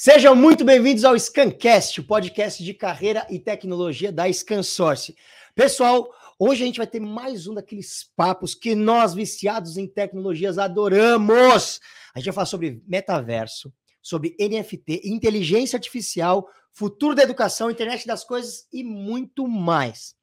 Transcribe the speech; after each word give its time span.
Sejam 0.00 0.36
muito 0.36 0.64
bem-vindos 0.64 1.04
ao 1.04 1.18
Scancast, 1.18 2.00
o 2.00 2.04
podcast 2.04 2.62
de 2.62 2.72
carreira 2.72 3.26
e 3.28 3.36
tecnologia 3.36 4.12
da 4.12 4.32
ScanSource. 4.32 5.16
Pessoal, 5.56 6.08
hoje 6.38 6.62
a 6.62 6.66
gente 6.66 6.76
vai 6.76 6.86
ter 6.86 7.00
mais 7.00 7.48
um 7.48 7.54
daqueles 7.54 8.08
papos 8.14 8.54
que 8.54 8.76
nós, 8.76 9.12
viciados 9.12 9.76
em 9.76 9.88
tecnologias, 9.88 10.56
adoramos. 10.56 11.80
A 12.14 12.20
gente 12.20 12.26
vai 12.26 12.32
falar 12.32 12.46
sobre 12.46 12.80
metaverso, 12.86 13.74
sobre 14.00 14.36
NFT, 14.38 15.00
inteligência 15.06 15.76
artificial, 15.76 16.48
futuro 16.72 17.16
da 17.16 17.24
educação, 17.24 17.68
internet 17.68 18.06
das 18.06 18.22
coisas 18.22 18.68
e 18.72 18.84
muito 18.84 19.48
mais. 19.48 20.14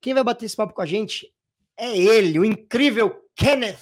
Quem 0.00 0.14
vai 0.14 0.24
bater 0.24 0.46
esse 0.46 0.56
papo 0.56 0.74
com 0.74 0.82
a 0.82 0.86
gente 0.86 1.32
é 1.78 1.96
ele, 1.96 2.40
o 2.40 2.44
incrível 2.44 3.22
Kenneth 3.36 3.78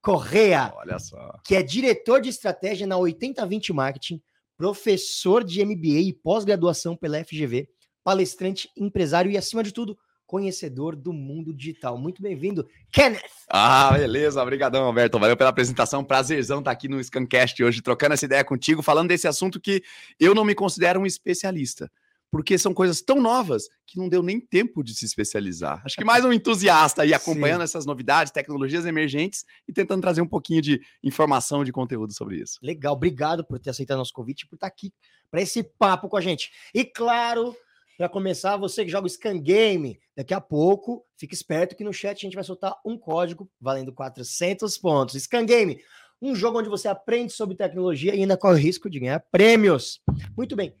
Correa, 0.00 0.72
Olha 0.76 1.00
só. 1.00 1.40
que 1.44 1.56
é 1.56 1.64
diretor 1.64 2.20
de 2.20 2.28
estratégia 2.28 2.86
na 2.86 2.96
8020 2.96 3.72
Marketing, 3.72 4.22
professor 4.56 5.44
de 5.44 5.64
MBA 5.64 6.00
e 6.00 6.12
pós-graduação 6.12 6.96
pela 6.96 7.22
FGV, 7.24 7.68
palestrante, 8.04 8.68
empresário 8.76 9.30
e, 9.30 9.36
acima 9.36 9.62
de 9.62 9.72
tudo, 9.72 9.96
conhecedor 10.26 10.96
do 10.96 11.12
mundo 11.12 11.52
digital. 11.52 11.98
Muito 11.98 12.22
bem-vindo, 12.22 12.66
Kenneth! 12.90 13.20
Ah, 13.50 13.92
beleza. 13.92 14.42
Obrigadão, 14.42 14.84
Alberto. 14.84 15.18
Valeu 15.18 15.36
pela 15.36 15.50
apresentação. 15.50 16.02
Prazerzão 16.02 16.60
estar 16.60 16.70
aqui 16.70 16.88
no 16.88 17.02
Scancast 17.02 17.62
hoje, 17.62 17.82
trocando 17.82 18.14
essa 18.14 18.24
ideia 18.24 18.42
contigo, 18.42 18.82
falando 18.82 19.08
desse 19.08 19.28
assunto 19.28 19.60
que 19.60 19.82
eu 20.18 20.34
não 20.34 20.44
me 20.44 20.54
considero 20.54 21.00
um 21.00 21.06
especialista. 21.06 21.90
Porque 22.32 22.56
são 22.56 22.72
coisas 22.72 23.02
tão 23.02 23.20
novas 23.20 23.68
que 23.86 23.98
não 23.98 24.08
deu 24.08 24.22
nem 24.22 24.40
tempo 24.40 24.82
de 24.82 24.94
se 24.94 25.04
especializar. 25.04 25.82
Acho 25.84 25.94
que 25.94 26.04
mais 26.04 26.24
um 26.24 26.32
entusiasta 26.32 27.02
aí 27.02 27.12
acompanhando 27.14 27.60
Sim. 27.60 27.64
essas 27.64 27.86
novidades, 27.86 28.32
tecnologias 28.32 28.86
emergentes 28.86 29.44
e 29.68 29.72
tentando 29.72 30.00
trazer 30.00 30.22
um 30.22 30.26
pouquinho 30.26 30.62
de 30.62 30.80
informação, 31.04 31.62
de 31.62 31.70
conteúdo 31.70 32.14
sobre 32.14 32.40
isso. 32.40 32.58
Legal, 32.62 32.94
obrigado 32.94 33.44
por 33.44 33.60
ter 33.60 33.70
aceitado 33.70 33.98
nosso 33.98 34.14
convite 34.14 34.42
e 34.42 34.48
por 34.48 34.56
estar 34.56 34.66
aqui 34.66 34.92
para 35.30 35.42
esse 35.42 35.62
papo 35.62 36.08
com 36.08 36.16
a 36.16 36.20
gente. 36.22 36.50
E 36.74 36.84
claro, 36.84 37.54
para 37.98 38.08
começar, 38.08 38.56
você 38.56 38.84
que 38.84 38.90
joga 38.90 39.06
o 39.06 39.10
Scan 39.10 39.38
Game, 39.38 40.00
daqui 40.16 40.34
a 40.34 40.40
pouco, 40.40 41.04
fique 41.16 41.34
esperto 41.34 41.76
que 41.76 41.84
no 41.84 41.92
chat 41.92 42.16
a 42.16 42.20
gente 42.20 42.34
vai 42.34 42.42
soltar 42.42 42.74
um 42.84 42.98
código 42.98 43.48
valendo 43.60 43.92
400 43.92 44.76
pontos. 44.78 45.22
Scan 45.22 45.44
Game, 45.44 45.78
um 46.20 46.34
jogo 46.34 46.58
onde 46.60 46.68
você 46.68 46.88
aprende 46.88 47.32
sobre 47.32 47.56
tecnologia 47.56 48.14
e 48.14 48.20
ainda 48.20 48.36
corre 48.36 48.54
o 48.54 48.62
risco 48.62 48.88
de 48.88 49.00
ganhar 49.00 49.20
prêmios. 49.30 50.00
Muito 50.36 50.56
bem. 50.56 50.74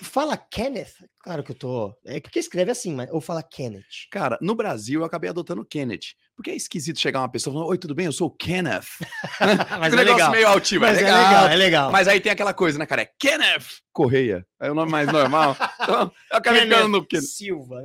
Fala 0.00 0.36
Kenneth? 0.36 0.92
Claro 1.20 1.42
que 1.42 1.50
eu 1.50 1.56
tô. 1.56 1.92
É 2.04 2.20
porque 2.20 2.38
escreve 2.38 2.70
assim, 2.70 2.94
mas 2.94 3.10
ou 3.10 3.20
fala 3.20 3.42
Kenneth. 3.42 4.06
Cara, 4.10 4.38
no 4.40 4.54
Brasil 4.54 5.00
eu 5.00 5.04
acabei 5.04 5.28
adotando 5.28 5.64
Kenneth. 5.64 6.14
Porque 6.36 6.50
é 6.50 6.54
esquisito 6.54 7.00
chegar 7.00 7.20
uma 7.20 7.28
pessoa 7.28 7.52
falando: 7.52 7.68
Oi, 7.68 7.78
tudo 7.78 7.96
bem? 7.96 8.06
Eu 8.06 8.12
sou 8.12 8.28
o 8.28 8.30
Kenneth. 8.30 8.86
Mas 9.80 9.90
Fica 9.90 9.96
um 9.96 10.00
é 10.00 10.04
negócio 10.04 10.04
legal. 10.04 10.30
meio 10.30 10.48
altivo. 10.48 10.84
Mas 10.84 10.98
é 10.98 11.00
é 11.00 11.04
legal. 11.04 11.22
legal, 11.22 11.48
é 11.48 11.56
legal. 11.56 11.92
Mas 11.92 12.06
aí 12.08 12.20
tem 12.20 12.30
aquela 12.30 12.54
coisa, 12.54 12.78
né, 12.78 12.86
cara? 12.86 13.02
É 13.02 13.10
Kenneth 13.18 13.82
Correia. 13.92 14.46
É 14.60 14.70
o 14.70 14.74
nome 14.74 14.90
mais 14.90 15.10
normal. 15.10 15.56
Então, 15.80 16.12
eu 16.30 16.36
acabei 16.36 16.60
Kenneth 16.60 16.76
ficando 16.76 16.92
no 16.98 17.06
Kenneth. 17.06 17.22
Silva. 17.24 17.82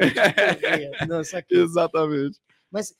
que 1.48 1.56
Exatamente. 1.56 2.38
Mas, 2.70 2.94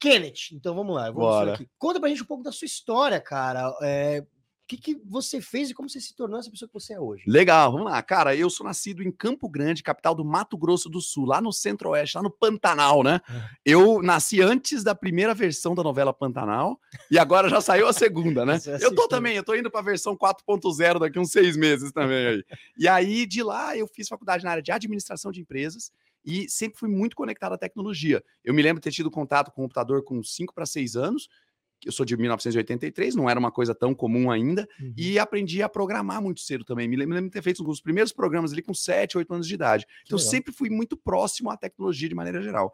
Kenneth, 0.00 0.52
então 0.52 0.74
vamos 0.74 0.94
lá. 0.94 1.06
Vamos 1.06 1.20
Bora. 1.20 1.54
aqui. 1.54 1.68
Conta 1.76 1.98
pra 1.98 2.08
gente 2.08 2.22
um 2.22 2.26
pouco 2.26 2.42
da 2.42 2.52
sua 2.52 2.66
história, 2.66 3.20
cara. 3.20 3.74
É, 3.82 4.22
o 4.64 4.66
que, 4.66 4.78
que 4.78 5.00
você 5.04 5.42
fez 5.42 5.68
e 5.68 5.74
como 5.74 5.90
você 5.90 6.00
se 6.00 6.16
tornou 6.16 6.38
essa 6.40 6.50
pessoa 6.50 6.66
que 6.66 6.72
você 6.72 6.94
é 6.94 7.00
hoje? 7.00 7.22
Legal, 7.26 7.70
vamos 7.70 7.86
lá. 7.90 8.02
Cara, 8.02 8.34
eu 8.34 8.48
sou 8.48 8.64
nascido 8.66 9.02
em 9.02 9.12
Campo 9.12 9.46
Grande, 9.46 9.82
capital 9.82 10.14
do 10.14 10.24
Mato 10.24 10.56
Grosso 10.56 10.88
do 10.88 11.02
Sul, 11.02 11.26
lá 11.26 11.38
no 11.38 11.52
centro-oeste, 11.52 12.16
lá 12.16 12.22
no 12.22 12.30
Pantanal, 12.30 13.02
né? 13.02 13.20
Eu 13.62 14.00
nasci 14.02 14.40
antes 14.40 14.82
da 14.82 14.94
primeira 14.94 15.34
versão 15.34 15.74
da 15.74 15.82
novela 15.82 16.14
Pantanal 16.14 16.80
e 17.10 17.18
agora 17.18 17.50
já 17.50 17.60
saiu 17.60 17.86
a 17.86 17.92
segunda, 17.92 18.46
né? 18.46 18.56
Você 18.58 18.70
Eu 18.76 18.78
tô 18.78 18.84
assistiu. 18.86 19.08
também, 19.08 19.36
eu 19.36 19.44
tô 19.44 19.54
indo 19.54 19.70
pra 19.70 19.82
versão 19.82 20.16
4.0 20.16 20.98
daqui 20.98 21.18
uns 21.18 21.30
seis 21.30 21.58
meses 21.58 21.92
também 21.92 22.26
aí. 22.26 22.44
E 22.78 22.88
aí, 22.88 23.26
de 23.26 23.42
lá, 23.42 23.76
eu 23.76 23.86
fiz 23.86 24.08
faculdade 24.08 24.44
na 24.44 24.50
área 24.50 24.62
de 24.62 24.72
administração 24.72 25.30
de 25.30 25.40
empresas 25.42 25.92
e 26.24 26.48
sempre 26.48 26.78
fui 26.78 26.88
muito 26.88 27.14
conectado 27.14 27.52
à 27.52 27.58
tecnologia. 27.58 28.24
Eu 28.42 28.54
me 28.54 28.62
lembro 28.62 28.80
de 28.80 28.84
ter 28.84 28.90
tido 28.92 29.10
contato 29.10 29.50
com 29.52 29.60
o 29.60 29.64
computador 29.64 30.02
com 30.02 30.22
5 30.22 30.54
para 30.54 30.64
6 30.64 30.96
anos. 30.96 31.28
Eu 31.84 31.92
sou 31.92 32.04
de 32.06 32.16
1983, 32.16 33.14
não 33.14 33.28
era 33.28 33.38
uma 33.38 33.50
coisa 33.52 33.74
tão 33.74 33.94
comum 33.94 34.30
ainda, 34.30 34.66
Uhum. 34.80 34.92
e 34.96 35.18
aprendi 35.18 35.62
a 35.62 35.68
programar 35.68 36.20
muito 36.22 36.40
cedo 36.40 36.64
também. 36.64 36.88
Me 36.88 36.96
lembro, 36.96 37.20
de 37.20 37.30
ter 37.30 37.42
feito 37.42 37.68
os 37.68 37.80
primeiros 37.80 38.12
programas 38.12 38.52
ali 38.52 38.62
com 38.62 38.72
7, 38.74 39.18
8 39.18 39.32
anos 39.34 39.46
de 39.48 39.54
idade. 39.54 39.86
Então, 40.04 40.16
legal. 40.18 40.30
sempre 40.30 40.52
fui 40.52 40.70
muito 40.70 40.96
próximo 40.96 41.50
à 41.50 41.56
tecnologia 41.56 42.08
de 42.08 42.14
maneira 42.14 42.40
geral. 42.42 42.72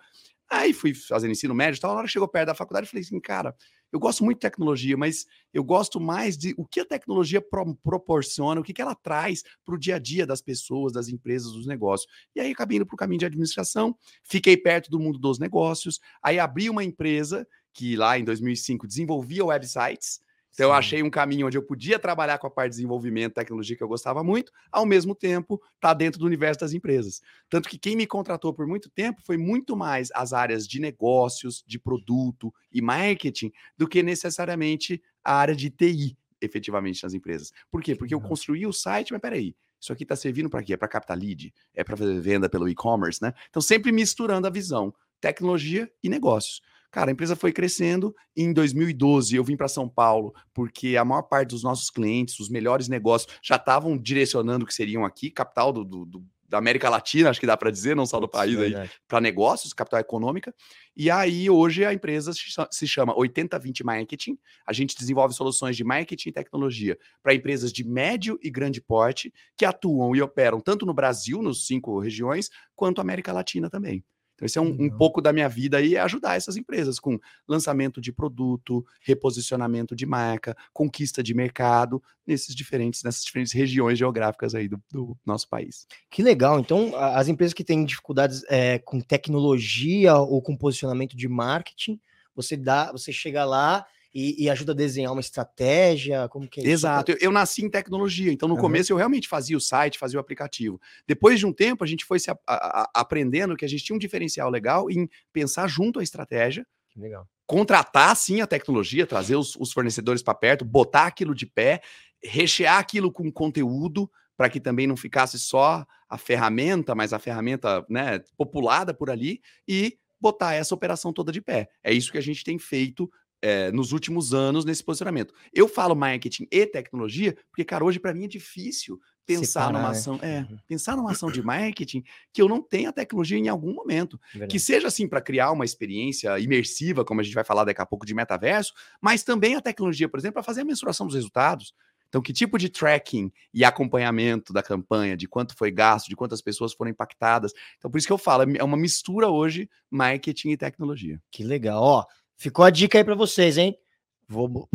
Aí 0.53 0.73
fui 0.73 0.93
fazendo 0.95 1.31
ensino 1.31 1.55
médio 1.55 1.79
e 1.79 1.81
tal. 1.81 1.93
Na 1.93 1.99
hora 1.99 2.07
que 2.09 2.13
chegou 2.13 2.27
perto 2.27 2.47
da 2.49 2.55
faculdade, 2.57 2.89
falei 2.89 3.03
assim, 3.05 3.21
cara, 3.21 3.55
eu 3.93 4.01
gosto 4.01 4.25
muito 4.25 4.39
de 4.39 4.41
tecnologia, 4.41 4.97
mas 4.97 5.25
eu 5.55 5.63
gosto 5.63 6.01
mais 6.01 6.37
de 6.37 6.55
o 6.57 6.65
que 6.67 6.81
a 6.81 6.85
tecnologia 6.85 7.41
pro- 7.41 7.77
proporciona, 7.77 8.61
o 8.61 8.65
que, 8.65 8.73
que 8.73 8.83
ela 8.83 8.97
traz 8.97 9.45
para 9.65 9.77
o 9.77 9.79
dia 9.79 9.95
a 9.95 9.99
dia 10.01 10.27
das 10.27 10.41
pessoas, 10.43 10.93
das 10.93 11.07
empresas, 11.09 11.53
dos 11.53 11.67
negócios. 11.69 12.11
E 12.35 12.41
aí 12.41 12.51
acabei 12.51 12.79
indo 12.79 12.87
para 12.87 12.95
o 12.95 12.97
caminho 12.99 13.21
de 13.21 13.27
administração, 13.27 13.97
fiquei 14.25 14.57
perto 14.57 14.91
do 14.91 14.99
mundo 14.99 15.21
dos 15.21 15.39
negócios, 15.39 16.01
aí 16.21 16.41
abri 16.41 16.69
uma 16.69 16.83
empresa 16.83 17.47
que 17.73 17.97
lá 17.97 18.19
em 18.19 18.25
2005 18.25 18.87
desenvolvia 18.87 19.45
websites. 19.45 20.21
Então 20.53 20.67
eu 20.67 20.73
Sim. 20.73 20.79
achei 20.79 21.03
um 21.03 21.11
caminho 21.11 21.47
onde 21.47 21.57
eu 21.57 21.63
podia 21.63 21.99
trabalhar 21.99 22.39
com 22.39 22.47
a 22.47 22.51
parte 22.51 22.71
de 22.71 22.77
desenvolvimento, 22.77 23.35
tecnologia 23.35 23.77
que 23.77 23.83
eu 23.83 23.89
gostava 23.89 24.23
muito, 24.25 24.53
ao 24.71 24.85
mesmo 24.85 25.15
tempo 25.15 25.61
tá 25.81 25.95
dentro 25.95 26.19
do 26.19 26.27
universo 26.27 26.61
das 26.61 26.73
empresas. 26.73 27.21
Tanto 27.49 27.69
que 27.69 27.79
quem 27.79 27.97
me 27.97 28.07
contratou 28.07 28.53
por 28.53 28.67
muito 28.67 28.91
tempo 28.91 29.23
foi 29.25 29.37
muito 29.37 29.77
mais 29.77 30.09
as 30.13 30.33
áreas 30.33 30.67
de 30.67 30.81
negócios, 30.81 31.63
de 31.67 31.79
produto 31.79 32.53
e 32.73 32.83
marketing 32.83 33.53
do 33.77 33.87
que 33.87 34.03
necessariamente 34.03 35.01
a 35.25 35.35
área 35.35 35.55
de 35.55 35.71
TI, 35.71 36.17
efetivamente 36.41 37.03
nas 37.03 37.15
empresas. 37.15 37.53
Por 37.71 37.83
quê? 37.83 37.95
Porque 37.95 38.15
eu 38.15 38.21
construí 38.21 38.67
o 38.67 38.73
site, 38.73 39.13
mas 39.13 39.21
peraí, 39.21 39.55
isso 39.81 39.93
aqui 39.93 40.03
está 40.03 40.17
servindo 40.17 40.51
para 40.51 40.63
quê? 40.63 40.75
É 40.75 40.77
para 40.77 40.89
captar 40.89 41.17
lead? 41.17 41.55
É 41.75 41.85
para 41.85 41.97
fazer 41.97 42.21
venda 42.21 42.49
pelo 42.49 42.69
e-commerce, 42.69 43.23
né? 43.23 43.33
Então 43.49 43.63
sempre 43.63 43.93
misturando 43.93 44.47
a 44.47 44.51
visão 44.51 44.93
tecnologia 45.21 45.91
e 46.03 46.09
negócios. 46.09 46.63
Cara, 46.91 47.11
a 47.11 47.13
empresa 47.13 47.37
foi 47.37 47.53
crescendo. 47.53 48.15
e 48.37 48.43
Em 48.43 48.53
2012, 48.53 49.37
eu 49.37 49.45
vim 49.45 49.57
para 49.57 49.69
São 49.69 49.89
Paulo, 49.89 50.35
porque 50.53 50.97
a 50.97 51.05
maior 51.05 51.23
parte 51.23 51.51
dos 51.51 51.63
nossos 51.63 51.89
clientes, 51.91 52.41
os 52.41 52.49
melhores 52.49 52.89
negócios, 52.89 53.33
já 53.43 53.57
estavam 53.57 53.97
direcionando 53.97 54.65
o 54.65 54.67
que 54.67 54.75
seriam 54.75 55.05
aqui, 55.05 55.31
capital 55.31 55.73
do, 55.73 55.85
do- 55.85 56.05
do- 56.05 56.25
da 56.49 56.59
América 56.59 56.89
Latina, 56.91 57.31
acho 57.31 57.39
que 57.39 57.47
dá 57.47 57.57
para 57.57 57.71
dizer, 57.71 57.95
não 57.95 58.05
só 58.05 58.19
do 58.19 58.27
país 58.29 58.57
aí, 58.59 58.73
para 59.07 59.21
negócios, 59.21 59.73
capital 59.73 60.01
econômica. 60.01 60.53
E 60.97 61.09
aí, 61.09 61.49
hoje, 61.49 61.85
a 61.85 61.95
empresa 61.95 62.33
se 62.73 62.89
chama 62.89 63.17
8020 63.17 63.85
Marketing. 63.85 64.37
A 64.67 64.73
gente 64.73 64.97
desenvolve 64.99 65.33
soluções 65.33 65.77
de 65.77 65.85
marketing 65.85 66.31
e 66.31 66.33
tecnologia 66.33 66.99
para 67.23 67.33
empresas 67.33 67.73
de 67.73 67.85
médio 67.87 68.37
e 68.43 68.51
grande 68.51 68.81
porte 68.81 69.33
que 69.57 69.65
atuam 69.65 70.17
e 70.17 70.21
operam 70.21 70.61
tanto 70.61 70.85
no 70.85 70.93
Brasil, 70.93 71.41
nos 71.41 71.69
cinco 71.69 72.01
regiões, 72.01 72.51
quanto 72.75 73.01
América 73.01 73.33
Latina 73.33 73.71
também. 73.71 74.03
Então, 74.41 74.47
esse 74.47 74.59
é 74.59 74.61
um, 74.63 74.75
um 74.81 74.91
pouco 74.91 75.21
da 75.21 75.35
minha 75.35 75.49
vida 75.49 75.77
aí, 75.77 75.97
é 75.97 76.01
ajudar 76.01 76.35
essas 76.35 76.57
empresas 76.57 76.99
com 76.99 77.19
lançamento 77.47 78.01
de 78.01 78.11
produto, 78.11 78.85
reposicionamento 79.03 79.95
de 79.95 80.07
marca, 80.07 80.57
conquista 80.73 81.23
de 81.23 81.35
mercado, 81.35 82.03
nesses 82.27 82.55
diferentes, 82.55 83.03
nessas 83.03 83.23
diferentes 83.23 83.53
regiões 83.53 83.99
geográficas 83.99 84.55
aí 84.55 84.67
do, 84.67 84.83
do 84.91 85.17
nosso 85.27 85.47
país. 85.47 85.87
Que 86.11 86.23
legal. 86.23 86.59
Então, 86.59 86.97
as 86.97 87.29
empresas 87.29 87.53
que 87.53 87.65
têm 87.65 87.85
dificuldades 87.85 88.43
é, 88.49 88.79
com 88.79 88.99
tecnologia 88.99 90.17
ou 90.17 90.41
com 90.41 90.57
posicionamento 90.57 91.15
de 91.15 91.29
marketing, 91.29 92.01
você 92.35 92.57
dá, 92.57 92.91
você 92.91 93.13
chega 93.13 93.45
lá 93.45 93.85
e, 94.15 94.45
e 94.45 94.51
ajuda 94.51 94.73
a 94.73 94.75
desenhar 94.75 95.13
uma 95.13 95.21
estratégia, 95.21 96.29
como 96.29 96.49
que 96.49 96.61
é 96.61 96.63
isso? 96.65 96.73
Exato. 96.73 97.13
Eu, 97.13 97.19
eu 97.21 97.33
nasci 97.33 97.65
em 97.65 97.71
tecnologia, 97.71 98.33
então 98.33 98.49
no 98.49 98.55
Aham. 98.55 98.63
começo 98.63 98.93
eu 98.93 98.97
realmente 98.97 99.29
fazia 99.29 99.57
o 99.57 99.61
site, 99.61 99.99
fazia 99.99 100.19
o 100.19 100.21
aplicativo. 100.21 100.81
Depois 101.07 101.39
de 101.39 101.47
um 101.47 101.53
tempo, 101.53 101.85
a 101.85 101.87
gente 101.87 102.05
foi 102.05 102.19
se 102.19 102.31
a- 102.31 102.39
a- 102.47 102.83
a- 102.83 102.91
aprendendo 103.01 103.57
que 103.57 103.65
a 103.65 103.69
gente 103.69 103.85
tinha 103.85 103.95
um 103.97 103.99
diferencial 104.01 104.51
legal 104.51 104.91
em 104.91 105.09
pensar 105.33 105.67
junto 105.69 106.01
à 106.01 106.03
estratégia, 106.03 106.67
Que 106.91 107.01
legal. 107.01 107.27
contratar 107.47 108.15
sim 108.17 108.41
a 108.41 108.47
tecnologia, 108.47 109.07
trazer 109.07 109.37
os, 109.37 109.57
os 109.57 109.73
fornecedores 109.73 110.23
para 110.23 110.35
perto, 110.35 110.65
botar 110.65 111.07
aquilo 111.07 111.35
de 111.35 111.47
pé, 111.47 111.81
rechear 112.23 112.79
aquilo 112.79 113.11
com 113.13 113.31
conteúdo 113.31 114.11
para 114.37 114.49
que 114.49 114.61
também 114.61 114.87
não 114.87 114.97
ficasse 114.97 115.39
só 115.39 115.85
a 116.09 116.19
ferramenta, 116.19 116.95
mas 116.95 117.13
a 117.13 117.19
ferramenta 117.19 117.85
né, 117.89 118.21
populada 118.37 118.93
por 118.95 119.11
ali 119.11 119.41
e 119.69 119.99
botar 120.21 120.55
essa 120.55 120.75
operação 120.75 121.13
toda 121.13 121.33
de 121.33 121.41
pé. 121.41 121.69
É 121.83 121.93
isso 121.93 122.11
que 122.13 122.19
a 122.19 122.23
gente 122.23 122.43
tem 122.45 122.59
feito 122.59 123.11
eh, 123.43 123.71
nos 123.73 123.93
últimos 123.93 124.33
anos 124.35 124.65
nesse 124.65 124.83
posicionamento. 124.85 125.33
Eu 125.53 125.67
falo 125.69 125.95
marketing 125.95 126.47
e 126.51 126.67
tecnologia 126.67 127.37
porque, 127.51 127.65
cara, 127.65 127.85
hoje 127.85 127.99
para 127.99 128.13
mim 128.15 128.25
é 128.25 128.29
difícil 128.29 129.01
pensar 129.27 129.67
Separar, 129.67 129.73
numa 129.73 129.91
ação, 129.91 130.19
é, 130.23 130.41
Uhum. 130.41 130.59
pensar 130.67 130.97
numa 130.97 131.13
ação 131.13 131.31
de 131.31 131.41
marketing 131.43 132.03
que 132.33 132.43
eu 132.43 132.49
não 132.49 132.61
tenha 132.61 132.93
tecnologia 132.93 133.39
em 133.39 133.49
algum 133.49 133.73
momento 133.73 134.19
que 134.33 134.39
Verdade. 134.39 134.61
seja 134.61 134.89
assim 134.89 135.07
para 135.07 135.21
criar 135.21 135.53
uma 135.53 135.65
experiência 135.65 136.37
imersiva, 136.41 137.05
como 137.05 137.21
a 137.21 137.25
gente 137.25 137.35
vai 137.35 137.45
falar 137.45 137.65
daqui 137.65 137.81
a 137.81 137.87
pouco 137.87 138.05
de 138.05 138.13
metaverso, 138.13 138.73
mas 139.01 139.23
também 139.23 139.55
a 139.55 139.61
tecnologia, 139.61 140.09
por 140.09 140.19
exemplo, 140.19 140.35
para 140.35 140.43
fazer 140.43 140.63
a 140.63 140.65
mensuração 140.65 141.07
dos 141.07 141.15
resultados. 141.15 141.73
Então, 142.09 142.21
que 142.21 142.33
tipo 142.33 142.59
de 142.59 142.69
tracking 142.69 143.31
e 143.55 143.65
acompanhamento 143.65 144.53
da 144.53 144.65
campanha, 144.65 145.17
de 145.17 145.29
quanto 145.29 145.55
foi 145.57 145.71
gasto, 145.71 146.09
de 146.09 146.17
quantas 146.17 146.43
pessoas 146.43 146.73
foram 146.75 146.91
impactadas. 146.91 147.53
Então, 147.79 147.89
por 147.89 147.99
isso 147.99 148.07
que 148.09 148.13
eu 148.13 148.19
falo, 148.19 148.43
é 148.59 148.65
uma 148.65 148.77
mistura 148.77 149.29
hoje 149.29 149.71
marketing 149.89 150.51
e 150.51 150.57
tecnologia. 150.57 151.23
Que 151.31 151.45
legal. 151.45 151.81
Ó, 151.81 152.05
ficou 152.41 152.65
a 152.65 152.71
dica 152.71 152.99
aí 152.99 153.05
para 153.05 153.15
vocês, 153.15 153.59
hein? 153.59 153.79
Vou. 154.27 154.69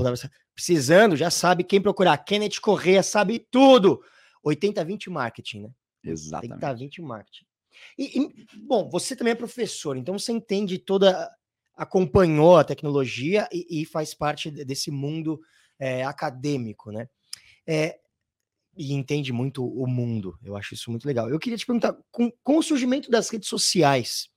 Precisando, 0.53 1.17
já 1.17 1.29
sabe 1.29 1.63
quem 1.63 1.81
procurar. 1.81 2.17
Kenneth 2.19 2.61
Correia 2.61 3.03
sabe 3.03 3.39
tudo. 3.51 4.01
80-20 4.45 5.09
marketing, 5.09 5.61
né? 5.63 5.69
Exatamente. 6.03 6.61
80-20 6.61 7.01
marketing. 7.01 7.45
E, 7.97 8.21
e, 8.21 8.47
bom, 8.59 8.87
você 8.89 9.15
também 9.15 9.31
é 9.31 9.35
professor, 9.35 9.97
então 9.97 10.17
você 10.17 10.31
entende 10.31 10.77
toda. 10.77 11.29
acompanhou 11.75 12.55
a 12.55 12.63
tecnologia 12.63 13.49
e, 13.51 13.81
e 13.81 13.85
faz 13.85 14.13
parte 14.13 14.49
desse 14.51 14.91
mundo 14.91 15.41
é, 15.79 16.05
acadêmico, 16.05 16.91
né? 16.91 17.09
É, 17.67 17.99
e 18.77 18.93
entende 18.93 19.33
muito 19.33 19.65
o 19.65 19.87
mundo. 19.87 20.37
Eu 20.43 20.55
acho 20.55 20.73
isso 20.73 20.91
muito 20.91 21.05
legal. 21.05 21.29
Eu 21.29 21.39
queria 21.39 21.57
te 21.57 21.65
perguntar, 21.65 21.97
com, 22.11 22.31
com 22.43 22.57
o 22.57 22.63
surgimento 22.63 23.09
das 23.09 23.29
redes 23.29 23.49
sociais, 23.49 24.29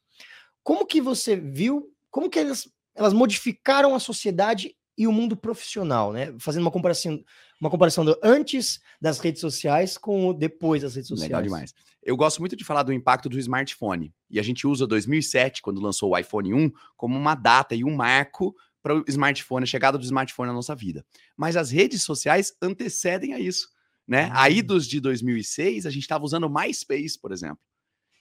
como 0.63 0.87
que 0.87 1.01
você 1.01 1.37
viu, 1.37 1.93
como 2.11 2.31
que 2.31 2.39
elas, 2.39 2.69
elas 2.99 3.12
modificaram 3.12 3.95
a 3.95 4.00
sociedade 4.00 4.75
e 4.97 5.06
o 5.06 5.12
mundo 5.12 5.37
profissional, 5.37 6.12
né? 6.12 6.35
Fazendo 6.41 6.62
uma 6.62 6.71
comparação, 6.73 7.23
uma 7.61 7.71
comparação 7.71 8.05
do 8.05 8.19
antes 8.21 8.81
das 9.00 9.21
redes 9.21 9.41
sociais 9.41 9.97
com 9.97 10.27
o 10.27 10.35
depois 10.35 10.83
das 10.83 10.97
redes 10.97 11.06
sociais. 11.06 11.29
Legal 11.31 11.43
demais. 11.43 11.73
Eu 12.03 12.17
gosto 12.17 12.41
muito 12.41 12.56
de 12.56 12.65
falar 12.65 12.83
do 12.83 12.93
impacto 12.93 13.29
do 13.29 13.39
smartphone. 13.39 14.12
E 14.29 14.41
a 14.41 14.43
gente 14.43 14.67
usa 14.67 14.89
2007, 14.89 15.62
quando 15.62 15.81
lançou 15.81 16.11
o 16.11 16.19
iPhone 16.19 16.53
1, 16.53 16.73
como 16.97 17.17
uma 17.17 17.37
data 17.37 17.77
e 17.77 17.85
um 17.85 17.95
marco 17.95 18.53
para 18.83 18.97
o 18.97 19.05
smartphone, 19.06 19.62
a 19.62 19.67
chegada 19.67 19.97
do 19.97 20.05
smartphone 20.05 20.49
na 20.49 20.55
nossa 20.55 20.75
vida. 20.75 21.06
Mas 21.37 21.56
as 21.56 21.71
redes 21.71 22.03
sociais 22.03 22.53
antecedem 22.61 23.35
a 23.35 23.39
isso, 23.39 23.69
né? 24.06 24.31
Aí 24.33 24.62
dos 24.62 24.87
de 24.89 25.01
2006, 25.01 25.87
a 25.87 25.91
gente 25.91 26.03
estava 26.03 26.25
usando 26.25 26.51
MySpace, 26.51 27.17
por 27.21 27.31
exemplo. 27.31 27.61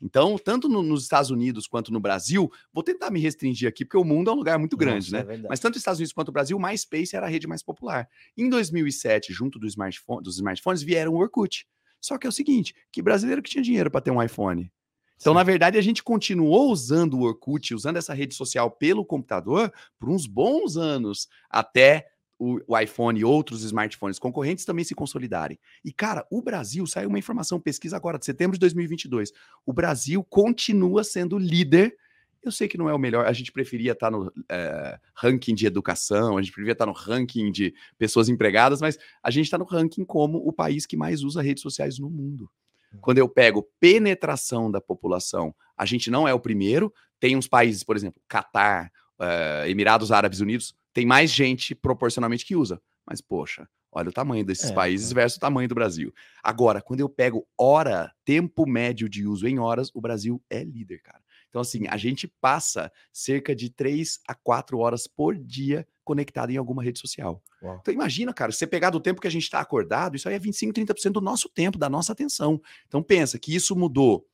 Então, 0.01 0.37
tanto 0.37 0.69
no, 0.69 0.83
nos 0.83 1.03
Estados 1.03 1.31
Unidos 1.31 1.67
quanto 1.67 1.91
no 1.91 1.99
Brasil, 1.99 2.51
vou 2.71 2.83
tentar 2.83 3.09
me 3.09 3.19
restringir 3.19 3.67
aqui, 3.67 3.83
porque 3.83 3.97
o 3.97 4.03
mundo 4.03 4.29
é 4.29 4.33
um 4.33 4.37
lugar 4.37 4.59
muito 4.59 4.77
grande, 4.77 5.11
Nossa, 5.11 5.25
né? 5.25 5.35
É 5.35 5.47
Mas 5.49 5.59
tanto 5.59 5.73
nos 5.73 5.81
Estados 5.81 5.99
Unidos 5.99 6.13
quanto 6.13 6.27
no 6.27 6.33
Brasil, 6.33 6.55
o 6.55 6.61
MySpace 6.61 7.15
era 7.15 7.25
a 7.25 7.29
rede 7.29 7.47
mais 7.47 7.63
popular. 7.63 8.07
Em 8.37 8.49
2007, 8.49 9.33
junto 9.33 9.57
do 9.57 9.65
smartphone, 9.67 10.23
dos 10.23 10.35
smartphones, 10.35 10.83
vieram 10.83 11.13
o 11.13 11.17
Orkut. 11.17 11.67
Só 11.99 12.17
que 12.17 12.27
é 12.27 12.29
o 12.29 12.33
seguinte, 12.33 12.75
que 12.91 13.01
brasileiro 13.01 13.41
que 13.41 13.49
tinha 13.49 13.63
dinheiro 13.63 13.89
para 13.89 14.01
ter 14.01 14.11
um 14.11 14.21
iPhone? 14.21 14.71
Então, 15.19 15.33
Sim. 15.33 15.37
na 15.37 15.43
verdade, 15.43 15.79
a 15.79 15.81
gente 15.81 16.03
continuou 16.03 16.71
usando 16.71 17.15
o 17.15 17.23
Orkut, 17.23 17.73
usando 17.73 17.97
essa 17.97 18.13
rede 18.13 18.35
social 18.35 18.69
pelo 18.69 19.03
computador 19.03 19.73
por 19.97 20.09
uns 20.09 20.27
bons 20.27 20.77
anos, 20.77 21.27
até 21.49 22.07
o, 22.39 22.59
o, 22.67 22.77
iPhone 22.77 23.19
e 23.19 23.25
outros 23.25 23.63
smartphones 23.63 24.19
concorrentes 24.19 24.65
também 24.65 24.85
se 24.85 24.93
consolidarem. 24.93 25.59
E, 25.83 25.91
cara, 25.91 26.25
o 26.29 26.41
Brasil, 26.41 26.85
saiu 26.85 27.09
uma 27.09 27.19
informação, 27.19 27.59
pesquisa 27.59 27.95
agora, 27.95 28.19
de 28.19 28.25
setembro 28.25 28.53
de 28.53 28.59
2022. 28.59 29.31
O 29.65 29.73
Brasil 29.73 30.23
continua 30.23 31.03
sendo 31.03 31.37
líder. 31.37 31.95
Eu 32.43 32.51
sei 32.51 32.67
que 32.67 32.77
não 32.77 32.89
é 32.89 32.93
o 32.93 32.99
melhor, 32.99 33.25
a 33.25 33.33
gente 33.33 33.51
preferia 33.51 33.91
estar 33.91 34.11
no 34.11 34.31
é, 34.49 34.99
ranking 35.15 35.55
de 35.55 35.65
educação, 35.65 36.37
a 36.37 36.41
gente 36.41 36.51
preferia 36.51 36.73
estar 36.73 36.85
no 36.85 36.93
ranking 36.93 37.51
de 37.51 37.73
pessoas 37.97 38.29
empregadas, 38.29 38.79
mas 38.79 38.97
a 39.21 39.31
gente 39.31 39.45
está 39.45 39.57
no 39.57 39.65
ranking 39.65 40.05
como 40.05 40.37
o 40.37 40.53
país 40.53 40.85
que 40.85 40.95
mais 40.95 41.23
usa 41.23 41.41
redes 41.41 41.61
sociais 41.61 41.97
no 41.97 42.09
mundo. 42.09 42.49
Hum. 42.93 42.99
Quando 43.01 43.17
eu 43.17 43.27
pego 43.27 43.67
penetração 43.79 44.71
da 44.71 44.79
população, 44.79 45.53
a 45.75 45.85
gente 45.85 46.09
não 46.11 46.27
é 46.27 46.33
o 46.33 46.39
primeiro. 46.39 46.93
Tem 47.19 47.35
uns 47.35 47.47
países, 47.47 47.83
por 47.83 47.95
exemplo, 47.95 48.21
Catar, 48.27 48.91
uh, 49.19 49.67
Emirados 49.67 50.11
Árabes 50.11 50.39
Unidos, 50.39 50.75
tem 50.93 51.05
mais 51.05 51.31
gente 51.31 51.75
proporcionalmente 51.75 52.45
que 52.45 52.55
usa. 52.55 52.81
Mas, 53.05 53.21
poxa, 53.21 53.67
olha 53.91 54.09
o 54.09 54.13
tamanho 54.13 54.45
desses 54.45 54.71
é, 54.71 54.73
países 54.73 55.11
é. 55.11 55.15
versus 55.15 55.37
o 55.37 55.39
tamanho 55.39 55.69
do 55.69 55.75
Brasil. 55.75 56.13
Agora, 56.43 56.81
quando 56.81 56.99
eu 56.99 57.09
pego 57.09 57.47
hora, 57.57 58.11
tempo 58.25 58.65
médio 58.65 59.07
de 59.07 59.25
uso 59.25 59.47
em 59.47 59.59
horas, 59.59 59.91
o 59.93 60.01
Brasil 60.01 60.41
é 60.49 60.63
líder, 60.63 61.01
cara. 61.01 61.21
Então, 61.49 61.61
assim, 61.61 61.87
a 61.87 61.97
gente 61.97 62.27
passa 62.27 62.91
cerca 63.11 63.55
de 63.55 63.69
3 63.69 64.19
a 64.27 64.35
4 64.35 64.77
horas 64.77 65.07
por 65.07 65.35
dia 65.35 65.87
conectado 66.03 66.51
em 66.51 66.57
alguma 66.57 66.83
rede 66.83 66.99
social. 66.99 67.41
Uau. 67.61 67.77
Então, 67.81 67.93
imagina, 67.93 68.33
cara, 68.33 68.51
você 68.51 68.67
pegar 68.67 68.89
do 68.89 68.99
tempo 68.99 69.21
que 69.21 69.27
a 69.27 69.31
gente 69.31 69.43
está 69.43 69.59
acordado, 69.59 70.15
isso 70.15 70.27
aí 70.27 70.35
é 70.35 70.39
25, 70.39 70.73
30% 70.73 71.11
do 71.11 71.21
nosso 71.21 71.49
tempo, 71.49 71.77
da 71.77 71.89
nossa 71.89 72.11
atenção. 72.11 72.61
Então, 72.87 73.01
pensa 73.01 73.39
que 73.39 73.55
isso 73.55 73.75
mudou 73.75 74.27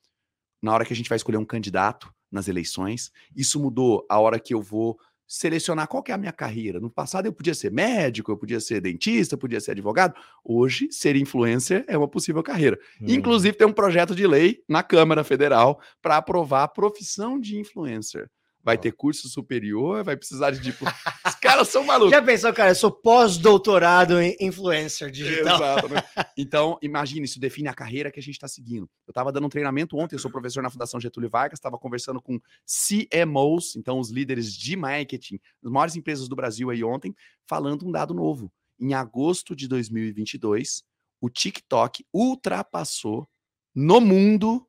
na 0.61 0.73
hora 0.73 0.85
que 0.85 0.93
a 0.93 0.95
gente 0.95 1.09
vai 1.09 1.15
escolher 1.15 1.37
um 1.37 1.45
candidato 1.45 2.13
nas 2.33 2.47
eleições, 2.47 3.11
isso 3.35 3.59
mudou 3.59 4.05
a 4.09 4.19
hora 4.19 4.39
que 4.39 4.53
eu 4.53 4.61
vou 4.61 4.97
selecionar 5.25 5.87
qual 5.87 6.03
que 6.03 6.11
é 6.11 6.15
a 6.15 6.17
minha 6.17 6.31
carreira. 6.31 6.79
No 6.79 6.89
passado 6.89 7.25
eu 7.25 7.33
podia 7.33 7.53
ser 7.53 7.71
médico, 7.71 8.31
eu 8.31 8.37
podia 8.37 8.59
ser 8.59 8.81
dentista, 8.81 9.35
eu 9.35 9.39
podia 9.39 9.59
ser 9.59 9.71
advogado. 9.71 10.13
Hoje, 10.43 10.87
ser 10.91 11.15
influencer 11.15 11.85
é 11.87 11.97
uma 11.97 12.07
possível 12.07 12.43
carreira. 12.43 12.77
Hum. 13.01 13.05
Inclusive, 13.07 13.57
tem 13.57 13.65
um 13.65 13.73
projeto 13.73 14.13
de 14.15 14.27
lei 14.27 14.59
na 14.67 14.83
Câmara 14.83 15.23
Federal 15.23 15.79
para 16.01 16.17
aprovar 16.17 16.63
a 16.63 16.67
profissão 16.67 17.39
de 17.39 17.57
influencer 17.57 18.29
vai 18.63 18.77
ter 18.77 18.93
curso 18.93 19.27
superior, 19.27 20.03
vai 20.03 20.15
precisar 20.15 20.51
de 20.51 20.59
diploma. 20.59 20.95
Caras 21.43 21.67
são 21.67 21.83
malucos. 21.83 22.11
Já 22.11 22.21
pensou, 22.21 22.53
cara, 22.53 22.71
eu 22.71 22.75
sou 22.75 22.89
pós-doutorado 22.89 24.17
em 24.21 24.33
influencer 24.39 25.11
digital. 25.11 25.57
Exato. 25.57 25.89
Né? 25.89 26.01
Então, 26.37 26.79
imagine, 26.81 27.25
isso 27.25 27.39
define 27.39 27.67
a 27.67 27.73
carreira 27.73 28.09
que 28.09 28.19
a 28.19 28.23
gente 28.23 28.35
está 28.35 28.47
seguindo. 28.47 28.89
Eu 29.05 29.11
estava 29.11 29.31
dando 29.31 29.45
um 29.45 29.49
treinamento 29.49 29.97
ontem, 29.97 30.15
eu 30.15 30.19
sou 30.19 30.31
professor 30.31 30.63
na 30.63 30.69
Fundação 30.69 30.99
Getúlio 30.99 31.29
Vargas, 31.29 31.59
estava 31.59 31.77
conversando 31.77 32.21
com 32.21 32.39
CMOs, 32.65 33.75
então 33.75 33.99
os 33.99 34.09
líderes 34.09 34.53
de 34.53 34.75
marketing, 34.75 35.39
das 35.61 35.71
maiores 35.71 35.95
empresas 35.95 36.27
do 36.27 36.35
Brasil 36.35 36.69
aí 36.69 36.83
ontem, 36.83 37.13
falando 37.45 37.85
um 37.85 37.91
dado 37.91 38.13
novo. 38.13 38.51
Em 38.79 38.93
agosto 38.93 39.55
de 39.55 39.67
2022, 39.67 40.83
o 41.21 41.29
TikTok 41.29 42.05
ultrapassou 42.11 43.27
no 43.75 44.01
mundo 44.01 44.65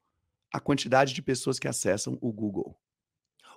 a 0.53 0.61
quantidade 0.61 1.15
de 1.15 1.23
pessoas 1.23 1.59
que 1.59 1.69
acessam 1.69 2.19
o 2.20 2.32
Google. 2.32 2.77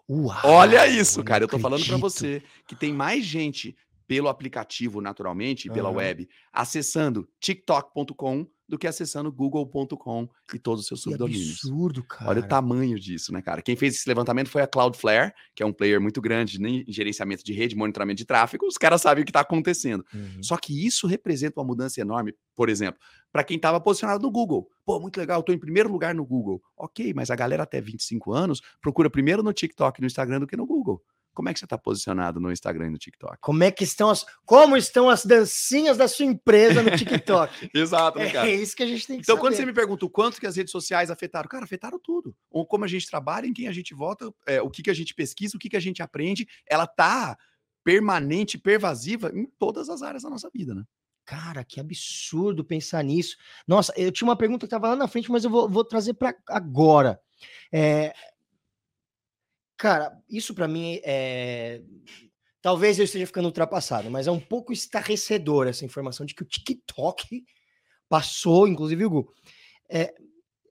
Uau, 0.09 0.39
Olha 0.44 0.88
isso, 0.88 1.24
cara. 1.24 1.44
Eu 1.44 1.48
tô 1.48 1.59
falando 1.59 1.86
para 1.86 1.98
você 1.98 2.42
que 2.65 2.75
tem 2.75 2.94
mais 2.94 3.25
gente 3.25 3.75
pelo 4.07 4.30
aplicativo 4.30 5.01
naturalmente, 5.01 5.69
pela 5.69 5.89
uhum. 5.89 5.98
web, 5.98 6.30
acessando 6.54 7.27
tiktok.com 7.39 8.48
do 8.68 8.77
que 8.77 8.88
acessando 8.88 9.31
google.com 9.31 10.27
e 10.54 10.59
todos 10.59 10.81
os 10.81 10.88
seus 10.88 11.01
subdomínios. 11.01 11.63
absurdo, 11.63 12.04
cara. 12.04 12.31
Olha 12.31 12.42
o 12.42 12.48
tamanho 12.48 13.00
disso, 13.00 13.31
né, 13.31 13.42
cara? 13.42 13.62
Quem 13.62 13.75
fez 13.75 13.95
esse 13.95 14.07
levantamento 14.09 14.50
foi 14.50 14.62
a 14.62 14.68
Cloudflare, 14.68 15.33
que 15.56 15.63
é 15.63 15.65
um 15.65 15.71
player 15.71 16.01
muito 16.01 16.21
grande 16.21 16.62
em 16.62 16.83
gerenciamento 16.92 17.44
de 17.44 17.53
rede, 17.53 17.75
monitoramento 17.75 18.18
de 18.18 18.25
tráfego. 18.25 18.65
Os 18.65 18.77
caras 18.77 19.01
sabem 19.01 19.21
o 19.21 19.25
que 19.25 19.30
está 19.30 19.39
acontecendo. 19.39 20.06
Uhum. 20.13 20.44
Só 20.44 20.57
que 20.57 20.86
isso 20.86 21.07
representa 21.07 21.60
uma 21.60 21.65
mudança 21.65 22.01
enorme, 22.01 22.33
por 22.56 22.68
exemplo, 22.68 23.00
para 23.31 23.44
quem 23.44 23.56
estava 23.56 23.80
posicionado 23.80 24.21
no 24.21 24.31
Google. 24.31 24.69
Pô, 24.88 25.01
muito 25.01 25.18
legal, 25.18 25.42
estou 25.42 25.54
em 25.54 25.60
primeiro 25.60 25.92
lugar 25.92 26.16
no 26.16 26.24
Google. 26.24 26.63
Ok, 26.78 27.13
mas 27.13 27.30
a 27.30 27.36
galera 27.36 27.63
até 27.63 27.81
25 27.81 28.31
anos 28.31 28.62
procura 28.80 29.10
primeiro 29.10 29.44
no 29.44 29.51
TikTok 29.51 30.00
e 30.00 30.01
no 30.01 30.07
Instagram 30.07 30.39
do 30.39 30.48
que 30.48 30.56
no 30.56 30.66
Google. 30.66 31.04
Como 31.34 31.50
é 31.50 31.54
que 31.54 31.60
você 31.60 31.66
está 31.66 31.78
posicionado 31.78 32.39
no 32.39 32.50
Instagram 32.54 32.88
e 32.88 32.89
no 32.92 32.98
TikTok? 32.98 33.38
Como 33.42 33.66
é 33.66 33.69
que 33.69 33.84
estão 33.84 34.10
as, 34.10 34.25
como 34.45 34.78
estão 34.78 35.10
as 35.10 35.25
dancinhas 35.25 35.98
da 35.98 36.07
sua 36.07 36.24
empresa 36.24 36.81
no 36.81 36.95
TikTok? 36.95 37.69
Exato, 37.75 38.18
né, 38.18 38.31
cara? 38.31 38.50
É 38.50 38.56
isso 38.56 38.78
que 38.78 38.84
a 38.84 38.88
gente 38.88 39.06
tem 39.06 39.18
que 39.18 39.24
então, 39.24 39.36
saber. 39.36 39.42
quando 39.42 39.56
você 39.56 39.66
me 39.66 39.74
pergunta 39.74 40.06
o 40.06 40.10
quanto 40.10 40.39
que 40.39 40.48
as 40.48 40.56
redes 40.56 40.72
sociais 40.72 41.12
afetaram, 41.12 41.50
cara, 41.50 41.65
afetaram 41.65 42.00
tudo. 42.00 42.34
Ou 42.50 42.65
como 42.65 42.86
a 42.86 42.88
gente 42.88 43.10
trabalha, 43.10 43.46
em 43.46 43.53
quem 43.53 43.67
a 43.67 43.74
gente 43.74 43.94
vota, 43.94 44.34
é, 44.46 44.62
o 44.62 44.70
que, 44.70 44.82
que 44.82 44.89
a 44.89 44.96
gente 44.96 45.13
pesquisa, 45.13 45.58
o 45.58 45.60
que, 45.60 45.67
que 45.67 45.75
a 45.75 45.82
gente 45.82 46.01
aprende, 46.01 46.48
ela 46.65 46.88
tá 46.88 47.38
permanente, 47.84 48.58
pervasiva 48.58 49.34
em 49.36 49.46
todas 49.60 49.89
as 49.89 50.01
áreas 50.01 50.24
da 50.24 50.29
nossa 50.29 50.50
vida, 50.50 50.74
né? 50.74 50.84
Cara, 51.27 51.63
que 51.63 51.79
absurdo 51.79 52.63
pensar 52.63 53.03
nisso. 53.03 53.38
Nossa, 53.67 53.93
eu 53.98 54.12
tinha 54.12 54.27
uma 54.27 54.36
pergunta 54.36 54.62
que 54.62 54.67
estava 54.67 54.88
lá 54.88 54.96
na 54.96 55.07
frente, 55.07 55.29
mas 55.29 55.43
eu 55.43 55.50
vou, 55.50 55.69
vou 55.69 55.84
trazer 55.84 56.13
para 56.13 56.34
agora. 56.48 57.19
É, 57.72 58.13
Cara, 59.77 60.19
isso 60.27 60.55
para 60.55 60.67
mim 60.67 61.00
é. 61.03 61.81
Talvez 62.62 62.98
eu 62.98 63.05
esteja 63.05 63.27
ficando 63.27 63.46
ultrapassado, 63.46 64.10
mas 64.10 64.25
é 64.25 64.31
um 64.31 64.39
pouco 64.39 64.74
estarrecedor 64.74 65.67
essa 65.67 65.86
informação 65.86 66.25
de 66.25 66.34
que 66.34 66.41
o 66.41 66.46
TikTok 66.46 67.46
passou, 68.10 68.67
inclusive, 68.67 69.05
Hugo. 69.05 69.31
É, 69.88 70.13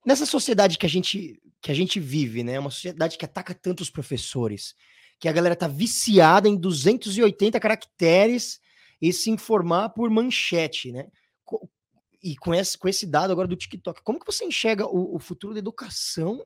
nessa 0.04 0.26
sociedade 0.26 0.76
que 0.76 0.84
a 0.84 0.88
gente 0.88 1.40
que 1.62 1.70
a 1.70 1.74
gente 1.74 2.00
vive, 2.00 2.42
né? 2.42 2.58
Uma 2.58 2.70
sociedade 2.70 3.16
que 3.16 3.24
ataca 3.24 3.54
tantos 3.54 3.88
professores, 3.88 4.74
que 5.20 5.28
a 5.28 5.32
galera 5.32 5.54
tá 5.54 5.68
viciada 5.68 6.48
em 6.48 6.56
280 6.56 7.58
caracteres 7.60 8.60
e 9.00 9.12
se 9.12 9.30
informar 9.30 9.90
por 9.90 10.10
manchete, 10.10 10.92
né? 10.92 11.08
E 12.22 12.36
com 12.36 12.54
esse, 12.54 12.76
com 12.76 12.88
esse 12.88 13.06
dado 13.06 13.30
agora 13.30 13.46
do 13.46 13.56
TikTok, 13.56 14.02
como 14.02 14.18
que 14.18 14.26
você 14.26 14.44
enxerga 14.44 14.86
o, 14.86 15.14
o 15.14 15.18
futuro 15.18 15.52
da 15.52 15.60
educação 15.60 16.44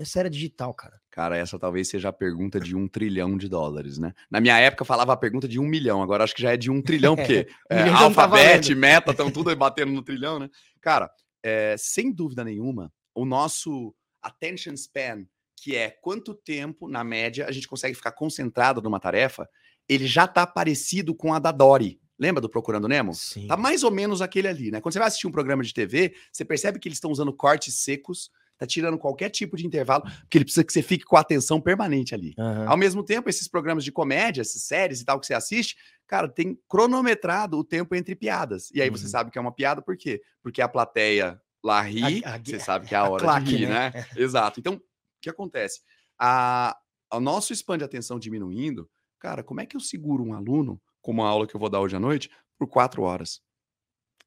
essa 0.00 0.20
era 0.20 0.30
digital, 0.30 0.72
cara. 0.72 0.98
Cara, 1.10 1.36
essa 1.36 1.58
talvez 1.58 1.88
seja 1.88 2.08
a 2.08 2.12
pergunta 2.12 2.58
de 2.58 2.74
um 2.74 2.88
trilhão 2.88 3.36
de 3.36 3.48
dólares, 3.48 3.98
né? 3.98 4.14
Na 4.30 4.40
minha 4.40 4.58
época 4.58 4.82
falava 4.82 5.12
a 5.12 5.16
pergunta 5.16 5.46
de 5.46 5.60
um 5.60 5.66
milhão, 5.66 6.02
agora 6.02 6.24
acho 6.24 6.34
que 6.34 6.40
já 6.40 6.52
é 6.52 6.56
de 6.56 6.70
um 6.70 6.80
trilhão, 6.80 7.14
porque 7.14 7.46
é, 7.68 7.80
é, 7.80 8.10
tá 8.10 8.74
meta, 8.74 9.10
estão 9.10 9.30
tudo 9.30 9.54
batendo 9.54 9.92
no 9.92 10.02
trilhão, 10.02 10.38
né? 10.38 10.48
Cara, 10.80 11.10
é, 11.42 11.76
sem 11.78 12.10
dúvida 12.10 12.42
nenhuma, 12.42 12.90
o 13.14 13.26
nosso 13.26 13.94
attention 14.22 14.72
span, 14.74 15.26
que 15.54 15.76
é 15.76 15.90
quanto 15.90 16.32
tempo, 16.32 16.88
na 16.88 17.04
média, 17.04 17.46
a 17.46 17.52
gente 17.52 17.68
consegue 17.68 17.94
ficar 17.94 18.12
concentrado 18.12 18.80
numa 18.80 18.98
tarefa, 18.98 19.46
ele 19.92 20.06
já 20.06 20.26
tá 20.26 20.46
parecido 20.46 21.14
com 21.14 21.34
a 21.34 21.38
da 21.38 21.50
Dory. 21.50 22.00
Lembra 22.18 22.40
do 22.40 22.48
Procurando 22.48 22.86
Nemo? 22.86 23.14
Sim. 23.14 23.46
Tá 23.46 23.56
mais 23.56 23.82
ou 23.82 23.90
menos 23.90 24.20
aquele 24.22 24.46
ali, 24.46 24.70
né? 24.70 24.80
Quando 24.80 24.92
você 24.92 24.98
vai 24.98 25.08
assistir 25.08 25.26
um 25.26 25.32
programa 25.32 25.62
de 25.62 25.72
TV, 25.72 26.14
você 26.30 26.44
percebe 26.44 26.78
que 26.78 26.86
eles 26.86 26.96
estão 26.96 27.10
usando 27.10 27.32
cortes 27.32 27.74
secos, 27.82 28.30
tá 28.58 28.66
tirando 28.66 28.98
qualquer 28.98 29.30
tipo 29.30 29.56
de 29.56 29.66
intervalo, 29.66 30.02
porque 30.02 30.36
ele 30.36 30.44
precisa 30.44 30.62
que 30.62 30.72
você 30.72 30.82
fique 30.82 31.04
com 31.04 31.16
a 31.16 31.20
atenção 31.20 31.58
permanente 31.60 32.14
ali. 32.14 32.34
Aham. 32.38 32.68
Ao 32.68 32.76
mesmo 32.76 33.02
tempo, 33.02 33.30
esses 33.30 33.48
programas 33.48 33.82
de 33.82 33.90
comédia, 33.90 34.42
essas 34.42 34.62
séries 34.62 35.00
e 35.00 35.04
tal 35.06 35.18
que 35.18 35.26
você 35.26 35.32
assiste, 35.32 35.76
cara, 36.06 36.28
tem 36.28 36.58
cronometrado 36.68 37.58
o 37.58 37.64
tempo 37.64 37.94
entre 37.94 38.14
piadas. 38.14 38.70
E 38.74 38.82
aí 38.82 38.90
você 38.90 39.04
Uhum. 39.04 39.10
sabe 39.10 39.30
que 39.30 39.38
é 39.38 39.40
uma 39.40 39.52
piada, 39.52 39.80
por 39.80 39.96
quê? 39.96 40.20
Porque 40.42 40.60
a 40.60 40.68
plateia 40.68 41.40
lá 41.64 41.80
ri, 41.80 42.22
A- 42.22 42.34
a- 42.34 42.38
você 42.38 42.58
sabe 42.60 42.86
que 42.86 42.94
é 42.94 42.98
a 42.98 43.02
a 43.02 43.08
hora 43.08 43.24
claque, 43.24 43.46
de 43.46 43.56
rir, 43.56 43.66
né? 43.66 43.90
né? 43.94 44.06
Exato. 44.16 44.60
Então, 44.60 44.74
o 44.74 44.80
que 45.22 45.30
acontece? 45.30 45.80
A, 46.18 46.76
o 47.14 47.18
nosso 47.20 47.54
span 47.54 47.78
de 47.78 47.84
atenção 47.84 48.18
diminuindo, 48.18 48.86
cara, 49.20 49.44
como 49.44 49.60
é 49.60 49.66
que 49.66 49.76
eu 49.76 49.80
seguro 49.80 50.24
um 50.24 50.34
aluno, 50.34 50.80
como 51.00 51.22
a 51.22 51.28
aula 51.28 51.46
que 51.46 51.54
eu 51.54 51.60
vou 51.60 51.68
dar 51.68 51.80
hoje 51.80 51.94
à 51.94 52.00
noite, 52.00 52.30
por 52.58 52.66
quatro 52.66 53.02
horas? 53.02 53.40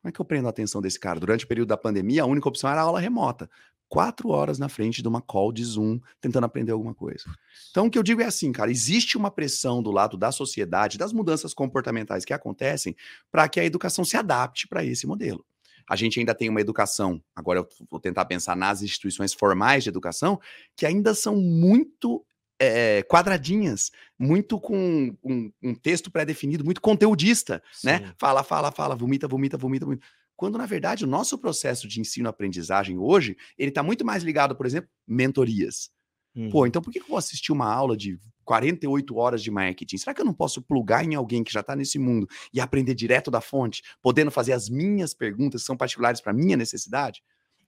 Como 0.02 0.10
é 0.10 0.12
que 0.12 0.20
eu 0.20 0.26
prendo 0.26 0.48
a 0.48 0.50
atenção 0.50 0.82
desse 0.82 1.00
cara? 1.00 1.20
Durante 1.20 1.46
o 1.46 1.48
período 1.48 1.70
da 1.70 1.78
pandemia, 1.78 2.24
a 2.24 2.26
única 2.26 2.48
opção 2.48 2.70
era 2.70 2.82
a 2.82 2.84
aula 2.84 3.00
remota. 3.00 3.50
Quatro 3.88 4.30
horas 4.30 4.60
na 4.60 4.68
frente 4.68 5.02
de 5.02 5.08
uma 5.08 5.22
call 5.22 5.52
de 5.52 5.64
Zoom, 5.64 6.00
tentando 6.20 6.46
aprender 6.46 6.72
alguma 6.72 6.94
coisa. 6.94 7.24
Então, 7.72 7.86
o 7.88 7.90
que 7.92 7.98
eu 7.98 8.04
digo 8.04 8.22
é 8.22 8.26
assim, 8.26 8.52
cara, 8.52 8.72
existe 8.72 9.18
uma 9.18 9.32
pressão 9.32 9.82
do 9.82 9.92
lado 9.92 10.18
da 10.18 10.32
sociedade, 10.32 10.98
das 10.98 11.14
mudanças 11.14 11.54
comportamentais 11.54 12.26
que 12.26 12.34
acontecem, 12.34 12.96
para 13.32 13.48
que 13.48 13.60
a 13.60 13.66
educação 13.66 14.04
se 14.04 14.18
adapte 14.18 14.68
para 14.68 14.84
esse 14.84 15.08
modelo. 15.08 15.46
A 15.88 15.96
gente 15.96 16.20
ainda 16.20 16.34
tem 16.34 16.50
uma 16.50 16.62
educação, 16.62 17.22
agora 17.36 17.60
eu 17.60 17.68
vou 17.90 18.00
tentar 18.00 18.26
pensar 18.26 18.56
nas 18.56 18.82
instituições 18.82 19.34
formais 19.34 19.84
de 19.84 19.90
educação, 19.90 20.40
que 20.76 20.86
ainda 20.86 21.14
são 21.14 21.36
muito 21.36 22.26
eh, 22.60 23.04
quadradinhas, 23.04 23.92
muito 24.18 24.60
com 24.60 25.16
um, 25.24 25.52
um 25.62 25.76
texto 25.76 26.12
pré-definido, 26.12 26.64
muito 26.64 26.82
conteudista, 26.82 27.62
né? 27.84 28.00
Sim. 28.00 28.14
Fala, 28.18 28.44
fala, 28.44 28.72
fala, 28.72 28.96
vomita, 28.96 29.28
vomita, 29.28 29.58
vomita, 29.58 29.86
vomita. 29.86 30.06
Quando, 30.36 30.58
na 30.58 30.66
verdade, 30.66 31.04
o 31.04 31.08
nosso 31.08 31.38
processo 31.38 31.88
de 31.88 32.02
ensino-aprendizagem 32.02 32.98
hoje, 32.98 33.38
ele 33.58 33.70
está 33.70 33.84
muito 33.84 34.06
mais 34.06 34.24
ligado, 34.24 34.56
por 34.56 34.66
exemplo, 34.66 34.90
mentorias. 35.08 35.90
Pô, 36.52 36.62
Uhum. 36.62 36.68
então 36.68 36.82
por 36.82 36.92
que 36.92 37.00
que 37.00 37.06
eu 37.06 37.10
vou 37.10 37.18
assistir 37.18 37.52
uma 37.52 37.72
aula 37.72 37.96
de 37.96 38.18
48 38.44 39.16
horas 39.16 39.44
de 39.44 39.52
marketing? 39.52 39.98
Será 39.98 40.16
que 40.16 40.22
eu 40.22 40.26
não 40.26 40.34
posso 40.34 40.64
plugar 40.64 41.06
em 41.06 41.14
alguém 41.14 41.44
que 41.44 41.54
já 41.54 41.60
está 41.60 41.76
nesse 41.76 42.00
mundo 42.00 42.28
e 42.52 42.60
aprender 42.60 42.96
direto 42.96 43.30
da 43.30 43.40
fonte, 43.40 43.84
podendo 44.02 44.32
fazer 44.32 44.54
as 44.54 44.68
minhas 44.68 45.14
perguntas 45.14 45.62
que 45.62 45.68
são 45.68 45.78
particulares 45.78 46.20
para 46.22 46.34
minha 46.34 46.58
necessidade? 46.58 47.22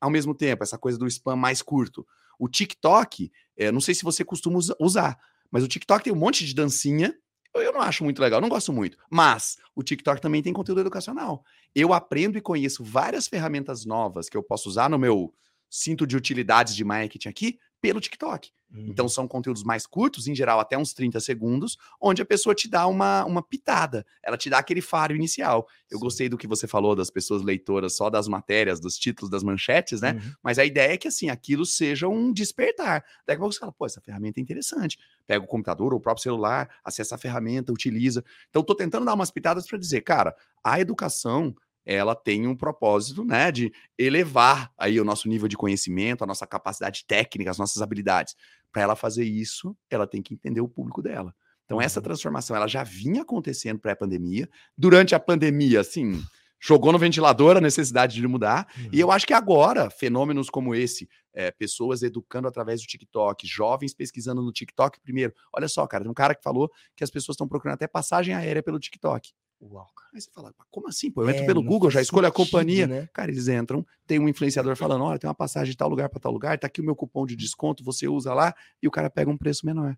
Ao 0.06 0.12
mesmo 0.12 0.36
tempo, 0.36 0.64
essa 0.64 0.78
coisa 0.78 0.98
do 1.00 1.08
spam 1.08 1.36
mais 1.36 1.64
curto. 1.64 2.06
O 2.38 2.48
TikTok, 2.48 3.32
eh, 3.58 3.72
não 3.72 3.82
sei 3.82 3.96
se 3.96 4.04
você 4.04 4.24
costuma 4.24 4.58
usa- 4.60 4.76
usar, 4.80 5.18
mas 5.50 5.64
o 5.64 5.68
TikTok 5.68 6.04
tem 6.04 6.14
um 6.14 6.16
monte 6.16 6.46
de 6.46 6.54
dancinha. 6.54 7.12
Eu 7.56 7.64
eu 7.64 7.74
não 7.74 7.82
acho 7.82 8.04
muito 8.04 8.22
legal, 8.22 8.40
não 8.40 8.50
gosto 8.50 8.72
muito. 8.72 8.98
Mas 9.10 9.58
o 9.76 9.82
TikTok 9.82 10.22
também 10.22 10.44
tem 10.44 10.54
conteúdo 10.54 10.82
educacional. 10.82 11.44
Eu 11.74 11.92
aprendo 11.92 12.38
e 12.38 12.42
conheço 12.42 12.84
várias 12.84 13.28
ferramentas 13.28 13.84
novas 13.84 14.30
que 14.30 14.38
eu 14.38 14.44
posso 14.44 14.70
usar 14.70 14.90
no 14.92 15.00
meu 15.00 15.34
cinto 15.70 16.06
de 16.06 16.16
utilidades 16.16 16.76
de 16.76 16.84
marketing 16.84 17.30
aqui 17.30 17.60
pelo 17.86 18.02
TikTok. 18.02 18.50
Uhum. 18.74 18.88
Então 18.88 19.08
são 19.08 19.28
conteúdos 19.28 19.64
mais 19.64 19.86
curtos, 19.86 20.28
em 20.28 20.34
geral 20.34 20.60
até 20.60 20.76
uns 20.76 20.92
30 20.92 21.20
segundos, 21.20 21.78
onde 22.02 22.20
a 22.20 22.26
pessoa 22.26 22.56
te 22.56 22.68
dá 22.68 22.88
uma, 22.88 23.24
uma 23.26 23.44
pitada, 23.44 24.04
ela 24.24 24.36
te 24.36 24.50
dá 24.50 24.58
aquele 24.58 24.82
faro 24.82 25.16
inicial. 25.16 25.68
Eu 25.90 26.00
Sim. 26.00 26.04
gostei 26.04 26.30
do 26.30 26.36
que 26.36 26.48
você 26.48 26.66
falou 26.66 26.96
das 26.96 27.12
pessoas 27.12 27.44
leitoras 27.44 27.96
só 27.96 28.10
das 28.10 28.28
matérias, 28.28 28.80
dos 28.80 28.98
títulos, 28.98 29.30
das 29.30 29.44
manchetes, 29.44 30.02
né? 30.02 30.14
Uhum. 30.14 30.34
Mas 30.42 30.58
a 30.58 30.66
ideia 30.66 30.94
é 30.94 30.98
que 30.98 31.08
assim, 31.08 31.30
aquilo 31.30 31.64
seja 31.64 32.08
um 32.08 32.34
despertar. 32.34 33.06
Daqui 33.28 33.38
a 33.38 33.40
pouco 33.40 33.54
você 33.54 33.60
fala, 33.60 33.72
pô, 33.72 33.86
essa 33.86 34.02
ferramenta 34.02 34.40
é 34.40 34.42
interessante. 34.42 34.98
Pega 35.28 35.46
o 35.46 35.48
computador 35.48 35.94
ou 35.94 36.00
o 36.00 36.02
próprio 36.02 36.24
celular, 36.24 36.68
acessa 36.84 37.14
a 37.14 37.18
ferramenta, 37.20 37.72
utiliza. 37.72 38.24
Então, 38.50 38.64
tô 38.64 38.74
tentando 38.74 39.06
dar 39.06 39.14
umas 39.14 39.30
pitadas 39.30 39.68
para 39.68 39.78
dizer, 39.78 40.02
cara, 40.02 40.36
a 40.64 40.80
educação 40.80 41.56
ela 41.86 42.16
tem 42.16 42.48
um 42.48 42.56
propósito, 42.56 43.24
né, 43.24 43.52
de 43.52 43.72
elevar 43.98 44.72
aí 44.78 45.00
o 45.00 45.06
nosso 45.06 45.30
nível 45.30 45.48
de 45.48 45.56
conhecimento, 45.56 46.24
a 46.24 46.28
nossa 46.28 46.48
capacidade 46.48 47.06
técnica, 47.06 47.52
as 47.52 47.58
nossas 47.58 47.82
habilidades. 47.82 48.36
Para 48.72 48.82
ela 48.82 48.96
fazer 48.96 49.24
isso, 49.24 49.76
ela 49.90 50.08
tem 50.08 50.22
que 50.22 50.34
entender 50.34 50.62
o 50.62 50.68
público 50.68 51.02
dela. 51.02 51.34
Então, 51.66 51.82
essa 51.82 52.00
Uhum. 52.00 52.04
transformação 52.04 52.56
ela 52.56 52.68
já 52.68 52.84
vinha 52.84 53.22
acontecendo 53.24 53.80
pré-pandemia. 53.80 54.50
Durante 54.78 55.16
a 55.16 55.20
pandemia, 55.20 55.80
assim, 55.80 56.22
jogou 56.60 56.92
no 56.92 57.00
ventilador 57.00 57.58
a 57.58 57.62
necessidade 57.62 58.16
de 58.16 58.28
mudar. 58.28 58.68
E 58.92 59.00
eu 59.00 59.12
acho 59.12 59.26
que 59.26 59.34
agora, 59.34 59.90
fenômenos 59.90 60.50
como 60.50 60.76
esse, 60.76 61.08
é, 61.34 61.52
pessoas 61.52 62.02
educando 62.04 62.48
através 62.48 62.82
do 62.82 62.88
TikTok, 62.88 63.48
jovens 63.48 63.94
pesquisando 63.94 64.42
no 64.42 64.52
TikTok 64.52 65.00
primeiro. 65.02 65.34
Olha 65.54 65.68
só, 65.68 65.86
cara, 65.88 66.04
tem 66.04 66.12
um 66.12 66.16
cara 66.16 66.34
que 66.36 66.44
falou 66.44 66.72
que 66.96 67.04
as 67.04 67.10
pessoas 67.10 67.36
estão 67.36 67.48
procurando 67.48 67.76
até 67.76 67.88
passagem 67.88 68.34
aérea 68.34 68.64
pelo 68.64 68.80
TikTok. 68.80 69.32
Uau, 69.62 69.88
cara. 69.96 70.10
Aí 70.14 70.22
você 70.22 70.30
fala, 70.32 70.54
"Mas 70.58 70.68
como 70.70 70.88
assim? 70.88 71.10
Pô, 71.10 71.24
eu 71.24 71.30
entro 71.30 71.44
É, 71.44 71.46
pelo 71.46 71.64
Google, 71.64 71.90
já 71.90 72.02
escolho 72.02 72.28
a 72.28 72.30
sentido, 72.30 72.46
companhia. 72.46 72.88
né? 72.88 73.10
Cara, 73.14 73.32
eles 73.32 73.48
entram, 73.48 73.86
tem 74.06 74.20
um 74.20 74.28
influenciador 74.30 74.76
falando: 74.76 75.04
olha, 75.04 75.18
tem 75.18 75.28
uma 75.28 75.34
passagem 75.36 75.72
de 75.72 75.78
tal 75.78 75.90
lugar 75.90 76.10
para 76.10 76.20
tal 76.20 76.32
lugar, 76.32 76.60
tá 76.60 76.68
aqui 76.68 76.82
o 76.82 76.84
meu 76.84 76.96
cupom 76.96 77.26
de 77.26 77.36
desconto, 77.36 77.84
você 77.84 78.08
usa 78.08 78.34
lá, 78.34 78.54
e 78.82 78.88
o 78.88 78.92
cara 78.92 79.10
pega 79.10 79.32
um 79.32 79.38
preço 79.38 79.66
menor. 79.66 79.98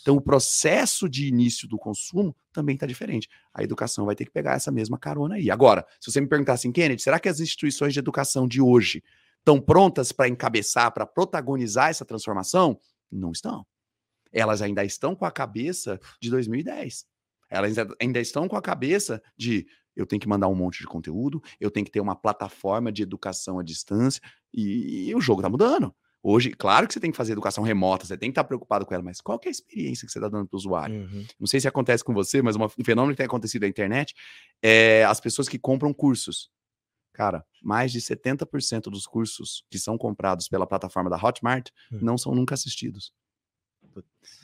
Então, 0.00 0.16
o 0.16 0.20
processo 0.22 1.06
de 1.06 1.26
início 1.28 1.68
do 1.68 1.76
consumo 1.76 2.34
também 2.50 2.74
está 2.74 2.86
diferente. 2.86 3.28
A 3.52 3.62
educação 3.62 4.06
vai 4.06 4.16
ter 4.16 4.24
que 4.24 4.30
pegar 4.30 4.54
essa 4.54 4.72
mesma 4.72 4.98
carona 4.98 5.34
aí. 5.34 5.50
Agora, 5.50 5.86
se 6.00 6.10
você 6.10 6.18
me 6.18 6.26
perguntar 6.26 6.54
assim, 6.54 6.72
Kennedy, 6.72 7.02
será 7.02 7.20
que 7.20 7.28
as 7.28 7.40
instituições 7.40 7.92
de 7.92 7.98
educação 7.98 8.48
de 8.48 8.62
hoje 8.62 9.04
estão 9.38 9.60
prontas 9.60 10.12
para 10.12 10.28
encabeçar, 10.28 10.90
para 10.92 11.04
protagonizar 11.04 11.90
essa 11.90 12.06
transformação? 12.06 12.80
Não 13.12 13.32
estão. 13.32 13.66
Elas 14.32 14.62
ainda 14.62 14.82
estão 14.82 15.14
com 15.14 15.26
a 15.26 15.30
cabeça 15.30 16.00
de 16.20 16.30
2010. 16.30 17.04
Elas 17.50 17.76
ainda- 17.98 18.20
estão 18.20 18.46
com 18.48 18.56
a 18.56 18.62
cabeça 18.62 19.22
de 19.36 19.66
eu 19.96 20.06
tenho 20.06 20.20
que 20.20 20.28
mandar 20.28 20.48
um 20.48 20.54
monte 20.54 20.78
de 20.80 20.86
conteúdo, 20.86 21.42
eu 21.58 21.70
tenho 21.70 21.84
que 21.84 21.90
ter 21.92 22.00
uma 22.00 22.14
plataforma 22.14 22.90
de 22.92 23.02
educação 23.02 23.58
à 23.58 23.62
distância, 23.62 24.20
e, 24.54 25.08
e 25.08 25.14
o 25.14 25.20
jogo 25.20 25.40
está 25.40 25.48
mudando. 25.50 25.94
Hoje, 26.22 26.50
claro 26.50 26.86
que 26.86 26.92
você 26.94 27.00
tem 27.00 27.10
que 27.10 27.16
fazer 27.16 27.32
educação 27.32 27.64
remota, 27.64 28.04
você 28.06 28.16
tem 28.16 28.28
que 28.30 28.32
estar 28.32 28.44
preocupado 28.44 28.84
com 28.86 28.92
ela, 28.94 29.02
mas 29.02 29.20
qual 29.20 29.40
é 29.44 29.48
a 29.48 29.50
experiência 29.50 30.06
que 30.06 30.12
você 30.12 30.18
está 30.18 30.28
dando 30.28 30.46
para 30.46 30.54
o 30.54 30.58
usuário? 30.58 31.00
Uhum. 31.00 31.26
Não 31.40 31.46
sei 31.46 31.60
se 31.60 31.66
acontece 31.66 32.04
com 32.04 32.12
você, 32.14 32.40
mas 32.42 32.56
um 32.56 32.68
fenômeno 32.84 33.12
que 33.14 33.16
tem 33.18 33.26
acontecido 33.26 33.62
na 33.62 33.68
internet 33.68 34.14
é 34.62 35.02
as 35.04 35.18
pessoas 35.20 35.48
que 35.48 35.58
compram 35.58 35.92
cursos. 35.94 36.50
Cara, 37.14 37.44
mais 37.62 37.90
de 37.90 38.00
70% 38.00 38.90
dos 38.90 39.06
cursos 39.06 39.64
que 39.70 39.78
são 39.78 39.98
comprados 39.98 40.46
pela 40.48 40.66
plataforma 40.66 41.10
da 41.10 41.16
Hotmart 41.16 41.68
Hum. 41.92 41.98
não 42.02 42.16
são 42.18 42.34
nunca 42.34 42.54
assistidos. 42.54 43.12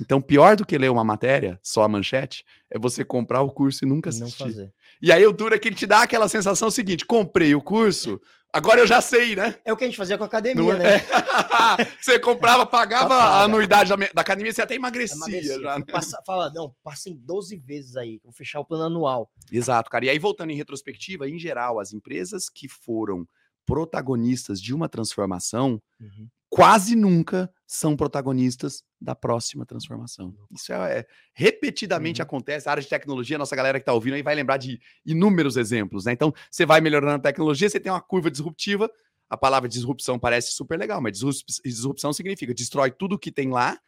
Então, 0.01 0.21
pior 0.21 0.57
do 0.57 0.67
que 0.67 0.77
ler 0.77 0.91
uma 0.91 1.05
matéria, 1.05 1.59
só 1.63 1.83
a 1.83 1.89
manchete, 1.89 2.45
é 2.71 2.79
você 2.79 3.05
comprar 3.05 3.41
o 3.43 3.51
curso 3.51 3.85
e 3.85 3.89
nunca 3.89 4.11
E 4.11 4.19
Não 4.19 4.27
assistir. 4.27 4.43
fazer. 4.45 4.73
E 5.01 5.11
aí 5.13 5.27
o 5.27 5.33
duro 5.33 5.55
é 5.55 5.59
que 5.59 5.69
ele 5.69 5.77
te 5.77 5.87
dá 5.87 6.03
aquela 6.03 6.29
sensação 6.29 6.71
seguinte: 6.71 7.05
comprei 7.07 7.55
o 7.55 7.63
curso, 7.63 8.21
agora 8.53 8.81
eu 8.81 8.87
já 8.87 9.01
sei, 9.01 9.35
né? 9.37 9.55
É 9.65 9.73
o 9.73 9.77
que 9.77 9.85
a 9.85 9.87
gente 9.87 9.97
fazia 9.97 10.19
com 10.19 10.25
a 10.25 10.27
academia, 10.27 10.63
Não 10.63 10.73
é? 10.73 10.79
né? 10.79 10.99
você 12.01 12.19
comprava, 12.19 12.67
pagava 12.67 13.15
a 13.15 13.43
anuidade 13.45 13.89
da, 13.91 13.97
da 13.97 14.21
academia, 14.21 14.53
você 14.53 14.63
até 14.63 14.75
emagrecia. 14.75 15.17
Emagrecia. 15.17 15.61
já, 15.61 15.79
né? 15.79 15.85
Passa, 15.91 16.23
fala, 16.27 16.51
não, 16.55 16.75
passa 16.83 17.09
em 17.09 17.17
12 17.17 17.57
vezes 17.57 17.97
aí, 17.97 18.21
vou 18.23 18.33
fechar 18.33 18.61
o 18.61 18.65
plano 18.65 18.85
anual. 18.85 19.31
Exato, 19.51 19.91
cara. 19.91 20.05
E 20.05 20.11
aí, 20.11 20.19
voltando 20.19 20.51
em 20.51 20.57
retrospectiva, 20.57 21.29
em 21.29 21.39
geral, 21.39 21.81
as 21.81 21.93
empresas 21.93 22.49
que 22.51 22.69
foram 22.69 23.27
protagonistas 23.65 24.61
de 24.61 24.73
uma 24.75 24.89
transformação 24.89 25.81
Uhum. 25.99 26.29
Quase 26.49 26.95
nunca 26.97 27.53
são 27.67 27.97
protagonistas 27.97 28.85
da 29.01 29.15
próxima 29.15 29.67
transformação. 29.67 30.35
Isso 30.51 30.73
é, 30.73 30.99
é- 31.01 31.07
repetidamente 31.35 32.21
Uhum. 32.21 32.25
acontece. 32.27 32.69
A 32.69 32.73
área 32.73 32.83
de 32.83 32.89
tecnologia, 32.89 33.37
nossa 33.39 33.57
galera 33.57 33.79
que 33.79 33.83
está 33.83 33.93
ouvindo 33.93 34.15
aí 34.15 34.23
vai 34.23 34.35
lembrar 34.35 34.57
de 34.57 34.81
inúmeros 35.05 35.57
exemplos, 35.57 36.05
né? 36.05 36.13
Então, 36.13 36.33
você 36.51 36.65
vai 36.65 36.81
melhorando 36.81 37.17
a 37.17 37.19
tecnologia, 37.19 37.69
você 37.69 37.81
tem 37.81 37.91
uma 37.91 38.01
curva 38.01 38.31
disruptiva. 38.31 38.91
A 39.29 39.37
palavra 39.37 39.69
disrupção 39.69 40.19
parece 40.19 40.53
super 40.53 40.79
legal, 40.79 41.01
mas 41.01 41.13
disrup- 41.15 41.45
disrupção 41.65 42.13
significa 42.13 42.55
destrói 42.55 42.91
tudo 42.93 43.19
que 43.19 43.33
tem 43.33 43.51
lá. 43.51 43.79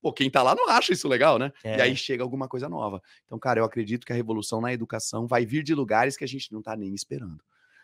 Pô, 0.00 0.12
quem 0.12 0.30
tá 0.30 0.42
lá 0.42 0.54
não 0.54 0.68
acha 0.68 0.92
isso 0.92 1.08
legal, 1.08 1.38
né? 1.38 1.50
É. 1.64 1.78
E 1.78 1.80
aí 1.80 1.96
chega 1.96 2.22
alguma 2.22 2.46
coisa 2.46 2.68
nova. 2.68 3.02
Então, 3.26 3.38
cara, 3.38 3.58
eu 3.58 3.64
acredito 3.64 4.06
que 4.06 4.12
a 4.12 4.16
revolução 4.16 4.60
na 4.60 4.72
educação 4.72 5.26
vai 5.26 5.44
vir 5.44 5.64
de 5.64 5.74
lugares 5.74 6.16
que 6.16 6.22
a 6.24 6.28
gente 6.28 6.52
não 6.52 6.62
tá 6.62 6.76
nem 6.76 6.94
esperando. 6.94 7.42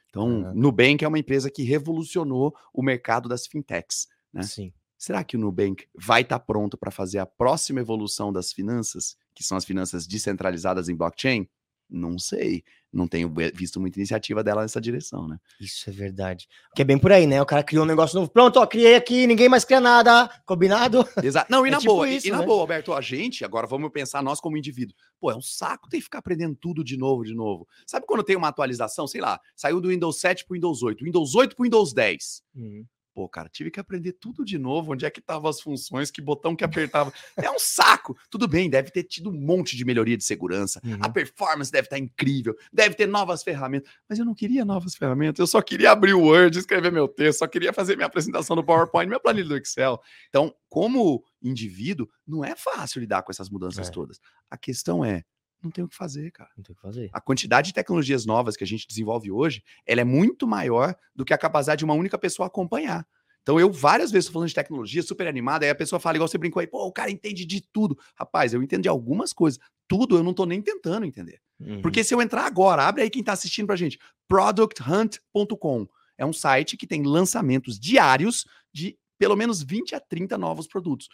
Então, 0.08 0.42
Caraca. 0.42 0.54
Nubank 0.58 1.04
é 1.04 1.08
uma 1.08 1.18
empresa 1.18 1.50
que 1.50 1.62
revolucionou 1.62 2.54
o 2.72 2.82
mercado 2.82 3.28
das 3.28 3.46
fintechs. 3.46 4.06
Né? 4.32 4.42
Sim. 4.42 4.72
Será 4.98 5.24
que 5.24 5.36
o 5.36 5.40
Nubank 5.40 5.86
vai 5.94 6.20
estar 6.22 6.38
pronto 6.40 6.76
para 6.76 6.90
fazer 6.90 7.18
a 7.18 7.26
próxima 7.26 7.80
evolução 7.80 8.30
das 8.32 8.52
finanças, 8.52 9.16
que 9.34 9.42
são 9.42 9.56
as 9.56 9.64
finanças 9.64 10.06
descentralizadas 10.06 10.88
em 10.90 10.94
blockchain? 10.94 11.48
Não 11.88 12.18
sei. 12.18 12.62
Não 12.92 13.08
tenho 13.08 13.32
visto 13.54 13.80
muita 13.80 13.98
iniciativa 13.98 14.44
dela 14.44 14.62
nessa 14.62 14.80
direção, 14.80 15.26
né? 15.26 15.38
Isso 15.60 15.88
é 15.88 15.92
verdade. 15.92 16.46
Porque 16.68 16.82
é 16.82 16.84
bem 16.84 16.98
por 16.98 17.10
aí, 17.12 17.26
né? 17.26 17.40
O 17.40 17.46
cara 17.46 17.62
criou 17.64 17.84
um 17.84 17.88
negócio 17.88 18.18
novo. 18.18 18.30
Pronto, 18.30 18.58
ó, 18.60 18.66
criei 18.66 18.94
aqui, 18.96 19.26
ninguém 19.26 19.48
mais 19.48 19.64
cria 19.64 19.80
nada. 19.80 20.28
Combinado? 20.44 21.04
Exato. 21.22 21.50
Não, 21.50 21.64
e 21.66 21.68
É 21.68 21.72
na 21.72 21.78
tipo 21.78 21.92
boa, 21.94 22.08
e- 22.08 22.16
isso, 22.16 22.28
e, 22.28 22.30
na 22.30 22.38
né? 22.40 22.46
boa, 22.46 22.60
Alberto, 22.60 22.92
a 22.92 23.00
gente, 23.00 23.44
agora 23.44 23.66
vamos 23.66 23.90
pensar 23.90 24.22
nós 24.22 24.40
como 24.40 24.56
indivíduo. 24.56 24.94
Pô, 25.18 25.30
é 25.30 25.36
um 25.36 25.40
saco 25.42 25.88
ter 25.88 25.96
que 25.98 26.02
ficar 26.04 26.18
aprendendo 26.18 26.54
tudo 26.56 26.84
de 26.84 26.96
novo, 26.96 27.24
de 27.24 27.34
novo. 27.34 27.66
Sabe 27.86 28.06
quando 28.06 28.22
tem 28.24 28.36
uma 28.36 28.48
atualização, 28.48 29.06
sei 29.06 29.20
lá, 29.20 29.40
saiu 29.56 29.80
do 29.80 29.88
Windows 29.88 30.20
7 30.20 30.44
pro 30.44 30.54
Windows 30.54 30.82
8, 30.82 31.04
Windows 31.04 31.34
8 31.34 31.54
pro 31.56 31.64
Windows 31.64 31.92
10. 31.94 32.42
Uhum. 32.54 32.84
Pô, 33.20 33.28
cara, 33.28 33.50
tive 33.50 33.70
que 33.70 33.78
aprender 33.78 34.12
tudo 34.12 34.46
de 34.46 34.58
novo. 34.58 34.92
Onde 34.92 35.04
é 35.04 35.10
que 35.10 35.20
estavam 35.20 35.50
as 35.50 35.60
funções, 35.60 36.10
que 36.10 36.22
botão 36.22 36.56
que 36.56 36.64
apertava. 36.64 37.12
É 37.36 37.50
um 37.50 37.58
saco. 37.58 38.16
Tudo 38.30 38.48
bem, 38.48 38.70
deve 38.70 38.90
ter 38.90 39.02
tido 39.02 39.28
um 39.28 39.38
monte 39.38 39.76
de 39.76 39.84
melhoria 39.84 40.16
de 40.16 40.24
segurança. 40.24 40.80
Uhum. 40.82 40.96
A 41.02 41.10
performance 41.10 41.70
deve 41.70 41.84
estar 41.84 41.98
incrível, 41.98 42.56
deve 42.72 42.94
ter 42.94 43.06
novas 43.06 43.42
ferramentas. 43.42 43.92
Mas 44.08 44.18
eu 44.18 44.24
não 44.24 44.34
queria 44.34 44.64
novas 44.64 44.94
ferramentas, 44.94 45.38
eu 45.38 45.46
só 45.46 45.60
queria 45.60 45.90
abrir 45.90 46.14
o 46.14 46.22
Word, 46.22 46.58
escrever 46.58 46.90
meu 46.90 47.06
texto, 47.06 47.40
só 47.40 47.46
queria 47.46 47.74
fazer 47.74 47.94
minha 47.94 48.06
apresentação 48.06 48.56
no 48.56 48.64
PowerPoint, 48.64 49.06
minha 49.06 49.20
planilha 49.20 49.48
do 49.48 49.56
Excel. 49.58 50.00
Então, 50.30 50.54
como 50.66 51.22
indivíduo, 51.42 52.08
não 52.26 52.42
é 52.42 52.56
fácil 52.56 53.00
lidar 53.00 53.22
com 53.22 53.30
essas 53.30 53.50
mudanças 53.50 53.88
é. 53.88 53.90
todas. 53.90 54.18
A 54.50 54.56
questão 54.56 55.04
é, 55.04 55.24
não 55.62 55.70
tem 55.70 55.84
o 55.84 55.88
que 55.88 55.96
fazer, 55.96 56.30
cara. 56.30 56.50
Não 56.56 56.64
tem 56.64 56.72
o 56.72 56.76
que 56.76 56.82
fazer. 56.82 57.10
A 57.12 57.20
quantidade 57.20 57.68
de 57.68 57.74
tecnologias 57.74 58.24
novas 58.24 58.56
que 58.56 58.64
a 58.64 58.66
gente 58.66 58.86
desenvolve 58.86 59.30
hoje, 59.30 59.62
ela 59.86 60.00
é 60.00 60.04
muito 60.04 60.46
maior 60.46 60.94
do 61.14 61.24
que 61.24 61.34
a 61.34 61.38
capacidade 61.38 61.80
de 61.80 61.84
uma 61.84 61.94
única 61.94 62.18
pessoa 62.18 62.46
acompanhar. 62.46 63.06
Então, 63.42 63.58
eu 63.58 63.72
várias 63.72 64.10
vezes 64.10 64.26
tô 64.26 64.34
falando 64.34 64.48
de 64.48 64.54
tecnologia, 64.54 65.02
super 65.02 65.26
animada, 65.26 65.64
aí 65.64 65.70
a 65.70 65.74
pessoa 65.74 65.98
fala, 65.98 66.16
igual 66.16 66.28
você 66.28 66.38
brincou 66.38 66.60
aí, 66.60 66.66
pô, 66.66 66.86
o 66.86 66.92
cara 66.92 67.10
entende 67.10 67.44
de 67.44 67.60
tudo. 67.60 67.98
Rapaz, 68.14 68.52
eu 68.52 68.62
entendo 68.62 68.82
de 68.82 68.88
algumas 68.88 69.32
coisas. 69.32 69.58
Tudo 69.88 70.16
eu 70.16 70.22
não 70.22 70.34
tô 70.34 70.44
nem 70.44 70.60
tentando 70.60 71.06
entender. 71.06 71.40
Uhum. 71.58 71.80
Porque 71.80 72.04
se 72.04 72.14
eu 72.14 72.20
entrar 72.20 72.46
agora, 72.46 72.84
abre 72.84 73.02
aí 73.02 73.10
quem 73.10 73.22
tá 73.22 73.32
assistindo 73.32 73.66
pra 73.66 73.76
gente, 73.76 73.98
producthunt.com. 74.28 75.88
É 76.18 76.26
um 76.26 76.32
site 76.32 76.76
que 76.76 76.86
tem 76.86 77.02
lançamentos 77.02 77.80
diários 77.80 78.46
de 78.72 78.98
pelo 79.18 79.36
menos 79.36 79.62
20 79.62 79.94
a 79.94 80.00
30 80.00 80.36
novos 80.38 80.66
produtos. 80.66 81.08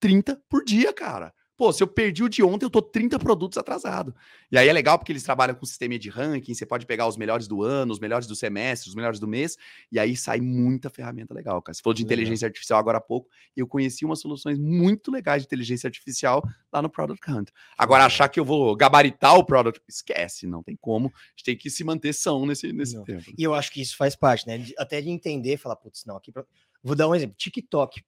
30 0.00 0.40
por 0.48 0.64
dia, 0.64 0.92
cara. 0.92 1.34
Pô, 1.56 1.72
se 1.72 1.82
eu 1.82 1.86
perdi 1.86 2.22
o 2.22 2.28
de 2.28 2.42
ontem, 2.42 2.64
eu 2.64 2.70
tô 2.70 2.80
30 2.80 3.18
produtos 3.18 3.58
atrasado. 3.58 4.14
E 4.50 4.58
aí 4.58 4.68
é 4.68 4.72
legal 4.72 4.98
porque 4.98 5.12
eles 5.12 5.22
trabalham 5.22 5.54
com 5.54 5.66
sistema 5.66 5.98
de 5.98 6.08
ranking, 6.08 6.54
você 6.54 6.64
pode 6.64 6.86
pegar 6.86 7.06
os 7.06 7.16
melhores 7.16 7.46
do 7.46 7.62
ano, 7.62 7.92
os 7.92 8.00
melhores 8.00 8.26
do 8.26 8.34
semestre, 8.34 8.88
os 8.88 8.94
melhores 8.94 9.20
do 9.20 9.28
mês, 9.28 9.56
e 9.90 9.98
aí 9.98 10.16
sai 10.16 10.40
muita 10.40 10.90
ferramenta 10.90 11.34
legal, 11.34 11.60
cara. 11.60 11.74
Você 11.74 11.82
falou 11.82 11.94
de 11.94 12.02
inteligência 12.02 12.46
artificial 12.46 12.78
agora 12.78 12.98
há 12.98 13.00
pouco, 13.00 13.28
eu 13.56 13.66
conheci 13.66 14.04
umas 14.04 14.20
soluções 14.20 14.58
muito 14.58 15.10
legais 15.10 15.42
de 15.42 15.46
inteligência 15.46 15.86
artificial 15.86 16.42
lá 16.72 16.80
no 16.80 16.88
Product 16.88 17.30
Hunt. 17.30 17.50
Agora, 17.76 18.04
achar 18.04 18.28
que 18.28 18.40
eu 18.40 18.44
vou 18.44 18.74
gabaritar 18.74 19.36
o 19.36 19.44
product, 19.44 19.80
esquece, 19.88 20.46
não 20.46 20.62
tem 20.62 20.76
como. 20.76 21.08
A 21.08 21.30
gente 21.36 21.44
tem 21.44 21.56
que 21.56 21.70
se 21.70 21.84
manter 21.84 22.12
são 22.12 22.46
nesse, 22.46 22.72
nesse 22.72 23.02
tempo. 23.04 23.24
E 23.36 23.42
eu 23.42 23.54
acho 23.54 23.70
que 23.70 23.80
isso 23.80 23.96
faz 23.96 24.16
parte, 24.16 24.46
né? 24.46 24.64
Até 24.78 25.00
de 25.00 25.10
entender, 25.10 25.56
falar, 25.56 25.76
putz, 25.76 26.04
não, 26.04 26.16
aqui. 26.16 26.32
Pra... 26.32 26.44
Vou 26.82 26.96
dar 26.96 27.08
um 27.08 27.14
exemplo: 27.14 27.36
TikTok 27.36 28.02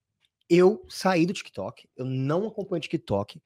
eu 0.48 0.84
saí 0.88 1.26
do 1.26 1.32
TikTok, 1.32 1.88
eu 1.96 2.04
não 2.04 2.46
acompanho 2.46 2.82
TikTok, 2.82 3.40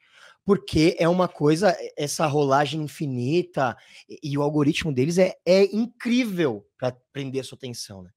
porque 0.45 0.97
é 0.99 1.09
uma 1.09 1.29
coisa, 1.29 1.77
essa 1.97 2.27
rolagem 2.27 2.83
infinita 2.83 3.77
e, 4.09 4.33
e 4.33 4.39
o 4.39 4.43
algoritmo 4.43 4.93
deles 4.93 5.19
é, 5.19 5.35
é 5.45 5.65
incrível 5.65 6.67
para 6.77 6.97
prender 7.13 7.41
a 7.41 7.45
sua 7.45 7.57
atenção, 7.57 8.03
né? 8.03 8.11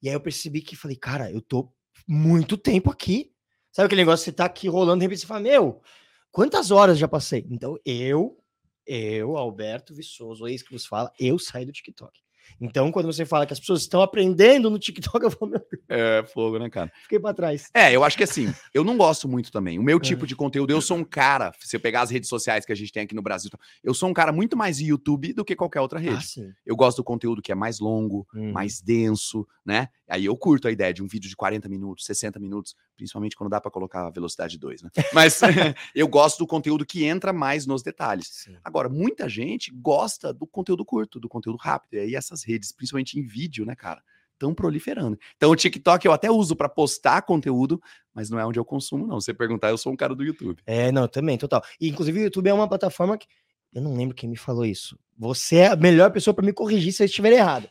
E 0.00 0.08
aí 0.08 0.14
eu 0.14 0.20
percebi 0.20 0.60
que 0.62 0.76
falei, 0.76 0.96
cara, 0.96 1.30
eu 1.30 1.40
tô 1.40 1.72
muito 2.06 2.56
tempo 2.56 2.90
aqui. 2.90 3.32
Sabe 3.72 3.86
aquele 3.86 4.02
negócio 4.02 4.24
que 4.24 4.30
você 4.30 4.36
tá 4.36 4.44
aqui 4.44 4.68
rolando, 4.68 5.00
de 5.00 5.04
repente 5.06 5.20
você 5.20 5.26
fala, 5.26 5.40
meu, 5.40 5.82
quantas 6.30 6.70
horas 6.70 6.98
já 6.98 7.08
passei? 7.08 7.46
Então 7.50 7.76
eu, 7.84 8.38
eu, 8.86 9.36
Alberto 9.36 9.94
Viçoso, 9.94 10.48
isso 10.48 10.64
que 10.64 10.72
vos 10.72 10.86
fala, 10.86 11.12
eu 11.18 11.38
saí 11.38 11.64
do 11.64 11.72
TikTok. 11.72 12.18
Então, 12.60 12.90
quando 12.90 13.06
você 13.06 13.24
fala 13.24 13.46
que 13.46 13.52
as 13.52 13.60
pessoas 13.60 13.82
estão 13.82 14.02
aprendendo 14.02 14.70
no 14.70 14.78
TikTok, 14.78 15.24
eu 15.24 15.30
falo, 15.30 15.52
meu 15.52 15.60
Deus. 15.70 15.82
É, 15.88 16.24
fogo, 16.32 16.58
né, 16.58 16.68
cara? 16.68 16.92
Fiquei 17.02 17.18
pra 17.18 17.34
trás. 17.34 17.70
É, 17.74 17.94
eu 17.94 18.04
acho 18.04 18.16
que 18.16 18.24
assim, 18.24 18.52
eu 18.74 18.84
não 18.84 18.96
gosto 18.96 19.28
muito 19.28 19.50
também. 19.50 19.78
O 19.78 19.82
meu 19.82 19.98
tipo 20.00 20.24
é. 20.24 20.26
de 20.26 20.36
conteúdo, 20.36 20.70
eu 20.70 20.80
sou 20.80 20.96
um 20.96 21.04
cara, 21.04 21.52
se 21.60 21.76
eu 21.76 21.80
pegar 21.80 22.02
as 22.02 22.10
redes 22.10 22.28
sociais 22.28 22.64
que 22.64 22.72
a 22.72 22.76
gente 22.76 22.92
tem 22.92 23.02
aqui 23.02 23.14
no 23.14 23.22
Brasil, 23.22 23.50
eu 23.82 23.94
sou 23.94 24.08
um 24.08 24.14
cara 24.14 24.32
muito 24.32 24.56
mais 24.56 24.80
YouTube 24.80 25.32
do 25.32 25.44
que 25.44 25.56
qualquer 25.56 25.80
outra 25.80 25.98
rede. 25.98 26.40
Ah, 26.40 26.52
eu 26.66 26.76
gosto 26.76 26.98
do 26.98 27.04
conteúdo 27.04 27.42
que 27.42 27.52
é 27.52 27.54
mais 27.54 27.78
longo, 27.78 28.26
hum. 28.34 28.52
mais 28.52 28.80
denso, 28.80 29.46
né? 29.64 29.88
Aí 30.08 30.24
eu 30.24 30.36
curto 30.36 30.66
a 30.66 30.70
ideia 30.70 30.92
de 30.92 31.02
um 31.02 31.06
vídeo 31.06 31.28
de 31.28 31.36
40 31.36 31.68
minutos, 31.68 32.06
60 32.06 32.40
minutos, 32.40 32.74
principalmente 32.96 33.36
quando 33.36 33.50
dá 33.50 33.60
para 33.60 33.70
colocar 33.70 34.06
a 34.06 34.10
velocidade 34.10 34.58
2, 34.58 34.82
né? 34.82 34.90
Mas 35.12 35.40
eu 35.94 36.08
gosto 36.08 36.38
do 36.38 36.46
conteúdo 36.46 36.86
que 36.86 37.04
entra 37.04 37.32
mais 37.32 37.66
nos 37.66 37.82
detalhes. 37.82 38.28
Sim. 38.28 38.56
Agora, 38.64 38.88
muita 38.88 39.28
gente 39.28 39.70
gosta 39.70 40.32
do 40.32 40.46
conteúdo 40.46 40.84
curto, 40.84 41.20
do 41.20 41.28
conteúdo 41.28 41.58
rápido. 41.58 41.94
E 41.94 41.98
aí 41.98 42.14
essas 42.14 42.42
redes, 42.42 42.72
principalmente 42.72 43.18
em 43.18 43.22
vídeo, 43.22 43.66
né, 43.66 43.74
cara? 43.74 44.02
Estão 44.32 44.54
proliferando. 44.54 45.18
Então, 45.36 45.50
o 45.50 45.56
TikTok 45.56 46.06
eu 46.06 46.12
até 46.12 46.30
uso 46.30 46.54
para 46.54 46.68
postar 46.68 47.22
conteúdo, 47.22 47.82
mas 48.14 48.30
não 48.30 48.38
é 48.38 48.46
onde 48.46 48.58
eu 48.58 48.64
consumo, 48.64 49.04
não. 49.06 49.20
Se 49.20 49.26
você 49.26 49.34
perguntar, 49.34 49.70
eu 49.70 49.76
sou 49.76 49.92
um 49.92 49.96
cara 49.96 50.14
do 50.14 50.24
YouTube. 50.24 50.62
É, 50.64 50.92
não, 50.92 51.08
também, 51.08 51.36
total. 51.36 51.62
E, 51.80 51.88
inclusive, 51.88 52.20
o 52.20 52.22
YouTube 52.22 52.48
é 52.48 52.54
uma 52.54 52.68
plataforma 52.68 53.18
que. 53.18 53.26
Eu 53.74 53.82
não 53.82 53.94
lembro 53.94 54.14
quem 54.14 54.30
me 54.30 54.36
falou 54.36 54.64
isso. 54.64 54.98
Você 55.18 55.56
é 55.56 55.66
a 55.66 55.76
melhor 55.76 56.10
pessoa 56.10 56.32
para 56.32 56.46
me 56.46 56.54
corrigir 56.54 56.90
se 56.92 57.02
eu 57.02 57.04
estiver 57.04 57.32
errado 57.32 57.68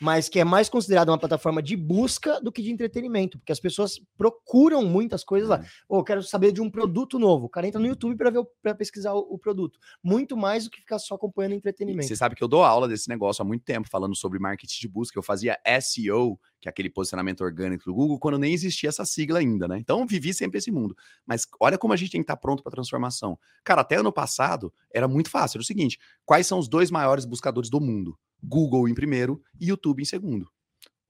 mas 0.00 0.28
que 0.28 0.38
é 0.38 0.44
mais 0.44 0.68
considerada 0.68 1.10
uma 1.10 1.18
plataforma 1.18 1.62
de 1.62 1.76
busca 1.76 2.40
do 2.40 2.52
que 2.52 2.62
de 2.62 2.70
entretenimento, 2.70 3.38
porque 3.38 3.52
as 3.52 3.60
pessoas 3.60 4.00
procuram 4.16 4.84
muitas 4.84 5.24
coisas 5.24 5.48
lá. 5.48 5.64
Ou 5.88 6.00
oh, 6.00 6.04
quero 6.04 6.22
saber 6.22 6.52
de 6.52 6.60
um 6.60 6.70
produto 6.70 7.18
novo. 7.18 7.46
O 7.46 7.48
cara 7.48 7.66
entra 7.66 7.80
no 7.80 7.86
YouTube 7.86 8.16
para 8.16 8.30
ver 8.30 8.44
para 8.62 8.74
pesquisar 8.74 9.14
o, 9.14 9.18
o, 9.18 9.38
produto. 9.38 9.78
Muito 10.02 10.36
mais 10.36 10.64
do 10.64 10.70
que 10.70 10.80
ficar 10.80 10.98
só 10.98 11.14
acompanhando 11.14 11.54
entretenimento. 11.54 12.06
você 12.08 12.16
sabe 12.16 12.34
que 12.34 12.42
eu 12.42 12.48
dou 12.48 12.62
aula 12.62 12.88
desse 12.88 13.08
negócio 13.08 13.42
há 13.42 13.44
muito 13.44 13.64
tempo, 13.64 13.88
falando 13.88 14.14
sobre 14.14 14.38
marketing 14.38 14.80
de 14.80 14.88
busca. 14.88 15.18
Eu 15.18 15.22
fazia 15.22 15.58
SEO, 15.80 16.38
que 16.60 16.68
é 16.68 16.70
aquele 16.70 16.90
posicionamento 16.90 17.42
orgânico 17.42 17.84
do 17.84 17.94
Google, 17.94 18.18
quando 18.18 18.38
nem 18.38 18.52
existia 18.52 18.88
essa 18.88 19.04
sigla 19.04 19.38
ainda, 19.38 19.66
né? 19.66 19.78
Então 19.78 20.06
vivi 20.06 20.32
sempre 20.32 20.58
esse 20.58 20.70
mundo. 20.70 20.96
Mas 21.26 21.46
olha 21.60 21.78
como 21.78 21.92
a 21.92 21.96
gente 21.96 22.10
tem 22.10 22.20
que 22.20 22.24
estar 22.24 22.36
tá 22.36 22.40
pronto 22.40 22.62
para 22.62 22.72
transformação. 22.72 23.38
Cara, 23.64 23.80
até 23.80 23.96
ano 23.96 24.12
passado 24.12 24.72
era 24.92 25.08
muito 25.08 25.30
fácil. 25.30 25.58
Era 25.58 25.62
o 25.62 25.66
seguinte: 25.66 25.98
quais 26.24 26.46
são 26.46 26.58
os 26.58 26.68
dois 26.68 26.90
maiores 26.90 27.24
buscadores 27.24 27.70
do 27.70 27.80
mundo? 27.80 28.18
Google 28.42 28.88
em 28.88 28.94
primeiro 28.94 29.42
e 29.60 29.68
YouTube 29.68 30.02
em 30.02 30.06
segundo. 30.06 30.48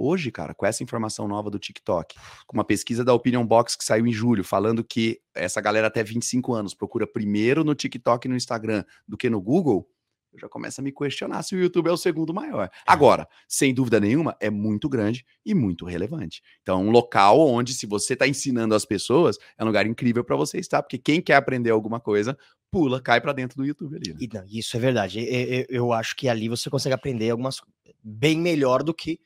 Hoje, 0.01 0.31
cara, 0.31 0.55
com 0.55 0.65
essa 0.65 0.83
informação 0.85 1.27
nova 1.27 1.51
do 1.51 1.59
TikTok, 1.59 2.15
com 2.47 2.57
uma 2.57 2.65
pesquisa 2.65 3.05
da 3.05 3.13
Opinion 3.13 3.45
Box 3.45 3.77
que 3.77 3.85
saiu 3.85 4.07
em 4.07 4.13
julho, 4.13 4.45
falando 4.45 4.85
que 4.85 5.21
essa 5.35 5.61
galera 5.61 5.89
até 5.89 6.05
25 6.05 6.55
anos 6.55 6.73
procura 6.73 7.05
primeiro 7.05 7.65
no 7.65 7.75
TikTok 7.75 8.27
e 8.27 8.31
no 8.31 8.37
Instagram 8.37 8.85
do 9.09 9.17
que 9.17 9.29
no 9.29 9.41
Google, 9.41 9.89
eu 10.33 10.39
já 10.39 10.49
começo 10.49 10.81
a 10.81 10.85
me 10.85 10.93
questionar 10.93 11.43
se 11.43 11.57
o 11.57 11.59
YouTube 11.59 11.89
é 11.89 11.93
o 11.93 11.97
segundo 11.97 12.33
maior. 12.33 12.67
É. 12.67 12.71
Agora, 12.87 13.27
sem 13.49 13.73
dúvida 13.73 13.99
nenhuma, 13.99 14.37
é 14.41 14.51
muito 14.51 14.89
grande 14.89 15.25
e 15.45 15.55
muito 15.55 15.85
relevante. 15.85 16.43
Então, 16.63 16.85
um 16.85 16.91
local 16.91 17.41
onde, 17.41 17.75
se 17.75 17.87
você 17.87 18.13
está 18.13 18.29
ensinando 18.29 18.75
as 18.75 18.85
pessoas, 18.85 19.37
é 19.57 19.65
um 19.65 19.67
lugar 19.67 19.87
incrível 19.87 20.23
para 20.23 20.37
você 20.37 20.59
estar, 20.59 20.83
porque 20.83 20.99
quem 20.99 21.21
quer 21.21 21.35
aprender 21.35 21.71
alguma 21.71 21.99
coisa 21.99 22.39
pula, 22.71 23.01
cai 23.01 23.21
para 23.21 23.33
dentro 23.33 23.57
do 23.57 23.65
YouTube 23.65 23.97
ali. 23.97 24.13
Né? 24.13 24.19
E, 24.21 24.29
não, 24.33 24.45
isso 24.47 24.77
é 24.77 24.81
verdade. 24.81 25.21
Eu, 25.21 25.67
eu, 25.69 25.93
acho 25.93 26.15
que 26.17 26.29
ali 26.29 26.49
você 26.49 26.69
consegue 26.71 26.95
aprender 26.95 27.31
algumas 27.31 27.61
bem 28.03 28.39
melhor 28.39 28.83
do 28.83 28.95
que. 28.95 29.21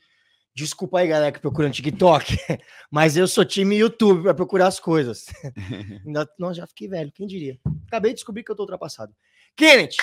Desculpa 0.55 0.99
aí, 0.99 1.09
galera, 1.09 1.33
que 1.33 1.41
procura 1.41 1.69
no 1.69 1.75
TikTok, 1.75 2.37
mas 2.91 3.17
eu 3.17 3.27
sou 3.27 3.43
time 3.43 3.77
YouTube 3.77 4.23
para 4.23 4.35
procurar 4.35 4.67
as 4.67 4.79
coisas. 4.79 5.27
Nossa, 6.39 6.55
já 6.55 6.67
fiquei 6.67 6.89
velho, 6.89 7.11
quem 7.11 7.27
diria? 7.27 7.59
Acabei 7.87 8.11
de 8.11 8.17
descobrir 8.17 8.45
que 8.45 8.53
eu 8.53 8.57
tô 8.57 8.65
ultrapassado. 8.65 9.15
Kenneth, 9.57 9.97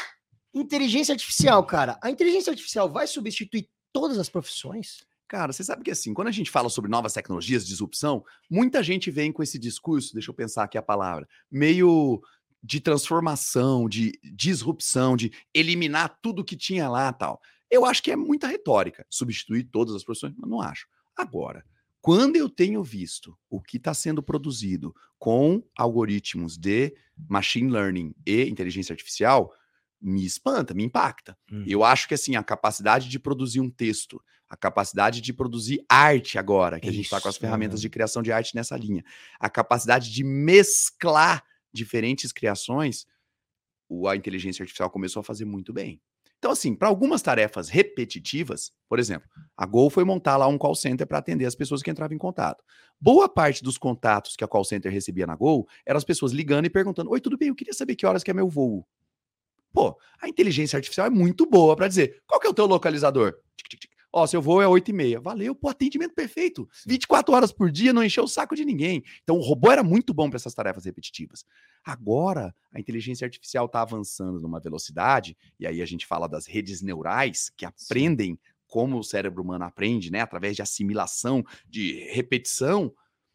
inteligência 0.54 1.13
artificial, 1.13 1.63
cara. 1.63 1.99
A 2.02 2.10
inteligência 2.10 2.49
artificial 2.49 2.89
vai 2.89 3.06
substituir 3.06 3.69
todas 3.93 4.17
as 4.17 4.30
profissões? 4.30 5.08
Cara, 5.28 5.54
você 5.54 5.63
sabe 5.63 5.84
que 5.84 5.91
assim, 5.91 6.12
quando 6.12 6.28
a 6.28 6.32
gente 6.32 6.49
fala 6.49 6.69
sobre 6.69 6.89
novas 6.89 7.13
tecnologias, 7.13 7.67
disrupção, 7.67 8.25
muita 8.49 8.82
gente 8.82 9.12
vem 9.12 9.32
com 9.32 9.43
esse 9.43 9.60
discurso, 9.60 10.13
deixa 10.13 10.32
eu 10.32 10.36
pensar 10.36 10.63
aqui 10.63 10.75
a 10.75 10.82
palavra, 10.82 11.28
meio 11.52 12.19
de 12.62 12.80
transformação, 12.80 13.88
de 13.88 14.19
disrupção, 14.24 15.15
de 15.15 15.32
eliminar 15.54 16.19
tudo 16.22 16.43
que 16.43 16.56
tinha 16.56 16.89
lá 16.89 17.12
tal. 17.13 17.41
Eu 17.69 17.86
acho 17.86 18.02
que 18.02 18.12
é 18.12 18.15
muita 18.15 18.48
retórica 18.48 19.06
substituir 19.10 19.63
todas 19.65 19.95
as 19.95 20.04
profissões, 20.04 20.34
mas 20.38 20.50
não 20.50 20.62
acho. 20.62 20.88
Agora, 21.15 21.63
quando 22.02 22.36
eu 22.36 22.50
tenho 22.50 22.84
visto 22.84 23.38
o 23.50 23.62
que 23.62 23.78
está 23.78 23.93
sendo 23.93 24.24
produzido 24.24 24.95
com 25.17 25.63
algoritmos 25.78 26.58
de 26.58 26.95
machine 27.28 27.69
learning 27.69 28.15
e 28.26 28.43
inteligência 28.45 28.93
artificial, 28.93 29.54
me 30.02 30.26
espanta, 30.26 30.74
me 30.74 30.84
impacta. 30.84 31.38
Hum. 31.52 31.63
Eu 31.67 31.84
acho 31.84 32.08
que 32.08 32.13
assim, 32.13 32.36
a 32.36 32.43
capacidade 32.43 33.10
de 33.10 33.19
produzir 33.19 33.60
um 33.60 33.69
texto, 33.69 34.22
a 34.48 34.56
capacidade 34.56 35.22
de 35.22 35.34
produzir 35.34 35.84
arte 35.89 36.38
agora, 36.39 36.80
que 36.80 36.88
Isso, 36.88 36.93
a 36.93 36.95
gente 36.95 37.06
está 37.06 37.22
com 37.22 37.28
as 37.28 37.38
ferramentas 37.38 37.80
é. 37.80 37.82
de 37.82 37.89
criação 37.89 38.24
de 38.24 38.32
arte 38.32 38.56
nessa 38.56 38.78
linha, 38.78 39.04
a 39.39 39.50
capacidade 39.50 40.12
de 40.12 40.24
mesclar 40.24 41.43
diferentes 41.74 42.32
criações, 42.32 43.06
a 44.08 44.16
inteligência 44.16 44.64
artificial 44.64 44.90
começou 44.90 45.22
a 45.22 45.24
fazer 45.24 45.46
muito 45.46 45.74
bem. 45.74 46.02
Então, 46.40 46.52
assim, 46.52 46.74
para 46.74 46.88
algumas 46.88 47.22
tarefas 47.22 47.68
repetitivas, 47.68 48.72
por 48.88 48.98
exemplo, 48.98 49.28
a 49.58 49.66
Gol 49.66 49.90
foi 49.90 50.06
montar 50.06 50.38
lá 50.38 50.48
um 50.48 50.58
call 50.58 50.74
center 50.74 51.06
para 51.06 51.18
atender 51.18 51.46
as 51.46 51.54
pessoas 51.54 51.84
que 51.84 51.92
entravam 51.92 52.16
em 52.16 52.20
contato. 52.20 52.64
Boa 53.00 53.28
parte 53.28 53.62
dos 53.62 53.78
contatos 53.78 54.38
que 54.38 54.44
a 54.44 54.48
call 54.48 54.64
center 54.64 54.92
recebia 54.92 55.28
na 55.28 55.36
Gol 55.36 55.68
eram 55.86 55.98
as 55.98 56.06
pessoas 56.06 56.32
ligando 56.32 56.66
e 56.66 56.70
perguntando: 56.70 57.12
Oi, 57.12 57.20
tudo 57.20 57.38
bem? 57.38 57.50
Eu 57.50 57.56
queria 57.56 57.74
saber 57.74 57.96
que 57.96 58.06
horas 58.06 58.24
que 58.24 58.32
é 58.32 58.34
meu 58.34 58.48
voo. 58.48 58.88
Pô, 59.74 59.98
a 60.22 60.30
inteligência 60.30 60.78
artificial 60.78 61.08
é 61.08 61.10
muito 61.10 61.46
boa 61.46 61.76
para 61.76 61.90
dizer: 61.90 62.22
qual 62.26 62.40
que 62.40 62.48
é 62.48 62.50
o 62.50 62.54
teu 62.54 62.66
localizador? 62.66 63.36
Tic, 63.58 63.68
tic, 63.68 63.80
tic. 63.82 63.92
Ó, 64.12 64.26
seu 64.26 64.41
voo 64.41 64.62
é 64.62 64.67
8 64.67 64.89
e 64.89 64.93
meia. 64.93 65.19
Valeu, 65.19 65.54
pô, 65.54 65.69
atendimento 65.69 66.15
perfeito. 66.15 66.67
24 66.86 67.34
horas 67.34 67.52
por 67.52 67.72
dia, 67.72 67.93
não 67.93 68.04
encheu 68.04 68.24
o 68.24 68.28
saco 68.28 68.56
de 68.56 68.65
ninguém. 68.65 69.04
Então 69.24 69.38
o 69.38 69.41
robô 69.41 69.72
era 69.72 69.84
muito 69.84 70.13
bom 70.13 70.30
para 70.30 70.38
essas 70.38 70.54
tarefas 70.54 70.86
repetitivas. 70.86 71.45
Agora, 71.84 72.54
a 72.74 72.80
inteligência 72.80 73.26
artificial 73.26 73.67
está 73.67 73.82
avançando 73.82 74.41
numa 74.41 74.60
velocidade, 74.60 75.38
e 75.60 75.67
aí 75.67 75.82
a 75.82 75.86
gente 75.86 76.08
fala 76.08 76.28
das 76.28 76.48
redes 76.48 76.82
neurais 76.82 77.52
que 77.56 77.65
aprendem 77.65 78.39
como 78.67 79.00
o 79.00 79.04
cérebro 79.04 79.41
humano 79.41 79.65
aprende, 79.65 80.12
né, 80.12 80.22
através 80.22 80.56
de 80.56 80.62
assimilação, 80.62 81.43
de 81.67 82.08
repetição, 82.12 82.93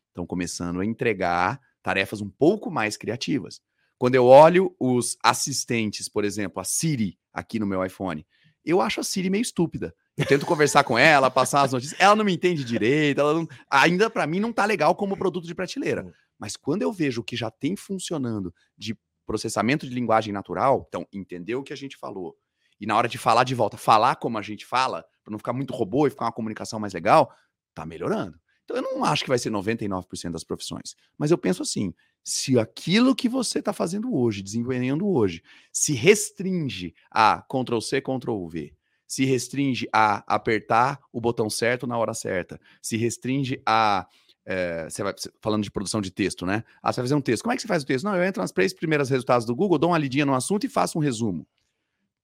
estão 0.08 0.24
começando 0.24 0.80
a 0.80 0.84
entregar 0.84 1.60
tarefas 1.82 2.20
um 2.20 2.30
pouco 2.30 2.70
mais 2.70 2.96
criativas. 2.96 3.60
Quando 3.98 4.14
eu 4.14 4.26
olho 4.26 4.74
os 4.78 5.16
assistentes, 5.22 6.08
por 6.08 6.24
exemplo, 6.24 6.60
a 6.60 6.64
Siri 6.64 7.18
aqui 7.32 7.58
no 7.58 7.66
meu 7.66 7.84
iPhone, 7.84 8.24
eu 8.64 8.80
acho 8.80 9.00
a 9.00 9.04
Siri 9.04 9.30
meio 9.30 9.42
estúpida. 9.42 9.94
Eu 10.16 10.26
tento 10.26 10.46
conversar 10.46 10.84
com 10.84 10.96
ela, 10.96 11.30
passar 11.30 11.62
as 11.62 11.72
notícias, 11.72 12.00
ela 12.00 12.14
não 12.14 12.24
me 12.24 12.32
entende 12.32 12.64
direito, 12.64 13.20
ela 13.20 13.34
não... 13.34 13.48
ainda 13.68 14.08
para 14.08 14.26
mim 14.26 14.40
não 14.40 14.52
tá 14.52 14.64
legal 14.64 14.94
como 14.94 15.16
produto 15.16 15.46
de 15.46 15.54
prateleira. 15.54 16.06
Mas 16.38 16.56
quando 16.56 16.82
eu 16.82 16.92
vejo 16.92 17.20
o 17.20 17.24
que 17.24 17.36
já 17.36 17.50
tem 17.50 17.76
funcionando 17.76 18.54
de 18.76 18.96
processamento 19.26 19.88
de 19.88 19.94
linguagem 19.94 20.32
natural, 20.32 20.84
então 20.88 21.06
entender 21.12 21.54
o 21.54 21.62
que 21.62 21.72
a 21.72 21.76
gente 21.76 21.96
falou 21.96 22.36
e 22.80 22.86
na 22.86 22.96
hora 22.96 23.08
de 23.08 23.18
falar 23.18 23.44
de 23.44 23.54
volta, 23.54 23.76
falar 23.76 24.16
como 24.16 24.38
a 24.38 24.42
gente 24.42 24.66
fala, 24.66 25.04
para 25.22 25.32
não 25.32 25.38
ficar 25.38 25.52
muito 25.52 25.72
robô 25.72 26.06
e 26.06 26.10
ficar 26.10 26.26
uma 26.26 26.32
comunicação 26.32 26.78
mais 26.78 26.92
legal, 26.92 27.32
tá 27.74 27.86
melhorando. 27.86 28.38
Então 28.64 28.76
eu 28.76 28.82
não 28.82 29.04
acho 29.04 29.22
que 29.22 29.28
vai 29.28 29.38
ser 29.38 29.50
99% 29.50 30.30
das 30.30 30.44
profissões, 30.44 30.96
mas 31.18 31.30
eu 31.30 31.38
penso 31.38 31.62
assim, 31.62 31.92
se 32.22 32.58
aquilo 32.58 33.14
que 33.14 33.28
você 33.28 33.58
está 33.58 33.72
fazendo 33.72 34.14
hoje, 34.14 34.42
desenvolvendo 34.42 35.06
hoje, 35.06 35.42
se 35.70 35.92
restringe 35.92 36.94
a 37.10 37.42
Ctrl 37.42 37.80
C, 37.80 38.00
Ctrl 38.00 38.46
V, 38.48 38.72
se 39.06 39.24
restringe 39.24 39.86
a 39.92 40.24
apertar 40.26 40.98
o 41.12 41.20
botão 41.20 41.50
certo 41.50 41.86
na 41.86 41.98
hora 41.98 42.14
certa, 42.14 42.58
se 42.80 42.96
restringe 42.96 43.60
a 43.66 44.08
é, 44.46 44.84
você 44.84 45.02
vai 45.02 45.14
falando 45.40 45.62
de 45.62 45.70
produção 45.70 46.02
de 46.02 46.10
texto, 46.10 46.44
né? 46.44 46.64
Ah, 46.82 46.92
você 46.92 47.00
vai 47.00 47.06
fazer 47.06 47.14
um 47.14 47.20
texto. 47.20 47.42
Como 47.42 47.52
é 47.52 47.56
que 47.56 47.62
você 47.62 47.68
faz 47.68 47.82
o 47.82 47.86
texto? 47.86 48.04
Não, 48.04 48.14
eu 48.14 48.22
entro 48.22 48.42
nas 48.42 48.52
três 48.52 48.74
primeiras 48.74 49.08
resultados 49.08 49.46
do 49.46 49.56
Google, 49.56 49.78
dou 49.78 49.90
uma 49.90 49.98
lidinha 49.98 50.26
no 50.26 50.34
assunto 50.34 50.64
e 50.66 50.68
faço 50.68 50.98
um 50.98 51.00
resumo. 51.00 51.46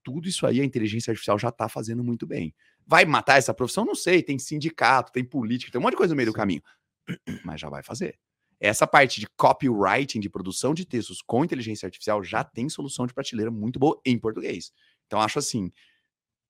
Tudo 0.02 0.28
isso 0.28 0.46
aí 0.46 0.60
a 0.60 0.64
inteligência 0.64 1.10
artificial 1.10 1.38
já 1.38 1.48
está 1.48 1.68
fazendo 1.68 2.02
muito 2.02 2.26
bem. 2.26 2.54
Vai 2.86 3.04
matar 3.04 3.38
essa 3.38 3.54
profissão? 3.54 3.84
Não 3.84 3.94
sei. 3.94 4.22
Tem 4.22 4.38
sindicato, 4.38 5.12
tem 5.12 5.24
política, 5.24 5.70
tem 5.70 5.78
um 5.78 5.82
monte 5.82 5.92
de 5.92 5.98
coisa 5.98 6.12
no 6.12 6.16
meio 6.16 6.30
do 6.30 6.34
caminho. 6.34 6.62
Mas 7.44 7.60
já 7.60 7.68
vai 7.68 7.82
fazer. 7.82 8.18
Essa 8.58 8.86
parte 8.86 9.20
de 9.20 9.26
copywriting, 9.36 10.20
de 10.20 10.28
produção 10.28 10.74
de 10.74 10.84
textos 10.84 11.22
com 11.22 11.44
inteligência 11.44 11.86
artificial, 11.86 12.22
já 12.22 12.44
tem 12.44 12.68
solução 12.68 13.06
de 13.06 13.14
prateleira 13.14 13.50
muito 13.50 13.78
boa 13.78 13.98
em 14.04 14.18
português. 14.18 14.70
Então, 15.06 15.20
acho 15.20 15.38
assim: 15.38 15.72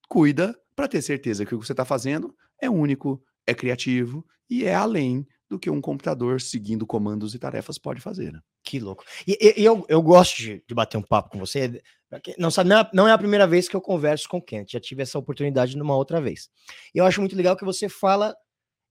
cuida 0.08 0.58
para 0.74 0.88
ter 0.88 1.02
certeza 1.02 1.46
que 1.46 1.54
o 1.54 1.60
que 1.60 1.66
você 1.66 1.72
está 1.72 1.84
fazendo 1.84 2.34
é 2.60 2.68
único, 2.68 3.22
é 3.46 3.54
criativo 3.54 4.26
e 4.48 4.64
é 4.64 4.74
além 4.74 5.26
do 5.48 5.58
que 5.58 5.70
um 5.70 5.80
computador 5.80 6.40
seguindo 6.40 6.86
comandos 6.86 7.34
e 7.34 7.38
tarefas 7.38 7.78
pode 7.78 8.00
fazer. 8.00 8.32
Né? 8.32 8.40
Que 8.62 8.78
louco. 8.78 9.04
E, 9.26 9.60
e, 9.60 9.64
eu, 9.64 9.84
eu 9.88 10.02
gosto 10.02 10.36
de, 10.36 10.62
de, 10.66 10.74
bater 10.74 10.96
um 10.96 11.02
papo 11.02 11.30
com 11.30 11.38
você. 11.38 11.82
Não, 12.38 12.50
sabe, 12.50 12.68
não, 12.68 12.78
é, 12.78 12.90
não 12.92 13.08
é 13.08 13.12
a 13.12 13.18
primeira 13.18 13.46
vez 13.46 13.68
que 13.68 13.76
eu 13.76 13.80
converso 13.80 14.28
com 14.28 14.38
o 14.38 14.42
Kent, 14.42 14.72
já 14.72 14.80
tive 14.80 15.02
essa 15.02 15.18
oportunidade 15.18 15.76
numa 15.76 15.96
outra 15.96 16.20
vez. 16.20 16.50
E 16.94 16.98
eu 16.98 17.06
acho 17.06 17.20
muito 17.20 17.36
legal 17.36 17.56
que 17.56 17.64
você 17.64 17.88
fala, 17.88 18.34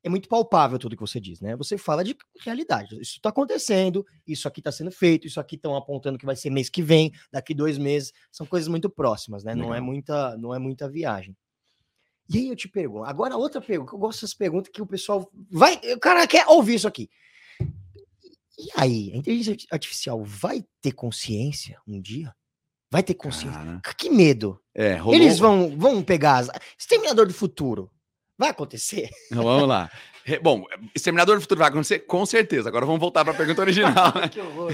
é 0.01 0.09
muito 0.09 0.29
palpável 0.29 0.79
tudo 0.79 0.95
que 0.95 1.01
você 1.01 1.19
diz, 1.19 1.41
né? 1.41 1.55
Você 1.57 1.77
fala 1.77 2.03
de 2.03 2.15
realidade. 2.39 2.95
Isso 3.01 3.17
está 3.17 3.29
acontecendo, 3.29 4.05
isso 4.25 4.47
aqui 4.47 4.61
está 4.61 4.71
sendo 4.71 4.91
feito, 4.91 5.27
isso 5.27 5.39
aqui 5.39 5.55
estão 5.55 5.75
apontando 5.75 6.17
que 6.17 6.25
vai 6.25 6.35
ser 6.35 6.49
mês 6.49 6.69
que 6.69 6.81
vem, 6.81 7.11
daqui 7.31 7.53
dois 7.53 7.77
meses. 7.77 8.13
São 8.31 8.45
coisas 8.45 8.67
muito 8.67 8.89
próximas, 8.89 9.43
né? 9.43 9.53
Não 9.53 9.75
é 9.75 9.81
muita, 9.81 10.37
não 10.37 10.55
é 10.55 10.59
muita 10.59 10.89
viagem. 10.89 11.35
E 12.29 12.37
aí 12.37 12.47
eu 12.47 12.55
te 12.55 12.69
pergunto, 12.69 13.05
agora 13.05 13.35
outra 13.35 13.59
pergunta, 13.59 13.93
eu 13.93 13.97
gosto 13.97 14.21
dessas 14.21 14.35
perguntas 14.35 14.71
que 14.71 14.81
o 14.81 14.85
pessoal 14.85 15.29
vai, 15.51 15.79
o 15.93 15.99
cara 15.99 16.27
quer 16.27 16.45
ouvir 16.47 16.75
isso 16.75 16.87
aqui. 16.87 17.09
E 18.59 18.67
aí, 18.75 19.11
a 19.13 19.17
inteligência 19.17 19.55
artificial 19.71 20.21
vai 20.21 20.65
ter 20.81 20.91
consciência 20.91 21.79
um 21.87 22.01
dia? 22.01 22.35
Vai 22.91 23.01
ter 23.01 23.13
consciência? 23.13 23.57
Cara. 23.57 23.81
Que 23.97 24.09
medo. 24.09 24.59
É, 24.75 24.95
rolou... 24.95 25.15
Eles 25.15 25.39
vão, 25.39 25.77
vão 25.77 26.03
pegar 26.03 26.39
as... 26.39 26.49
Exterminador 26.77 27.25
do 27.25 27.33
futuro. 27.33 27.89
Vai 28.37 28.49
acontecer? 28.49 29.09
Vamos 29.31 29.67
lá. 29.67 29.89
Bom, 30.41 30.65
Exterminador 30.93 31.37
do 31.37 31.41
Futuro 31.41 31.59
vai 31.59 31.69
acontecer? 31.69 31.99
Com 31.99 32.25
certeza. 32.25 32.69
Agora 32.69 32.85
vamos 32.85 32.99
voltar 33.01 33.23
para 33.23 33.33
a 33.33 33.37
pergunta 33.37 33.61
original. 33.61 34.13
que 34.29 34.39
horror. 34.39 34.71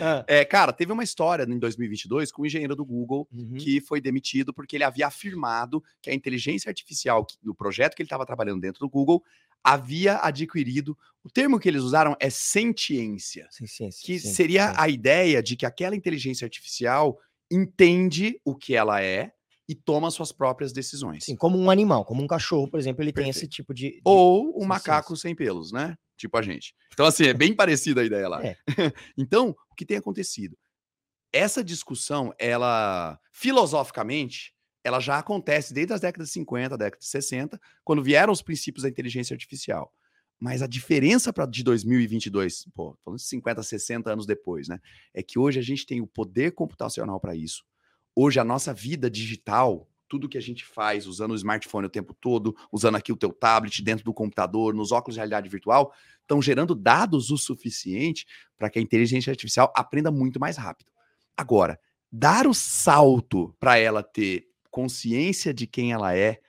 Ah. 0.00 0.24
é, 0.26 0.44
cara, 0.44 0.72
teve 0.72 0.92
uma 0.92 1.04
história 1.04 1.44
em 1.44 1.58
2022 1.58 2.32
com 2.32 2.42
um 2.42 2.46
engenheiro 2.46 2.74
do 2.74 2.84
Google 2.84 3.28
uhum. 3.32 3.54
que 3.58 3.80
foi 3.80 4.00
demitido 4.00 4.52
porque 4.52 4.76
ele 4.76 4.84
havia 4.84 5.06
afirmado 5.06 5.82
que 6.02 6.10
a 6.10 6.14
inteligência 6.14 6.68
artificial 6.68 7.26
do 7.42 7.54
projeto 7.54 7.94
que 7.94 8.02
ele 8.02 8.06
estava 8.06 8.26
trabalhando 8.26 8.60
dentro 8.60 8.80
do 8.80 8.88
Google 8.88 9.22
havia 9.62 10.18
adquirido. 10.18 10.96
O 11.22 11.30
termo 11.30 11.58
que 11.58 11.68
eles 11.68 11.82
usaram 11.82 12.16
é 12.20 12.30
sentiência, 12.30 13.48
ciência, 13.50 14.06
que 14.06 14.18
seria 14.18 14.72
a 14.76 14.88
ideia 14.88 15.42
de 15.42 15.56
que 15.56 15.66
aquela 15.66 15.96
inteligência 15.96 16.44
artificial 16.44 17.18
entende 17.50 18.40
o 18.44 18.54
que 18.54 18.74
ela 18.74 19.02
é 19.02 19.32
e 19.68 19.74
toma 19.74 20.10
suas 20.10 20.32
próprias 20.32 20.72
decisões. 20.72 21.24
Sim, 21.24 21.36
como 21.36 21.58
um 21.58 21.70
animal, 21.70 22.04
como 22.04 22.22
um 22.22 22.26
cachorro, 22.26 22.68
por 22.68 22.80
exemplo, 22.80 23.02
ele 23.02 23.12
Perfeito. 23.12 23.34
tem 23.34 23.42
esse 23.42 23.48
tipo 23.48 23.74
de. 23.74 23.90
de... 23.90 24.00
Ou 24.04 24.58
um 24.60 24.66
macaco 24.66 25.14
sem 25.16 25.34
pelos, 25.34 25.70
né? 25.72 25.96
Tipo 26.16 26.38
a 26.38 26.42
gente. 26.42 26.74
Então, 26.92 27.06
assim, 27.06 27.26
é 27.26 27.34
bem 27.34 27.54
parecida 27.54 28.00
a 28.00 28.04
ideia 28.04 28.28
lá. 28.28 28.44
É. 28.44 28.56
então, 29.16 29.54
o 29.70 29.74
que 29.74 29.84
tem 29.84 29.98
acontecido? 29.98 30.56
Essa 31.32 31.62
discussão, 31.62 32.32
ela, 32.38 33.20
filosoficamente, 33.30 34.54
ela 34.84 35.00
já 35.00 35.18
acontece 35.18 35.74
desde 35.74 35.92
as 35.92 36.00
décadas 36.00 36.28
de 36.28 36.34
50, 36.34 36.76
décadas 36.76 37.04
de 37.04 37.10
60, 37.10 37.60
quando 37.84 38.02
vieram 38.02 38.32
os 38.32 38.42
princípios 38.42 38.82
da 38.82 38.88
inteligência 38.88 39.34
artificial. 39.34 39.92
Mas 40.40 40.62
a 40.62 40.66
diferença 40.66 41.32
para 41.32 41.46
de 41.46 41.64
2022, 41.64 42.66
pô, 42.74 42.96
falando 43.04 43.18
de 43.18 43.26
50, 43.26 43.62
60 43.62 44.12
anos 44.12 44.26
depois, 44.26 44.68
né? 44.68 44.78
É 45.12 45.22
que 45.22 45.38
hoje 45.38 45.58
a 45.58 45.62
gente 45.62 45.84
tem 45.84 46.00
o 46.00 46.06
poder 46.06 46.52
computacional 46.52 47.18
para 47.18 47.34
isso 47.34 47.64
Hoje 48.20 48.40
a 48.40 48.44
nossa 48.44 48.74
vida 48.74 49.08
digital, 49.08 49.88
tudo 50.08 50.28
que 50.28 50.36
a 50.36 50.40
gente 50.40 50.64
faz 50.64 51.06
usando 51.06 51.30
o 51.30 51.36
smartphone 51.36 51.86
o 51.86 51.88
tempo 51.88 52.12
todo, 52.12 52.52
usando 52.72 52.96
aqui 52.96 53.12
o 53.12 53.16
teu 53.16 53.32
tablet 53.32 53.80
dentro 53.80 54.04
do 54.04 54.12
computador, 54.12 54.74
nos 54.74 54.90
óculos 54.90 55.14
de 55.14 55.20
realidade 55.20 55.48
virtual, 55.48 55.94
estão 56.22 56.42
gerando 56.42 56.74
dados 56.74 57.30
o 57.30 57.38
suficiente 57.38 58.26
para 58.58 58.68
que 58.68 58.76
a 58.80 58.82
inteligência 58.82 59.30
artificial 59.30 59.72
aprenda 59.72 60.10
muito 60.10 60.40
mais 60.40 60.56
rápido. 60.56 60.90
Agora, 61.36 61.78
dar 62.10 62.48
o 62.48 62.52
salto 62.52 63.54
para 63.60 63.78
ela 63.78 64.02
ter 64.02 64.47
consciência 64.70 65.52
de 65.52 65.66
quem 65.66 65.92
ela 65.92 66.16
é, 66.16 66.40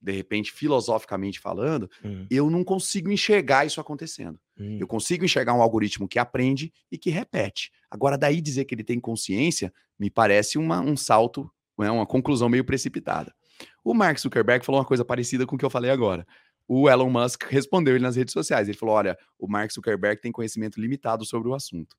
de 0.00 0.12
repente, 0.12 0.52
filosoficamente 0.52 1.40
falando, 1.40 1.90
hum. 2.04 2.26
eu 2.30 2.48
não 2.48 2.62
consigo 2.62 3.10
enxergar 3.10 3.66
isso 3.66 3.80
acontecendo. 3.80 4.38
Hum. 4.58 4.78
Eu 4.80 4.86
consigo 4.86 5.24
enxergar 5.24 5.54
um 5.54 5.62
algoritmo 5.62 6.08
que 6.08 6.18
aprende 6.18 6.72
e 6.90 6.96
que 6.96 7.10
repete. 7.10 7.72
Agora, 7.90 8.16
daí 8.16 8.40
dizer 8.40 8.64
que 8.64 8.74
ele 8.74 8.84
tem 8.84 9.00
consciência, 9.00 9.72
me 9.98 10.08
parece 10.08 10.56
uma, 10.56 10.80
um 10.80 10.96
salto, 10.96 11.50
né, 11.76 11.90
uma 11.90 12.06
conclusão 12.06 12.48
meio 12.48 12.64
precipitada. 12.64 13.34
O 13.82 13.92
Mark 13.92 14.18
Zuckerberg 14.18 14.64
falou 14.64 14.80
uma 14.80 14.86
coisa 14.86 15.04
parecida 15.04 15.46
com 15.46 15.56
o 15.56 15.58
que 15.58 15.64
eu 15.64 15.70
falei 15.70 15.90
agora. 15.90 16.26
O 16.66 16.88
Elon 16.88 17.10
Musk 17.10 17.44
respondeu 17.48 17.94
ele 17.94 18.04
nas 18.04 18.14
redes 18.14 18.32
sociais. 18.32 18.68
Ele 18.68 18.76
falou: 18.76 18.94
olha, 18.94 19.18
o 19.38 19.48
Mark 19.48 19.72
Zuckerberg 19.72 20.20
tem 20.20 20.30
conhecimento 20.30 20.80
limitado 20.80 21.24
sobre 21.24 21.48
o 21.48 21.54
assunto. 21.54 21.96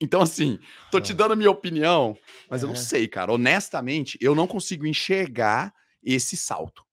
Então, 0.00 0.20
assim, 0.20 0.58
tô 0.90 1.00
te 1.00 1.14
dando 1.14 1.32
a 1.32 1.36
minha 1.36 1.50
opinião, 1.50 2.16
mas 2.50 2.62
eu 2.62 2.68
não 2.68 2.76
sei, 2.76 3.08
cara. 3.08 3.32
Honestamente, 3.32 4.18
eu 4.20 4.34
não 4.34 4.46
consigo 4.46 4.86
enxergar 4.86 5.74
esse 6.02 6.36
salto. 6.36 6.84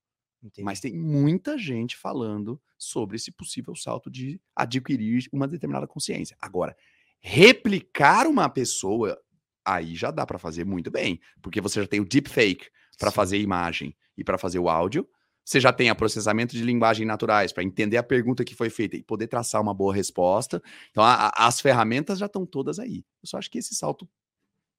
Entendi. 0.42 0.64
Mas 0.64 0.80
tem 0.80 0.94
muita 0.98 1.58
gente 1.58 1.98
falando 1.98 2.62
sobre 2.78 3.16
esse 3.16 3.32
possível 3.32 3.76
salto 3.76 4.10
de 4.10 4.42
adquirir 4.56 5.28
uma 5.32 5.48
determinada 5.48 5.88
consciência. 5.88 6.36
Agora, 6.40 6.76
replicar 7.20 8.28
uma 8.28 8.50
pessoa, 8.50 9.18
aí 9.66 9.96
já 9.96 10.12
dá 10.12 10.26
para 10.26 10.38
fazer 10.38 10.66
muito 10.66 10.92
bem, 10.92 11.20
porque 11.42 11.62
você 11.62 11.82
já 11.82 11.88
tem 11.88 12.02
o 12.02 12.06
deepfake 12.06 12.70
para 12.98 13.12
fazer 13.12 13.40
imagem 13.40 13.96
e 14.18 14.24
para 14.24 14.38
fazer 14.38 14.60
o 14.60 14.70
áudio. 14.70 15.08
Você 15.44 15.60
já 15.60 15.74
tem 15.74 15.90
a 15.90 15.96
processamento 15.96 16.56
de 16.56 16.64
linguagem 16.64 17.06
naturais 17.06 17.52
para 17.52 17.64
entender 17.64 17.98
a 17.98 18.04
pergunta 18.04 18.46
que 18.46 18.56
foi 18.56 18.70
feita 18.70 18.96
e 18.96 19.04
poder 19.04 19.28
traçar 19.28 19.62
uma 19.62 19.74
boa 19.74 19.94
resposta. 19.94 20.62
Então, 20.92 21.04
a, 21.04 21.28
a, 21.28 21.48
as 21.48 21.60
ferramentas 21.60 22.20
já 22.20 22.28
estão 22.28 22.46
todas 22.46 22.80
aí. 22.80 23.04
Eu 23.22 23.28
só 23.28 23.38
acho 23.38 23.52
que 23.52 23.58
esse 23.58 23.76
salto 23.76 24.08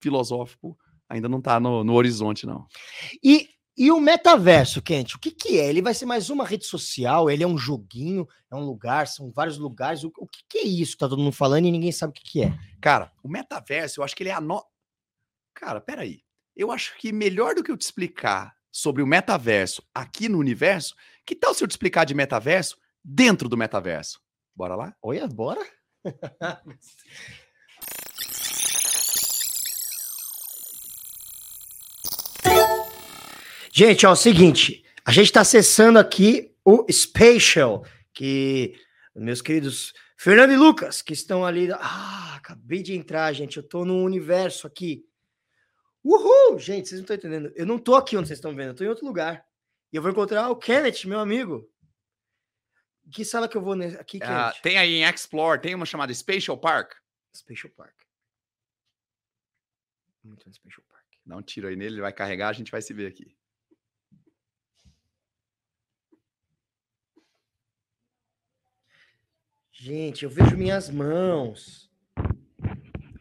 filosófico 0.01 0.77
ainda 1.09 1.29
não 1.29 1.39
está 1.39 1.61
no, 1.61 1.85
no 1.85 1.95
horizonte, 1.95 2.47
não. 2.47 2.67
E 3.23 3.49
e 3.77 3.91
o 3.91 4.01
metaverso, 4.01 4.81
Kent, 4.81 5.15
o 5.15 5.19
que, 5.19 5.33
que 5.33 5.59
é? 5.59 5.69
Ele 5.69 5.83
vai 5.83 5.93
ser 5.93 6.07
mais 6.07 6.31
uma 6.31 6.47
rede 6.47 6.65
social? 6.65 7.29
Ele 7.29 7.43
é 7.43 7.47
um 7.47 7.59
joguinho? 7.59 8.29
É 8.49 8.55
um 8.55 8.65
lugar? 8.65 9.09
São 9.09 9.33
vários 9.33 9.59
lugares? 9.59 10.05
O, 10.05 10.13
o 10.17 10.29
que, 10.29 10.45
que, 10.49 10.59
é 10.59 10.63
isso 10.63 10.93
que 10.93 10.99
tá 10.99 11.09
todo 11.09 11.21
mundo 11.21 11.33
falando 11.33 11.67
e 11.67 11.73
ninguém 11.73 11.91
sabe 11.91 12.13
o 12.13 12.15
que, 12.15 12.23
que 12.23 12.43
é? 12.43 12.57
Cara, 12.81 13.11
o 13.21 13.29
metaverso, 13.29 13.99
eu 13.99 14.05
acho 14.05 14.15
que 14.15 14.23
ele 14.23 14.31
é 14.31 14.35
a 14.35 14.41
no... 14.41 14.65
Cara, 15.53 15.81
peraí. 15.81 16.23
Eu 16.55 16.71
acho 16.71 16.97
que 16.99 17.13
melhor 17.13 17.57
do 17.57 17.65
que 17.65 17.71
eu 17.71 17.77
te 17.77 17.83
explicar 17.83 18.55
sobre 18.75 19.05
o 19.05 19.07
metaverso 19.07 19.85
aqui 19.95 20.29
no 20.29 20.37
universo, 20.39 20.97
que 21.25 21.37
tal 21.37 21.55
se 21.55 21.63
eu 21.63 21.69
te 21.69 21.71
explicar 21.71 22.05
de 22.05 22.13
metaverso 22.13 22.77
dentro 23.05 23.49
do 23.49 23.57
metaverso? 23.57 24.21
Bora 24.53 24.75
lá? 24.75 24.93
Olha, 25.01 25.29
bora. 25.29 25.65
Gente, 33.73 34.07
ó, 34.07 34.11
é 34.11 34.13
o 34.13 34.17
seguinte, 34.17 34.85
a 35.05 35.11
gente 35.11 35.27
está 35.27 35.41
acessando 35.41 35.99
aqui 35.99 36.55
o 36.65 36.87
Spatial, 36.93 37.85
que 38.13 38.75
meus 39.17 39.43
queridos 39.43 39.93
Fernando 40.17 40.53
e 40.53 40.57
Lucas, 40.57 41.03
que 41.03 41.13
estão 41.13 41.45
ali. 41.45 41.71
Ah, 41.73 42.35
acabei 42.37 42.83
de 42.83 42.95
entrar, 42.95 43.33
gente. 43.33 43.57
Eu 43.57 43.63
tô 43.63 43.85
no 43.85 44.03
universo 44.03 44.67
aqui. 44.67 45.05
Uhul! 46.05 46.59
Gente, 46.59 46.89
vocês 46.89 47.01
não 47.01 47.05
estão 47.05 47.17
entendendo. 47.17 47.53
Eu 47.57 47.65
não 47.67 47.79
tô 47.79 47.95
aqui 47.97 48.17
onde 48.17 48.29
vocês 48.29 48.39
estão 48.39 48.55
vendo, 48.55 48.69
eu 48.71 48.75
tô 48.75 48.85
em 48.85 48.89
outro 48.89 49.07
lugar. 49.07 49.47
E 49.93 49.97
eu 49.97 50.03
vou 50.03 50.11
encontrar 50.11 50.51
o 50.51 50.57
Kenneth, 50.57 51.07
meu 51.07 51.19
amigo. 51.19 51.71
Que 53.11 53.25
sala 53.25 53.49
que 53.49 53.57
eu 53.57 53.63
vou 53.63 53.75
nesse? 53.75 53.97
Aqui, 53.97 54.19
Ah, 54.23 54.51
Kenneth. 54.51 54.63
tem 54.63 54.79
aí 54.79 54.95
em 54.95 55.05
Explore, 55.05 55.61
tem 55.61 55.75
uma 55.75 55.87
chamada 55.87 56.13
Spatial 56.13 56.59
Park. 56.59 56.93
Special 57.35 57.73
Park. 57.73 57.95
Muito 60.23 60.47
no 60.47 60.55
Special 60.55 60.85
Park. 60.89 61.05
Dá 61.25 61.37
um 61.37 61.43
tiro 61.43 61.69
aí 61.69 61.77
nele, 61.77 61.95
ele 61.95 62.01
vai 62.03 62.13
carregar, 62.13 62.49
a 62.49 62.53
gente 62.53 62.71
vai 62.71 62.83
se 62.83 62.93
ver 62.93 63.07
aqui. 63.07 63.35
Gente, 69.73 70.25
eu 70.25 70.31
vejo 70.31 70.57
minhas 70.57 70.89
mãos. 70.89 71.91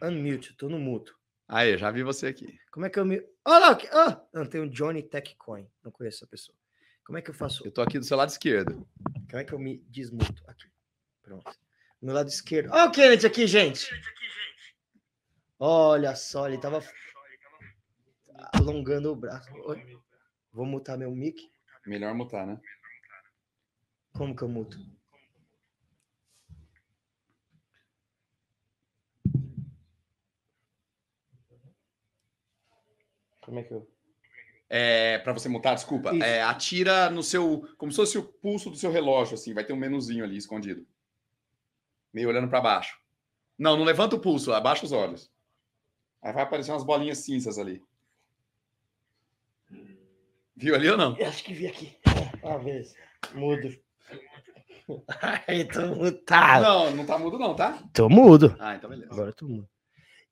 Unmute, 0.02 0.54
tô 0.54 0.68
no 0.68 0.78
muto. 0.78 1.18
Aí, 1.46 1.76
já 1.76 1.90
vi 1.90 2.02
você 2.02 2.28
aqui. 2.28 2.58
Como 2.70 2.86
é 2.86 2.90
que 2.90 2.98
eu 2.98 3.04
me. 3.04 3.22
Olha 3.44 3.70
lá! 3.70 3.78
Ah, 3.92 4.22
não, 4.32 4.46
tem 4.46 4.60
o 4.60 4.70
Johnny 4.70 5.02
Tech 5.02 5.36
Coin. 5.36 5.68
Não 5.82 5.92
conheço 5.92 6.18
essa 6.18 6.26
pessoa. 6.26 6.56
Como 7.04 7.18
é 7.18 7.22
que 7.22 7.30
eu 7.30 7.34
faço? 7.34 7.66
Eu 7.66 7.70
tô 7.70 7.82
aqui 7.82 7.98
do 7.98 8.04
seu 8.04 8.16
lado 8.16 8.30
esquerdo. 8.30 8.88
Como 9.28 9.40
é 9.40 9.44
que 9.44 9.52
eu 9.52 9.58
me 9.58 9.78
desmuto? 9.88 10.42
Aqui. 10.48 10.66
Pronto. 11.22 11.52
Meu 12.00 12.14
lado 12.14 12.28
esquerdo. 12.28 12.72
Olha 12.72 12.86
o 12.86 12.92
Kenneth 12.92 13.26
aqui, 13.26 13.46
gente. 13.46 13.90
Olha 15.58 16.14
só, 16.16 16.48
ele 16.48 16.58
tava 16.58 16.82
alongando 18.54 19.12
o 19.12 19.16
braço. 19.16 19.48
Vou 20.52 20.64
mutar 20.66 20.96
meu 20.96 21.10
mic. 21.10 21.50
Melhor 21.86 22.14
mutar, 22.14 22.46
né? 22.46 22.58
Como 24.14 24.34
que 24.34 24.42
eu 24.42 24.48
muto? 24.48 24.78
Como 33.44 33.58
é 33.58 33.62
que 33.62 33.72
eu. 33.72 33.88
É, 34.68 35.18
para 35.18 35.32
você 35.32 35.48
mutar, 35.48 35.74
desculpa. 35.74 36.10
É, 36.16 36.42
atira 36.42 37.10
no 37.10 37.22
seu. 37.22 37.68
Como 37.76 37.92
se 37.92 37.96
fosse 37.96 38.18
o 38.18 38.24
pulso 38.24 38.70
do 38.70 38.76
seu 38.76 38.90
relógio, 38.90 39.34
assim. 39.34 39.54
Vai 39.54 39.64
ter 39.64 39.72
um 39.72 39.76
menuzinho 39.76 40.24
ali 40.24 40.36
escondido. 40.36 40.86
Meio 42.12 42.28
olhando 42.28 42.48
para 42.48 42.60
baixo. 42.60 42.98
Não, 43.58 43.76
não 43.76 43.84
levanta 43.84 44.16
o 44.16 44.20
pulso, 44.20 44.52
abaixa 44.52 44.84
os 44.84 44.92
olhos. 44.92 45.30
Aí 46.22 46.32
vai 46.32 46.42
aparecer 46.42 46.72
umas 46.72 46.82
bolinhas 46.82 47.18
cinzas 47.18 47.58
ali. 47.58 47.82
Viu 50.56 50.74
ali 50.74 50.88
ou 50.88 50.96
não? 50.96 51.16
Eu 51.18 51.26
acho 51.26 51.44
que 51.44 51.52
vi 51.52 51.66
aqui. 51.66 51.96
Ah, 52.42 52.58
beleza. 52.58 52.94
Mudo. 53.34 53.76
Ai, 55.48 55.64
tô 55.64 55.94
mutado. 55.94 56.62
Não, 56.62 56.96
não 56.96 57.06
tá 57.06 57.18
mudo, 57.18 57.38
não, 57.38 57.54
tá? 57.54 57.82
Tô 57.92 58.08
mudo. 58.08 58.56
Ah, 58.58 58.74
então 58.74 58.88
beleza. 58.88 59.12
Agora 59.12 59.30
eu 59.30 59.34
tô 59.34 59.46
mudo. 59.46 59.68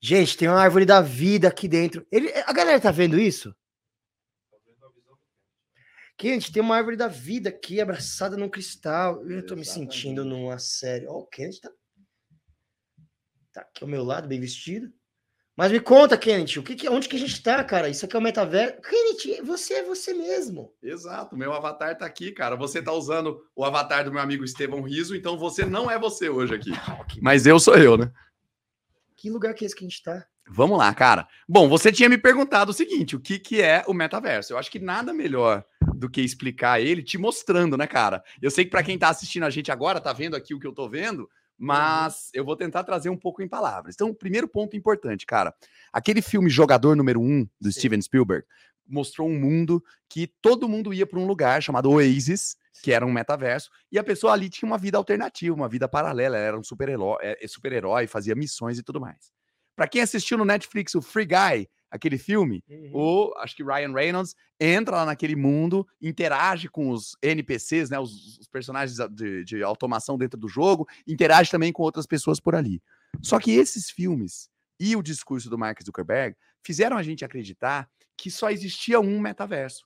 Gente, 0.04 0.36
tem 0.36 0.48
uma 0.48 0.60
árvore 0.60 0.84
da 0.84 1.00
vida 1.00 1.46
aqui 1.46 1.68
dentro. 1.68 2.04
Ele, 2.10 2.28
a 2.44 2.52
galera 2.52 2.80
tá 2.80 2.90
vendo 2.90 3.20
isso? 3.20 3.54
Gente, 6.20 6.52
tem 6.52 6.60
uma 6.60 6.76
árvore 6.76 6.96
da 6.96 7.06
vida 7.06 7.50
aqui 7.50 7.80
abraçada 7.80 8.36
num 8.36 8.48
cristal. 8.48 9.24
Eu 9.30 9.46
tô 9.46 9.54
me 9.54 9.64
sentindo 9.64 10.24
numa 10.24 10.58
série. 10.58 11.06
Ó, 11.06 11.18
o 11.18 11.26
Kenneth 11.26 11.60
tá. 11.60 11.70
Tá 13.52 13.60
aqui 13.60 13.84
ao 13.84 13.88
meu 13.88 14.02
lado, 14.02 14.26
bem 14.26 14.40
vestido. 14.40 14.92
Mas 15.56 15.70
me 15.70 15.78
conta, 15.78 16.16
Kenneth, 16.16 16.58
o 16.58 16.62
que 16.62 16.74
que, 16.74 16.88
onde 16.88 17.08
que 17.08 17.14
a 17.14 17.18
gente 17.18 17.40
tá, 17.42 17.62
cara? 17.62 17.88
Isso 17.88 18.04
aqui 18.04 18.16
é 18.16 18.18
o 18.18 18.22
metaverso. 18.22 18.80
Kenneth, 18.80 19.44
você 19.44 19.74
é 19.74 19.82
você 19.84 20.14
mesmo. 20.14 20.74
Exato, 20.82 21.36
meu 21.36 21.52
avatar 21.52 21.96
tá 21.96 22.06
aqui, 22.06 22.32
cara. 22.32 22.56
Você 22.56 22.82
tá 22.82 22.92
usando 22.92 23.44
o 23.54 23.64
avatar 23.64 24.04
do 24.04 24.12
meu 24.12 24.22
amigo 24.22 24.44
Estevão 24.44 24.82
Riso, 24.82 25.14
então 25.14 25.38
você 25.38 25.64
não 25.64 25.90
é 25.90 25.98
você 25.98 26.28
hoje 26.28 26.54
aqui. 26.54 26.70
Ah, 26.88 27.06
Mas 27.20 27.46
eu 27.46 27.60
sou 27.60 27.76
eu, 27.76 27.96
né? 27.96 28.10
Que 29.22 29.30
lugar 29.30 29.54
que 29.54 29.64
é 29.64 29.66
esse 29.66 29.76
que 29.76 29.84
a 29.84 29.88
gente 29.88 30.02
tá? 30.02 30.26
Vamos 30.48 30.76
lá, 30.76 30.92
cara. 30.92 31.28
Bom, 31.48 31.68
você 31.68 31.92
tinha 31.92 32.08
me 32.08 32.18
perguntado 32.18 32.72
o 32.72 32.74
seguinte: 32.74 33.14
o 33.14 33.20
que, 33.20 33.38
que 33.38 33.62
é 33.62 33.84
o 33.86 33.94
metaverso? 33.94 34.52
Eu 34.52 34.58
acho 34.58 34.68
que 34.68 34.80
nada 34.80 35.14
melhor 35.14 35.64
do 35.94 36.10
que 36.10 36.20
explicar 36.20 36.80
ele 36.80 37.04
te 37.04 37.16
mostrando, 37.16 37.76
né, 37.76 37.86
cara? 37.86 38.24
Eu 38.42 38.50
sei 38.50 38.64
que 38.64 38.72
para 38.72 38.82
quem 38.82 38.98
tá 38.98 39.08
assistindo 39.08 39.44
a 39.44 39.50
gente 39.50 39.70
agora, 39.70 40.00
tá 40.00 40.12
vendo 40.12 40.34
aqui 40.34 40.52
o 40.54 40.58
que 40.58 40.66
eu 40.66 40.72
tô 40.72 40.88
vendo, 40.88 41.30
mas 41.56 42.30
eu 42.34 42.44
vou 42.44 42.56
tentar 42.56 42.82
trazer 42.82 43.10
um 43.10 43.16
pouco 43.16 43.40
em 43.40 43.48
palavras. 43.48 43.94
Então, 43.94 44.12
primeiro 44.12 44.48
ponto 44.48 44.76
importante, 44.76 45.24
cara. 45.24 45.54
Aquele 45.92 46.20
filme 46.20 46.50
Jogador 46.50 46.96
Número 46.96 47.20
1 47.20 47.46
do 47.60 47.70
Sim. 47.70 47.78
Steven 47.78 48.02
Spielberg 48.02 48.44
mostrou 48.84 49.28
um 49.28 49.38
mundo 49.38 49.80
que 50.08 50.26
todo 50.42 50.68
mundo 50.68 50.92
ia 50.92 51.06
para 51.06 51.20
um 51.20 51.26
lugar 51.28 51.62
chamado 51.62 51.88
Oasis, 51.92 52.56
que 52.82 52.92
era 52.92 53.04
um 53.04 53.12
metaverso, 53.12 53.70
e 53.90 53.98
a 53.98 54.04
pessoa 54.04 54.32
ali 54.32 54.48
tinha 54.48 54.66
uma 54.66 54.78
vida 54.78 54.96
alternativa, 54.96 55.54
uma 55.54 55.68
vida 55.68 55.88
paralela, 55.88 56.36
ela 56.36 56.46
era 56.46 56.58
um 56.58 56.64
super-herói, 56.64 57.18
é, 57.20 57.46
super-herói, 57.46 58.06
fazia 58.06 58.34
missões 58.34 58.78
e 58.78 58.82
tudo 58.82 59.00
mais. 59.00 59.32
Para 59.76 59.88
quem 59.88 60.02
assistiu 60.02 60.38
no 60.38 60.44
Netflix 60.44 60.94
o 60.94 61.02
Free 61.02 61.26
Guy, 61.26 61.68
aquele 61.90 62.16
filme, 62.16 62.64
o 62.92 63.32
acho 63.36 63.54
que 63.54 63.62
Ryan 63.62 63.92
Reynolds 63.92 64.34
entra 64.58 64.96
lá 64.96 65.06
naquele 65.06 65.36
mundo, 65.36 65.86
interage 66.00 66.68
com 66.68 66.88
os 66.88 67.16
NPCs, 67.22 67.90
né, 67.90 67.98
os, 67.98 68.38
os 68.38 68.48
personagens 68.48 68.98
de, 69.10 69.44
de 69.44 69.62
automação 69.62 70.16
dentro 70.16 70.40
do 70.40 70.48
jogo, 70.48 70.88
interage 71.06 71.50
também 71.50 71.70
com 71.70 71.82
outras 71.82 72.06
pessoas 72.06 72.40
por 72.40 72.54
ali. 72.54 72.82
Só 73.20 73.38
que 73.38 73.52
esses 73.52 73.90
filmes 73.90 74.48
e 74.80 74.96
o 74.96 75.02
discurso 75.02 75.50
do 75.50 75.58
Mark 75.58 75.82
Zuckerberg 75.84 76.34
fizeram 76.62 76.96
a 76.96 77.02
gente 77.02 77.24
acreditar 77.24 77.88
que 78.16 78.30
só 78.30 78.50
existia 78.50 78.98
um 78.98 79.20
metaverso, 79.20 79.84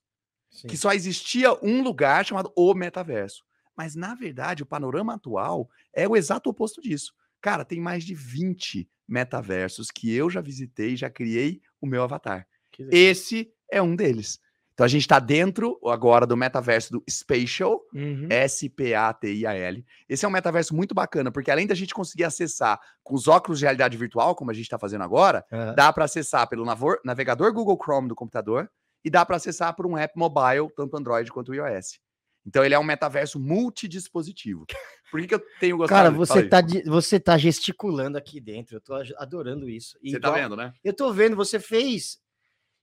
Sim. 0.57 0.69
que 0.69 0.77
só 0.77 0.93
existia 0.93 1.53
um 1.63 1.83
lugar 1.83 2.25
chamado 2.27 2.53
o 2.57 2.75
metaverso. 2.75 3.43
Mas 3.77 3.95
na 3.95 4.15
verdade, 4.15 4.63
o 4.63 4.67
panorama 4.67 5.15
atual 5.15 5.69
é 5.95 6.09
o 6.09 6.17
exato 6.17 6.49
oposto 6.51 6.81
disso. 6.81 7.13
Cara, 7.41 7.65
tem 7.65 7.81
mais 7.81 8.05
de 8.05 8.15
20 8.15 8.89
metaversos 9.09 9.91
que 9.91 10.13
eu 10.13 10.29
já 10.31 10.41
visitei 10.41 10.93
e 10.95 10.97
já 10.97 11.09
criei 11.11 11.61
o 11.81 11.87
meu 11.87 12.03
avatar. 12.03 12.47
Esse 12.91 13.51
é 13.71 13.81
um 13.83 13.95
deles. 13.95 14.39
Então 14.73 14.85
a 14.85 14.89
gente 14.89 15.03
está 15.03 15.19
dentro 15.19 15.79
agora 15.87 16.27
do 16.27 16.37
metaverso 16.37 16.93
do 16.93 17.05
Spatial, 17.09 17.81
Uhum. 17.95 18.27
S-P-A-T-I-A-L. 18.31 19.85
Esse 20.09 20.25
é 20.25 20.29
um 20.29 20.31
metaverso 20.31 20.75
muito 20.75 20.95
bacana, 20.95 21.31
porque 21.33 21.51
além 21.51 21.67
da 21.67 21.75
gente 21.75 21.95
conseguir 21.95 22.25
acessar 22.25 22.79
com 23.03 23.15
os 23.15 23.27
óculos 23.29 23.59
de 23.59 23.65
realidade 23.65 23.97
virtual, 23.97 24.35
como 24.35 24.51
a 24.51 24.55
gente 24.55 24.65
está 24.65 24.79
fazendo 24.79 25.03
agora, 25.05 25.45
Ah, 25.51 25.73
dá 25.73 25.93
para 25.93 26.05
acessar 26.05 26.47
pelo 26.49 26.65
navegador 27.05 27.53
Google 27.53 27.79
Chrome 27.83 28.09
do 28.09 28.15
computador 28.15 28.71
e 29.07 29.11
dá 29.11 29.25
para 29.25 29.37
acessar 29.37 29.73
por 29.77 29.87
um 29.87 29.97
app 29.97 30.19
mobile, 30.19 30.69
tanto 30.75 30.97
Android 30.97 31.31
quanto 31.31 31.55
iOS. 31.55 32.01
Então 32.45 32.65
ele 32.65 32.75
é 32.75 32.79
um 32.79 32.83
metaverso 32.83 33.39
multidispositivo. 33.39 34.67
Por 35.13 35.21
que, 35.21 35.29
que 35.29 35.35
eu 35.37 35.43
tenho 35.61 35.77
gostado? 35.77 35.97
Cara, 35.97 36.11
você 36.11 36.49
tá, 36.49 36.59
você 36.85 37.21
tá 37.21 37.39
gesticulando 37.39 38.19
aqui 38.19 38.41
dentro. 38.41 38.77
Eu 38.77 38.81
tô 38.81 38.95
adorando 39.17 39.71
isso. 39.71 39.97
Você 40.03 40.19
tá 40.19 40.27
Igual- 40.29 40.35
vendo, 40.35 40.57
né? 40.57 40.73
Eu 40.83 40.93
tô 40.93 41.13
vendo, 41.13 41.37
você 41.37 41.61
fez. 41.61 42.19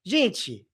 Gente, 0.02 0.66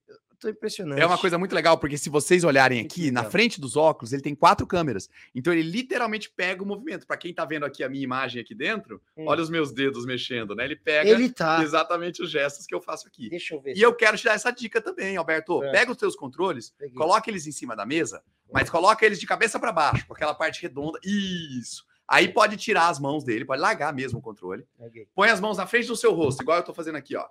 impressionante. 0.48 1.00
É 1.00 1.04
uma 1.06 1.18
coisa 1.18 1.36
muito 1.36 1.54
legal, 1.54 1.76
porque 1.76 1.98
se 1.98 2.08
vocês 2.08 2.44
olharem 2.44 2.80
aqui, 2.80 3.10
na 3.10 3.24
frente 3.24 3.60
dos 3.60 3.76
óculos, 3.76 4.12
ele 4.12 4.22
tem 4.22 4.34
quatro 4.34 4.66
câmeras. 4.66 5.10
Então 5.34 5.52
ele 5.52 5.62
literalmente 5.62 6.30
pega 6.30 6.62
o 6.62 6.66
movimento. 6.66 7.06
Para 7.06 7.16
quem 7.16 7.34
tá 7.34 7.44
vendo 7.44 7.64
aqui 7.66 7.84
a 7.84 7.88
minha 7.88 8.02
imagem 8.04 8.40
aqui 8.40 8.54
dentro, 8.54 9.02
Hum. 9.16 9.24
olha 9.26 9.42
os 9.42 9.50
meus 9.50 9.72
dedos 9.72 10.06
mexendo, 10.06 10.54
né? 10.54 10.64
Ele 10.64 10.76
pega 10.76 11.10
Ele 11.10 11.28
tá. 11.30 11.62
exatamente 11.62 12.22
os 12.22 12.30
gestos 12.30 12.64
que 12.64 12.74
eu 12.74 12.80
faço 12.80 13.06
aqui. 13.08 13.28
Deixa 13.28 13.54
eu 13.54 13.60
ver. 13.60 13.76
E 13.76 13.82
eu 13.82 13.92
quero 13.94 14.16
te 14.16 14.24
dar 14.24 14.34
essa 14.34 14.50
dica 14.50 14.80
também, 14.80 15.16
Alberto. 15.16 15.62
É. 15.64 15.72
Pega 15.72 15.90
os 15.90 15.96
teus 15.98 16.14
controles, 16.16 16.72
Peguei. 16.78 16.94
coloca 16.94 17.28
eles 17.28 17.46
em 17.46 17.52
cima 17.52 17.74
da 17.76 17.84
mesa, 17.84 18.22
mas 18.52 18.70
coloca 18.70 19.04
eles 19.04 19.18
de 19.20 19.26
cabeça 19.26 19.58
para 19.58 19.72
baixo, 19.72 20.06
com 20.06 20.14
aquela 20.14 20.34
parte 20.34 20.62
redonda. 20.62 20.98
Isso. 21.04 21.84
Aí 22.08 22.28
pode 22.28 22.56
tirar 22.56 22.88
as 22.88 22.98
mãos 22.98 23.22
dele, 23.22 23.44
pode 23.44 23.60
largar 23.62 23.92
mesmo 23.94 24.18
o 24.18 24.22
controle. 24.22 24.66
Peguei. 24.78 25.06
Põe 25.14 25.28
as 25.28 25.40
mãos 25.40 25.58
na 25.58 25.66
frente 25.66 25.86
do 25.86 25.94
seu 25.94 26.12
rosto, 26.12 26.42
igual 26.42 26.56
eu 26.58 26.64
tô 26.64 26.74
fazendo 26.74 26.96
aqui, 26.96 27.14
ó. 27.14 27.24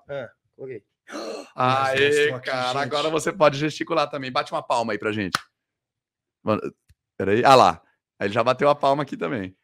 Coloquei. 0.56 0.84
Aê, 1.56 2.30
aqui, 2.32 2.46
cara, 2.46 2.68
gente. 2.74 2.78
agora 2.84 3.10
você 3.10 3.34
pode 3.34 3.58
gesticular 3.58 4.10
também. 4.10 4.32
Bate 4.32 4.52
uma 4.52 4.64
palma 4.64 4.94
aí 4.94 5.00
pra 5.00 5.12
gente. 5.12 5.38
Mano, 6.44 6.62
Peraí, 7.18 7.44
ah 7.44 7.56
lá. 7.56 7.82
Aí 8.18 8.28
ele 8.28 8.34
já 8.34 8.44
bateu 8.44 8.70
a 8.70 8.76
palma 8.76 9.04
aqui 9.04 9.18
também. 9.18 9.56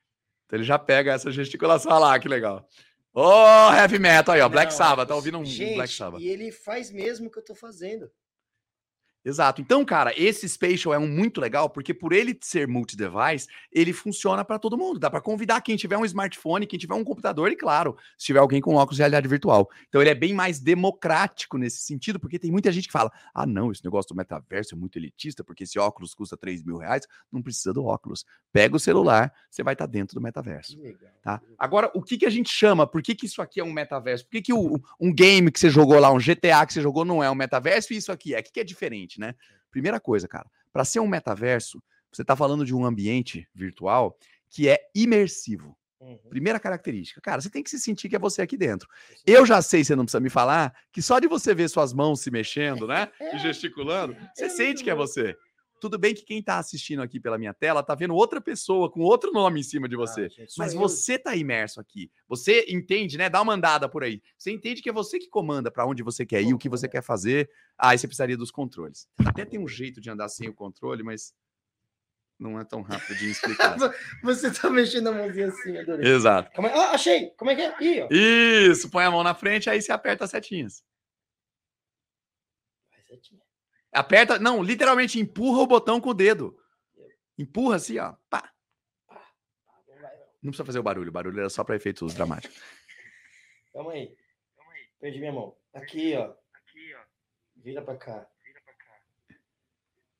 Então 0.45 0.57
ele 0.57 0.63
já 0.65 0.77
pega 0.77 1.13
essa 1.13 1.31
gesticulação. 1.31 1.91
Ah 1.91 1.99
lá, 1.99 2.19
que 2.19 2.27
legal. 2.27 2.67
Ô, 3.13 3.71
heavy 3.73 3.97
metal 3.97 4.35
aí, 4.35 4.41
ó. 4.41 4.49
Black 4.49 4.73
Sabbath, 4.73 5.07
tá 5.07 5.15
ouvindo 5.15 5.37
um 5.37 5.45
Gente, 5.45 5.75
Black 5.75 5.93
Sabbath. 5.93 6.21
e 6.21 6.27
ele 6.27 6.51
faz 6.51 6.91
mesmo 6.91 7.27
o 7.27 7.31
que 7.31 7.39
eu 7.39 7.45
tô 7.45 7.55
fazendo. 7.55 8.11
Exato. 9.25 9.59
Então, 9.59 9.83
cara, 9.83 10.13
esse 10.15 10.47
Spatial 10.47 10.93
é 10.93 10.99
um 10.99 11.07
muito 11.07 11.41
legal 11.41 11.67
porque 11.67 11.95
por 11.95 12.13
ele 12.13 12.37
ser 12.41 12.67
multi-device, 12.67 13.47
ele 13.71 13.91
funciona 13.91 14.45
para 14.45 14.59
todo 14.59 14.77
mundo. 14.77 14.99
Dá 14.99 15.09
para 15.09 15.19
convidar 15.19 15.61
quem 15.61 15.75
tiver 15.75 15.97
um 15.97 16.05
smartphone, 16.05 16.67
quem 16.67 16.77
tiver 16.77 16.93
um 16.93 17.03
computador 17.03 17.51
e, 17.51 17.55
claro, 17.55 17.97
se 18.17 18.27
tiver 18.27 18.37
alguém 18.39 18.61
com 18.61 18.75
óculos 18.75 18.97
de 18.97 19.01
realidade 19.01 19.27
virtual. 19.27 19.67
Então, 19.89 19.99
ele 19.99 20.11
é 20.11 20.15
bem 20.15 20.31
mais 20.31 20.59
democrático 20.59 21.57
nesse 21.57 21.79
sentido, 21.79 22.19
porque 22.19 22.37
tem 22.37 22.51
muita 22.51 22.71
gente 22.71 22.85
que 22.87 22.91
fala: 22.91 23.11
ah, 23.33 23.47
não, 23.47 23.71
esse 23.71 23.83
negócio 23.83 24.09
do 24.09 24.15
metaverso 24.15 24.75
é 24.75 24.77
muito 24.77 24.97
elitista, 24.97 25.43
porque 25.43 25.63
esse 25.63 25.79
óculos 25.79 26.13
custa 26.13 26.37
3 26.37 26.63
mil 26.63 26.77
reais. 26.77 27.07
Não 27.31 27.41
precisa 27.41 27.73
do 27.73 27.83
óculos. 27.83 28.25
Pega 28.53 28.75
o 28.75 28.79
celular, 28.79 29.33
você 29.49 29.63
vai 29.63 29.73
estar 29.73 29.87
dentro 29.87 30.13
do 30.13 30.21
metaverso. 30.21 30.77
Tá? 31.23 31.41
Agora, 31.57 31.89
o 31.95 32.03
que, 32.03 32.17
que 32.17 32.25
a 32.27 32.29
gente 32.29 32.51
chama? 32.51 32.85
Por 32.85 33.01
que, 33.01 33.15
que 33.15 33.25
isso 33.25 33.41
aqui 33.41 33.59
é 33.59 33.63
um 33.63 33.73
metaverso? 33.73 34.23
Por 34.25 34.31
que, 34.33 34.41
que 34.43 34.53
o- 34.53 34.79
um 34.99 35.11
game 35.11 35.51
que 35.51 35.59
você 35.59 35.69
jogou 35.71 35.99
lá, 35.99 36.11
um 36.11 36.19
GTA 36.19 36.63
que 36.65 36.73
você 36.73 36.81
jogou, 36.81 37.03
não 37.03 37.23
é 37.23 37.29
um 37.31 37.35
metaverso 37.35 37.91
e 37.93 37.97
isso 37.97 38.11
aqui 38.11 38.35
é? 38.35 38.39
O 38.39 38.43
que, 38.43 38.51
que 38.51 38.59
é 38.59 38.63
diferente, 38.63 39.14
né? 39.19 39.35
Primeira 39.71 39.99
coisa, 39.99 40.27
cara, 40.27 40.49
para 40.71 40.85
ser 40.85 40.99
um 40.99 41.07
metaverso, 41.07 41.81
você 42.11 42.21
está 42.21 42.35
falando 42.35 42.65
de 42.65 42.73
um 42.73 42.85
ambiente 42.85 43.47
virtual 43.53 44.17
que 44.49 44.69
é 44.69 44.79
imersivo. 44.93 45.77
Uhum. 45.99 46.17
Primeira 46.29 46.59
característica. 46.59 47.19
Cara, 47.19 47.41
você 47.41 47.49
tem 47.49 47.63
que 47.63 47.69
se 47.69 47.79
sentir 47.79 48.09
que 48.09 48.15
é 48.15 48.19
você 48.19 48.41
aqui 48.41 48.55
dentro. 48.55 48.87
Eu 49.25 49.45
já 49.45 49.61
sei, 49.61 49.83
você 49.83 49.95
não 49.95 50.05
precisa 50.05 50.19
me 50.19 50.29
falar, 50.29 50.73
que 50.91 51.01
só 51.01 51.19
de 51.19 51.27
você 51.27 51.53
ver 51.53 51.67
suas 51.69 51.93
mãos 51.93 52.21
se 52.21 52.29
mexendo, 52.29 52.87
né? 52.87 53.09
E 53.33 53.37
gesticulando, 53.39 54.15
você 54.33 54.49
sente 54.49 54.83
que 54.83 54.89
é 54.89 54.95
você. 54.95 55.35
Tudo 55.79 55.97
bem 55.97 56.13
que 56.13 56.23
quem 56.23 56.39
está 56.39 56.57
assistindo 56.57 57.01
aqui 57.01 57.19
pela 57.19 57.37
minha 57.37 57.53
tela 57.53 57.81
está 57.81 57.93
vendo 57.93 58.15
outra 58.15 58.39
pessoa 58.39 58.89
com 58.89 59.01
outro 59.01 59.31
nome 59.31 59.59
em 59.59 59.63
cima 59.63 59.87
de 59.87 59.95
você. 59.95 60.25
Ah, 60.25 60.29
gente, 60.29 60.53
Mas 60.57 60.73
eu. 60.73 60.79
você 60.79 61.15
está 61.15 61.35
imerso 61.35 61.79
aqui. 61.79 62.09
Você 62.27 62.65
entende, 62.69 63.17
né? 63.17 63.29
Dá 63.29 63.41
uma 63.41 63.53
andada 63.53 63.87
por 63.89 64.03
aí. 64.03 64.21
Você 64.37 64.51
entende 64.51 64.81
que 64.81 64.89
é 64.89 64.93
você 64.93 65.19
que 65.19 65.27
comanda 65.27 65.69
para 65.69 65.85
onde 65.85 66.01
você 66.01 66.25
quer 66.25 66.41
ir, 66.41 66.53
o 66.53 66.57
que 66.57 66.69
você 66.69 66.87
quer 66.87 67.01
fazer. 67.01 67.49
Ah, 67.77 67.89
aí 67.89 67.97
você 67.97 68.07
precisaria 68.07 68.37
dos 68.37 68.51
controles. 68.51 69.07
Até 69.25 69.45
tem 69.45 69.59
um 69.59 69.67
jeito 69.67 69.99
de 69.99 70.09
andar 70.09 70.29
sem 70.29 70.47
o 70.47 70.53
controle, 70.53 71.03
mas 71.03 71.33
não 72.37 72.59
é 72.59 72.65
tão 72.65 72.81
rápido 72.81 73.17
de 73.17 73.31
explicar. 73.31 73.77
Você 74.23 74.51
tá 74.51 74.69
mexendo 74.69 75.07
a 75.07 75.11
mãozinha 75.13 75.47
assim, 75.47 75.77
adorei. 75.77 76.11
Exato. 76.11 76.51
Calma 76.51 76.69
aí. 76.69 76.75
Ah, 76.77 76.91
achei! 76.91 77.29
Como 77.37 77.49
é 77.49 77.55
que 77.55 77.61
é? 77.61 77.75
Ih, 77.81 78.01
ó. 78.01 78.07
Isso, 78.11 78.89
põe 78.89 79.05
a 79.05 79.11
mão 79.11 79.23
na 79.23 79.33
frente, 79.33 79.69
aí 79.69 79.81
você 79.81 79.91
aperta 79.91 80.25
as 80.25 80.31
setinhas. 80.31 80.83
Aperta, 83.95 84.37
não, 84.37 84.61
literalmente 84.61 85.19
empurra 85.19 85.59
o 85.59 85.67
botão 85.67 86.01
com 86.01 86.09
o 86.09 86.13
dedo. 86.13 86.57
Empurra 87.37 87.77
assim, 87.77 87.97
ó. 87.97 88.13
Pá. 88.29 88.51
Não 90.43 90.51
precisa 90.51 90.65
fazer 90.65 90.79
o 90.79 90.83
barulho, 90.83 91.09
o 91.09 91.13
barulho 91.13 91.39
era 91.39 91.49
só 91.49 91.63
para 91.63 91.75
efeitos 91.75 92.13
dramáticos. 92.13 92.61
Calma 93.73 93.93
aí. 93.93 94.15
Perdi 94.99 95.19
minha 95.19 95.31
mão. 95.31 95.55
Aqui, 95.73 96.13
ó. 96.15 96.33
Vira 97.55 97.81
pra 97.81 97.95
cá. 97.95 98.27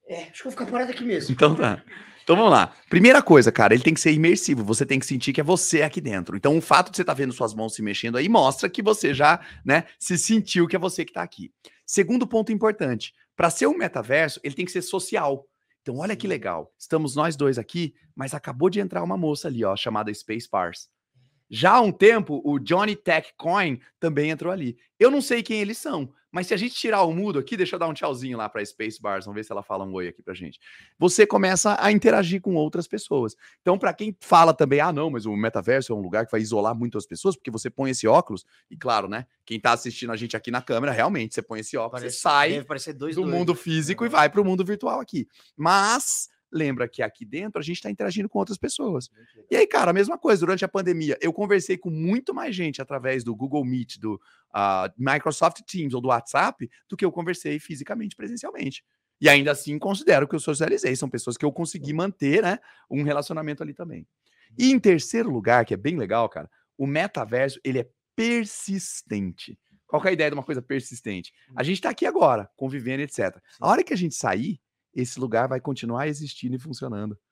É, 0.08 0.24
acho 0.24 0.34
que 0.34 0.40
eu 0.40 0.44
vou 0.44 0.52
ficar 0.52 0.66
parado 0.66 0.92
aqui 0.92 1.04
mesmo. 1.04 1.34
Então 1.34 1.56
tá. 1.56 1.84
Então 2.24 2.36
vamos 2.36 2.52
lá. 2.52 2.76
Primeira 2.90 3.22
coisa, 3.22 3.52
cara, 3.52 3.76
ele 3.76 3.84
tem 3.84 3.94
que 3.94 4.00
ser 4.00 4.12
imersivo. 4.12 4.64
Você 4.64 4.84
tem 4.84 5.00
que 5.00 5.06
sentir 5.06 5.32
que 5.32 5.42
é 5.42 5.44
você 5.44 5.84
aqui 5.84 6.02
dentro. 6.02 6.36
Então 6.36 6.58
o 6.58 6.62
fato 6.62 6.90
de 6.90 6.98
você 6.98 7.04
estar 7.04 7.14
vendo 7.14 7.34
suas 7.34 7.54
mãos 7.54 7.76
se 7.76 7.84
mexendo 7.84 8.18
aí 8.18 8.28
mostra 8.28 8.68
que 8.68 8.82
você 8.82 9.14
já, 9.14 9.40
né, 9.64 9.86
se 10.00 10.18
sentiu 10.18 10.68
que 10.68 10.76
é 10.76 10.80
você 10.80 11.06
que 11.06 11.12
está 11.12 11.22
aqui. 11.22 11.54
Segundo 11.86 12.28
ponto 12.28 12.52
importante, 12.52 13.14
para 13.36 13.50
ser 13.50 13.68
um 13.68 13.78
metaverso, 13.78 14.40
ele 14.44 14.56
tem 14.56 14.66
que 14.66 14.72
ser 14.72 14.82
social. 14.82 15.48
Então 15.82 15.98
olha 15.98 16.16
que 16.16 16.28
legal. 16.28 16.74
Estamos 16.80 17.16
nós 17.16 17.36
dois 17.36 17.60
aqui, 17.60 17.94
mas 18.16 18.34
acabou 18.34 18.70
de 18.70 18.80
entrar 18.80 19.04
uma 19.04 19.18
moça 19.18 19.48
ali, 19.48 19.64
ó, 19.64 19.76
chamada 19.76 20.14
Space 20.14 20.48
Bars. 20.50 20.90
Já 21.50 21.74
há 21.74 21.82
um 21.82 21.92
tempo, 21.92 22.42
o 22.44 22.60
Johnny 22.60 22.96
Tech 22.96 23.32
Coin 23.38 23.80
também 24.00 24.30
entrou 24.32 24.52
ali. 24.52 24.78
Eu 25.00 25.12
não 25.12 25.22
sei 25.22 25.44
quem 25.44 25.62
eles 25.62 25.78
são, 25.78 26.12
mas 26.32 26.48
se 26.48 26.54
a 26.54 26.58
gente 26.58 26.74
tirar 26.76 27.04
o 27.04 27.14
mudo 27.14 27.38
aqui, 27.40 27.56
deixa 27.56 27.76
eu 27.76 27.80
dar 27.80 27.88
um 27.88 27.94
tchauzinho 27.94 28.38
lá 28.38 28.50
para 28.50 28.66
Space 28.66 29.00
Bars, 29.02 29.26
vamos 29.26 29.36
ver 29.36 29.44
se 29.46 29.52
ela 29.52 29.62
fala 29.64 29.86
um 29.86 29.94
oi 29.94 30.08
aqui 30.08 30.22
pra 30.24 30.34
gente. 30.34 30.60
Você 30.98 31.26
começa 31.26 31.78
a 31.80 31.92
interagir 31.92 32.42
com 32.42 32.56
outras 32.56 32.88
pessoas. 32.88 33.36
Então, 33.62 33.78
para 33.78 33.94
quem 33.94 34.16
fala 34.22 34.54
também, 34.54 34.80
ah, 34.80 34.92
não, 34.92 35.10
mas 35.10 35.26
o 35.26 35.36
metaverso 35.36 35.94
é 35.94 35.96
um 35.96 36.02
lugar 36.02 36.26
que 36.26 36.32
vai 36.32 36.42
isolar 36.42 36.76
muito 36.76 36.98
as 36.98 37.06
pessoas, 37.06 37.36
porque 37.36 37.52
você 37.52 37.70
põe 37.70 37.92
esse 37.92 38.08
óculos, 38.08 38.44
e 38.70 38.76
claro, 38.76 39.08
né? 39.08 39.26
Quem 39.46 39.60
tá 39.60 39.72
assistindo 39.74 40.12
a 40.12 40.16
gente 40.16 40.36
aqui 40.36 40.50
na 40.50 40.62
câmera, 40.62 40.92
realmente, 40.92 41.36
você 41.36 41.42
põe 41.42 41.60
esse 41.60 41.78
óculos, 41.78 42.02
Parece, 42.02 42.18
você 42.18 42.22
sai 42.22 42.50
dois 42.94 43.16
do 43.16 43.22
doidos. 43.22 43.40
mundo 43.40 43.56
físico 43.56 44.04
e 44.04 44.08
Aham. 44.08 44.12
vai 44.12 44.30
para 44.30 44.42
o 44.42 44.46
mundo 44.46 44.66
virtual 44.66 45.00
aqui. 45.00 45.28
Mas 45.56 46.28
lembra 46.52 46.88
que 46.88 47.02
aqui 47.02 47.26
dentro 47.26 47.60
a 47.60 47.64
gente 47.64 47.78
está 47.78 47.90
interagindo 47.90 48.30
com 48.30 48.40
outras 48.40 48.58
pessoas. 48.58 49.10
E 49.50 49.56
aí, 49.56 49.68
cara, 49.68 49.92
a 49.92 49.94
mesma 49.94 50.18
coisa, 50.18 50.40
durante 50.40 50.64
a 50.64 50.68
pandemia, 50.68 51.18
eu 51.22 51.34
conversei 51.34 51.78
com 51.78 51.90
muito 51.90 52.34
mais 52.34 52.56
gente 52.56 52.82
através 52.82 53.24
do 53.24 53.36
Google 53.36 53.66
Meet, 53.66 53.98
do 53.98 54.20
ah, 54.54 54.92
Microsoft 54.98 55.62
Teams 55.68 55.94
ou 55.94 56.02
do 56.02 56.10
WhatsApp, 56.10 56.70
do 56.90 56.96
que 56.96 57.04
eu 57.04 57.12
conversei 57.12 57.60
fisicamente, 57.60 58.16
presencialmente. 58.16 58.84
E 59.20 59.30
ainda 59.30 59.52
assim, 59.52 59.78
considero 59.80 60.28
que 60.28 60.36
eu 60.36 60.40
socializei. 60.40 60.96
São 60.96 61.10
pessoas 61.10 61.38
que 61.38 61.46
eu 61.46 61.52
consegui 61.52 61.94
manter 61.94 62.42
né, 62.42 62.60
um 62.90 63.04
relacionamento 63.04 63.64
ali 63.64 63.74
também. 63.74 64.08
E 64.58 64.72
em 64.72 64.80
terceiro 64.80 65.30
lugar, 65.30 65.66
que 65.66 65.74
é 65.74 65.78
bem 65.78 65.98
legal, 65.98 66.30
cara, 66.30 66.50
o 66.78 66.86
metaverso, 66.86 67.60
ele 67.64 67.80
é 67.80 67.90
persistente. 68.16 69.58
Qual 69.88 70.04
é 70.04 70.10
a 70.10 70.14
ideia 70.14 70.30
de 70.30 70.34
uma 70.34 70.44
coisa 70.44 70.62
persistente? 70.62 71.32
A 71.56 71.64
gente 71.64 71.78
está 71.78 71.90
aqui 71.90 72.06
agora, 72.06 72.50
convivendo, 72.56 73.04
etc. 73.04 73.38
A 73.60 73.70
hora 73.70 73.84
que 73.84 73.94
a 73.94 73.98
gente 73.98 74.16
sair, 74.16 74.60
esse 74.96 75.20
lugar 75.20 75.48
vai 75.48 75.60
continuar 75.60 76.08
existindo 76.08 76.56
e 76.56 76.60
funcionando. 76.60 77.16
Cara. 77.16 77.26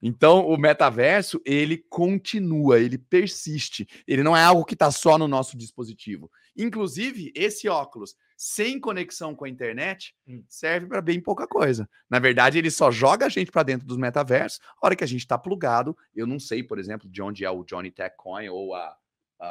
Então, 0.00 0.46
o 0.46 0.56
metaverso, 0.56 1.40
ele 1.44 1.76
continua, 1.76 2.78
ele 2.78 2.96
persiste. 2.98 3.88
Ele 4.06 4.22
não 4.22 4.36
é 4.36 4.42
algo 4.42 4.64
que 4.64 4.74
está 4.74 4.90
só 4.90 5.18
no 5.18 5.26
nosso 5.26 5.56
dispositivo. 5.56 6.30
Inclusive, 6.56 7.32
esse 7.34 7.68
óculos, 7.68 8.14
sem 8.36 8.78
conexão 8.78 9.34
com 9.34 9.44
a 9.44 9.48
internet, 9.48 10.14
Hum. 10.26 10.44
serve 10.48 10.86
para 10.86 11.00
bem 11.00 11.20
pouca 11.20 11.46
coisa. 11.48 11.88
Na 12.08 12.18
verdade, 12.20 12.58
ele 12.58 12.70
só 12.70 12.90
joga 12.90 13.26
a 13.26 13.28
gente 13.28 13.50
para 13.50 13.64
dentro 13.64 13.86
dos 13.86 13.96
metaversos. 13.96 14.60
A 14.80 14.86
hora 14.86 14.96
que 14.96 15.04
a 15.04 15.06
gente 15.06 15.20
está 15.22 15.36
plugado, 15.36 15.96
eu 16.14 16.26
não 16.26 16.38
sei, 16.38 16.62
por 16.62 16.78
exemplo, 16.78 17.08
de 17.08 17.20
onde 17.20 17.44
é 17.44 17.50
o 17.50 17.64
Johnny 17.64 17.90
Tech 17.90 18.14
Coin 18.16 18.48
ou 18.48 18.74
a, 18.74 18.96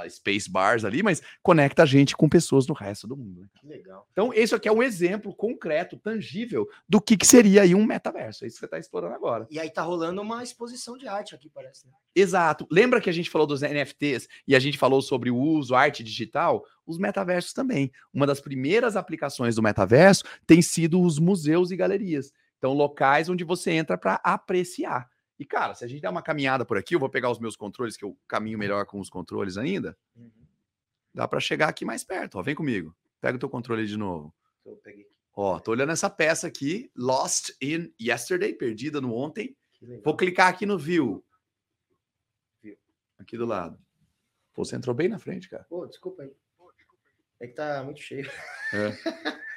Space 0.09 0.49
Bars 0.49 0.83
ali, 0.83 1.01
mas 1.01 1.21
conecta 1.41 1.83
a 1.83 1.85
gente 1.85 2.15
com 2.15 2.27
pessoas 2.27 2.67
no 2.67 2.73
resto 2.73 3.07
do 3.07 3.15
mundo. 3.15 3.41
né? 3.41 3.47
Que 3.59 3.67
legal. 3.67 4.07
Então, 4.11 4.33
esse 4.33 4.53
aqui 4.53 4.67
é 4.67 4.71
um 4.71 4.83
exemplo 4.83 5.33
concreto, 5.33 5.97
tangível, 5.97 6.67
do 6.87 6.99
que, 6.99 7.15
que 7.15 7.25
seria 7.25 7.61
aí 7.61 7.73
um 7.73 7.85
metaverso. 7.85 8.43
É 8.43 8.47
isso 8.47 8.55
que 8.55 8.59
você 8.59 8.65
está 8.65 8.79
explorando 8.79 9.15
agora. 9.15 9.47
E 9.49 9.59
aí 9.59 9.69
tá 9.69 9.81
rolando 9.81 10.21
uma 10.21 10.43
exposição 10.43 10.97
de 10.97 11.07
arte 11.07 11.33
aqui, 11.35 11.49
parece. 11.49 11.87
Né? 11.87 11.93
Exato. 12.15 12.67
Lembra 12.69 12.99
que 12.99 13.09
a 13.09 13.13
gente 13.13 13.29
falou 13.29 13.47
dos 13.47 13.61
NFTs 13.61 14.27
e 14.47 14.55
a 14.55 14.59
gente 14.59 14.77
falou 14.77 15.01
sobre 15.01 15.31
o 15.31 15.37
uso, 15.37 15.75
arte 15.75 16.03
digital? 16.03 16.65
Os 16.85 16.97
metaversos 16.97 17.53
também. 17.53 17.91
Uma 18.13 18.27
das 18.27 18.39
primeiras 18.39 18.95
aplicações 18.95 19.55
do 19.55 19.63
metaverso 19.63 20.23
tem 20.45 20.61
sido 20.61 21.01
os 21.01 21.19
museus 21.19 21.71
e 21.71 21.75
galerias. 21.75 22.31
Então, 22.57 22.73
locais 22.73 23.29
onde 23.29 23.43
você 23.43 23.71
entra 23.71 23.97
para 23.97 24.19
apreciar. 24.23 25.07
E, 25.39 25.45
cara, 25.45 25.75
se 25.75 25.85
a 25.85 25.87
gente 25.87 26.01
der 26.01 26.09
uma 26.09 26.21
caminhada 26.21 26.65
por 26.65 26.77
aqui, 26.77 26.95
eu 26.95 26.99
vou 26.99 27.09
pegar 27.09 27.29
os 27.29 27.39
meus 27.39 27.55
controles, 27.55 27.95
que 27.95 28.03
eu 28.03 28.17
caminho 28.27 28.57
melhor 28.57 28.85
com 28.85 28.99
os 28.99 29.09
controles 29.09 29.57
ainda. 29.57 29.97
Dá 31.13 31.27
para 31.27 31.39
chegar 31.39 31.69
aqui 31.69 31.85
mais 31.85 32.03
perto. 32.03 32.39
Ó. 32.39 32.43
Vem 32.43 32.55
comigo. 32.55 32.95
Pega 33.21 33.35
o 33.35 33.39
teu 33.39 33.49
controle 33.49 33.85
de 33.85 33.97
novo. 33.97 34.33
Eu 34.65 34.75
peguei. 34.77 35.07
Ó, 35.35 35.59
tô 35.59 35.71
olhando 35.71 35.91
essa 35.91 36.09
peça 36.09 36.47
aqui, 36.47 36.91
Lost 36.95 37.51
in 37.61 37.93
Yesterday, 38.01 38.53
perdida 38.53 38.99
no 38.99 39.13
ontem. 39.13 39.55
Vou 40.03 40.17
clicar 40.17 40.47
aqui 40.47 40.65
no 40.65 40.79
View. 40.79 41.23
View. 42.61 42.77
Aqui 43.19 43.37
do 43.37 43.45
lado. 43.45 43.79
Pô, 44.53 44.65
você 44.65 44.75
entrou 44.75 44.95
bem 44.95 45.07
na 45.07 45.19
frente, 45.19 45.47
cara. 45.47 45.63
Pô, 45.65 45.85
desculpa 45.85 46.23
aí. 46.23 46.35
É 47.39 47.45
que 47.45 47.53
tá 47.53 47.83
muito 47.83 47.99
cheio. 47.99 48.27
É. 48.73 48.91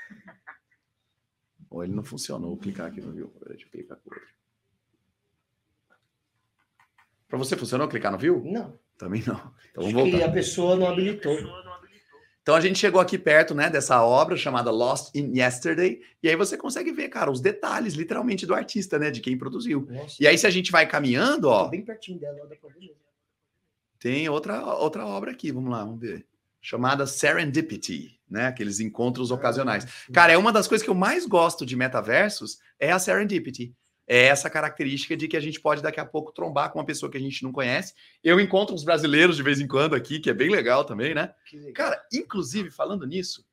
Ou 1.70 1.82
ele 1.82 1.94
não 1.94 2.04
funcionou. 2.04 2.50
Vou 2.50 2.58
clicar 2.58 2.88
aqui 2.88 3.00
no 3.00 3.12
View. 3.12 3.32
Deixa 3.46 3.64
eu 3.64 3.70
clicar 3.70 3.96
com 3.96 4.10
o 4.10 4.12
outro. 4.12 4.39
Pra 7.30 7.38
você 7.38 7.56
funcionou 7.56 7.88
clicar 7.88 8.10
no 8.12 8.18
View? 8.18 8.42
Não. 8.44 8.76
Também 8.98 9.22
não. 9.26 9.40
Então 9.70 9.84
vamos 9.84 9.92
voltar. 10.10 10.26
a 10.26 10.30
pessoa 10.32 10.76
não 10.76 10.88
habilitou. 10.88 11.32
Então 12.42 12.54
a 12.56 12.60
gente 12.60 12.78
chegou 12.78 13.00
aqui 13.00 13.16
perto, 13.16 13.54
né, 13.54 13.70
dessa 13.70 14.02
obra 14.02 14.36
chamada 14.36 14.70
Lost 14.70 15.14
in 15.14 15.38
Yesterday, 15.38 16.00
e 16.22 16.28
aí 16.28 16.34
você 16.34 16.56
consegue 16.56 16.90
ver, 16.90 17.08
cara, 17.08 17.30
os 17.30 17.40
detalhes, 17.40 17.94
literalmente, 17.94 18.44
do 18.46 18.54
artista, 18.54 18.98
né, 18.98 19.10
de 19.10 19.20
quem 19.20 19.38
produziu. 19.38 19.86
Nossa, 19.88 20.16
E 20.20 20.26
aí, 20.26 20.36
se 20.36 20.46
a 20.46 20.50
gente 20.50 20.72
vai 20.72 20.86
caminhando, 20.86 21.48
tá 21.48 21.54
ó, 21.54 21.68
bem 21.68 21.82
pertinho 21.84 22.18
dela, 22.18 22.34
mesmo. 22.34 22.96
tem 23.98 24.28
outra, 24.28 24.64
outra 24.74 25.06
obra 25.06 25.30
aqui, 25.30 25.52
vamos 25.52 25.70
lá, 25.70 25.84
vamos 25.84 26.00
ver. 26.00 26.26
Chamada 26.62 27.06
Serendipity, 27.06 28.18
né? 28.28 28.46
Aqueles 28.48 28.80
encontros 28.80 29.30
ocasionais. 29.30 29.84
Ah, 29.84 30.12
Cara, 30.12 30.32
é 30.32 30.36
uma 30.38 30.52
das 30.52 30.66
coisas 30.66 30.84
que 30.84 30.90
eu 30.90 30.94
mais 30.94 31.26
gosto 31.26 31.64
de 31.64 31.76
metaversos 31.76 32.58
é 32.78 32.90
a 32.90 32.98
Serendipity. 32.98 33.74
É 34.12 34.24
essa 34.24 34.50
característica 34.50 35.16
de 35.16 35.28
que 35.28 35.36
a 35.36 35.40
gente 35.40 35.60
pode 35.60 35.80
daqui 35.80 36.00
a 36.00 36.04
pouco 36.04 36.32
trombar 36.32 36.72
com 36.72 36.80
uma 36.80 36.84
pessoa 36.84 37.08
que 37.08 37.16
a 37.16 37.20
gente 37.20 37.44
não 37.44 37.52
conhece. 37.52 37.94
Eu 38.24 38.40
encontro 38.40 38.74
uns 38.74 38.82
brasileiros 38.82 39.36
de 39.36 39.42
vez 39.44 39.60
em 39.60 39.68
quando 39.68 39.94
aqui, 39.94 40.18
que 40.18 40.28
é 40.28 40.34
bem 40.34 40.50
legal 40.50 40.84
também, 40.84 41.14
né? 41.14 41.32
legal. 41.52 41.72
Cara, 41.74 42.04
inclusive, 42.12 42.72
falando 42.72 43.06
nisso, 43.06 43.46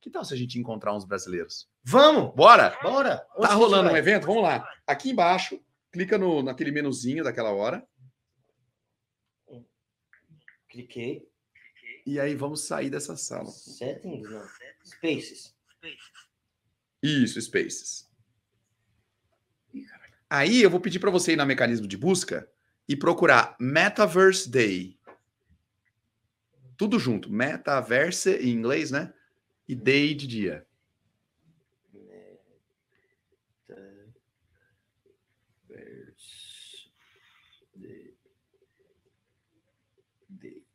que 0.00 0.08
tal 0.08 0.24
se 0.24 0.32
a 0.32 0.36
gente 0.36 0.56
encontrar 0.56 0.94
uns 0.94 1.04
brasileiros? 1.04 1.68
Vamos! 1.82 2.32
Bora! 2.32 2.78
Bora! 2.80 3.26
Onde 3.34 3.42
Tá 3.42 3.48
a 3.48 3.50
gente 3.50 3.58
rolando 3.58 3.90
um 3.90 3.96
evento? 3.96 4.24
Vamos 4.24 4.44
lá. 4.44 4.64
Aqui 4.86 5.10
embaixo, 5.10 5.60
clica 5.90 6.16
no, 6.16 6.44
naquele 6.44 6.70
menuzinho 6.70 7.24
daquela 7.24 7.50
hora. 7.50 7.84
Cliquei. 10.68 11.28
E 12.06 12.20
aí 12.20 12.36
vamos 12.36 12.68
sair 12.68 12.88
dessa 12.88 13.16
sala. 13.16 13.50
Settings, 13.50 14.30
não. 14.30 14.46
Spaces. 14.84 15.56
Isso, 17.02 17.40
Spaces. 17.42 18.13
Aí 20.34 20.62
eu 20.62 20.68
vou 20.68 20.80
pedir 20.80 20.98
para 20.98 21.12
você 21.12 21.34
ir 21.34 21.36
na 21.36 21.46
mecanismo 21.46 21.86
de 21.86 21.96
busca 21.96 22.50
e 22.88 22.96
procurar 22.96 23.54
Metaverse 23.60 24.50
Day. 24.50 24.98
Tudo 26.76 26.98
junto. 26.98 27.32
Metaverse 27.32 28.30
em 28.30 28.48
inglês, 28.48 28.90
né? 28.90 29.14
E 29.68 29.76
Day 29.76 30.12
de 30.12 30.26
dia. 30.26 30.66
Metaverse 35.68 36.90
Day. 37.76 38.16
Day. 40.28 40.66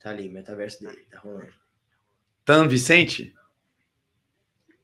Tá 0.00 0.10
ali, 0.10 0.28
Metaverse 0.28 0.84
Day. 0.84 1.04
Tá 1.04 1.20
rolando. 1.20 1.54
Tan 2.44 2.66
Vicente? 2.66 3.32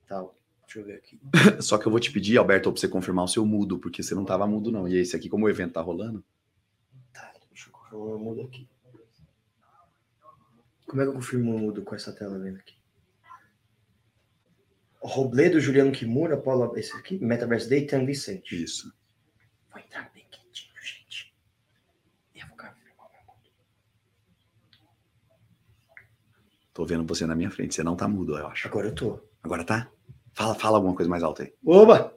Tal. 0.06 0.37
Deixa 0.68 0.80
eu 0.80 0.84
ver 0.84 0.96
aqui. 0.96 1.18
Só 1.62 1.78
que 1.78 1.86
eu 1.86 1.90
vou 1.90 1.98
te 1.98 2.12
pedir, 2.12 2.36
Alberto, 2.36 2.70
para 2.70 2.78
você 2.78 2.86
confirmar 2.86 3.24
o 3.24 3.28
seu 3.28 3.44
mudo, 3.46 3.78
porque 3.78 4.02
você 4.02 4.14
não 4.14 4.22
tava 4.26 4.46
mudo, 4.46 4.70
não. 4.70 4.86
E 4.86 4.98
esse 4.98 5.16
aqui, 5.16 5.26
como 5.26 5.46
o 5.46 5.48
evento 5.48 5.72
tá 5.72 5.80
rolando, 5.80 6.22
Tá, 7.10 7.32
deixa 7.48 7.70
eu 7.70 7.72
confirmar 7.72 8.06
o 8.06 8.18
mudo 8.18 8.42
aqui. 8.42 8.68
Como 10.86 11.00
é 11.00 11.04
que 11.06 11.10
eu 11.10 11.14
confirmo 11.14 11.54
o 11.54 11.58
mudo 11.58 11.82
com 11.82 11.94
essa 11.94 12.12
tela 12.12 12.38
vendo 12.38 12.58
aqui? 12.58 12.76
Robledo, 15.00 15.58
Juliano 15.58 15.90
Kimura, 15.90 16.36
Paula, 16.36 16.70
esse 16.78 16.94
aqui, 16.96 17.18
Metaverse 17.18 17.66
Day, 17.68 17.86
Tan 17.86 18.04
Vicente. 18.04 18.62
Isso. 18.62 18.92
Vou 19.70 19.80
entrar 19.80 20.10
bem 20.12 20.26
quietinho, 20.30 20.74
gente. 20.82 21.34
Eu 22.34 22.42
vou 22.46 22.50
ficar- 22.56 22.76
Tô 26.74 26.84
vendo 26.84 27.04
você 27.06 27.26
na 27.26 27.34
minha 27.34 27.50
frente. 27.50 27.74
Você 27.74 27.82
não 27.82 27.96
tá 27.96 28.06
mudo, 28.06 28.36
eu 28.36 28.46
acho. 28.48 28.68
Agora 28.68 28.88
eu 28.88 28.94
tô. 28.94 29.18
Agora 29.42 29.64
tá? 29.64 29.90
Fala, 30.38 30.54
fala 30.54 30.76
alguma 30.76 30.94
coisa 30.94 31.10
mais 31.10 31.24
alta 31.24 31.42
aí. 31.42 31.52
Oba! 31.66 32.14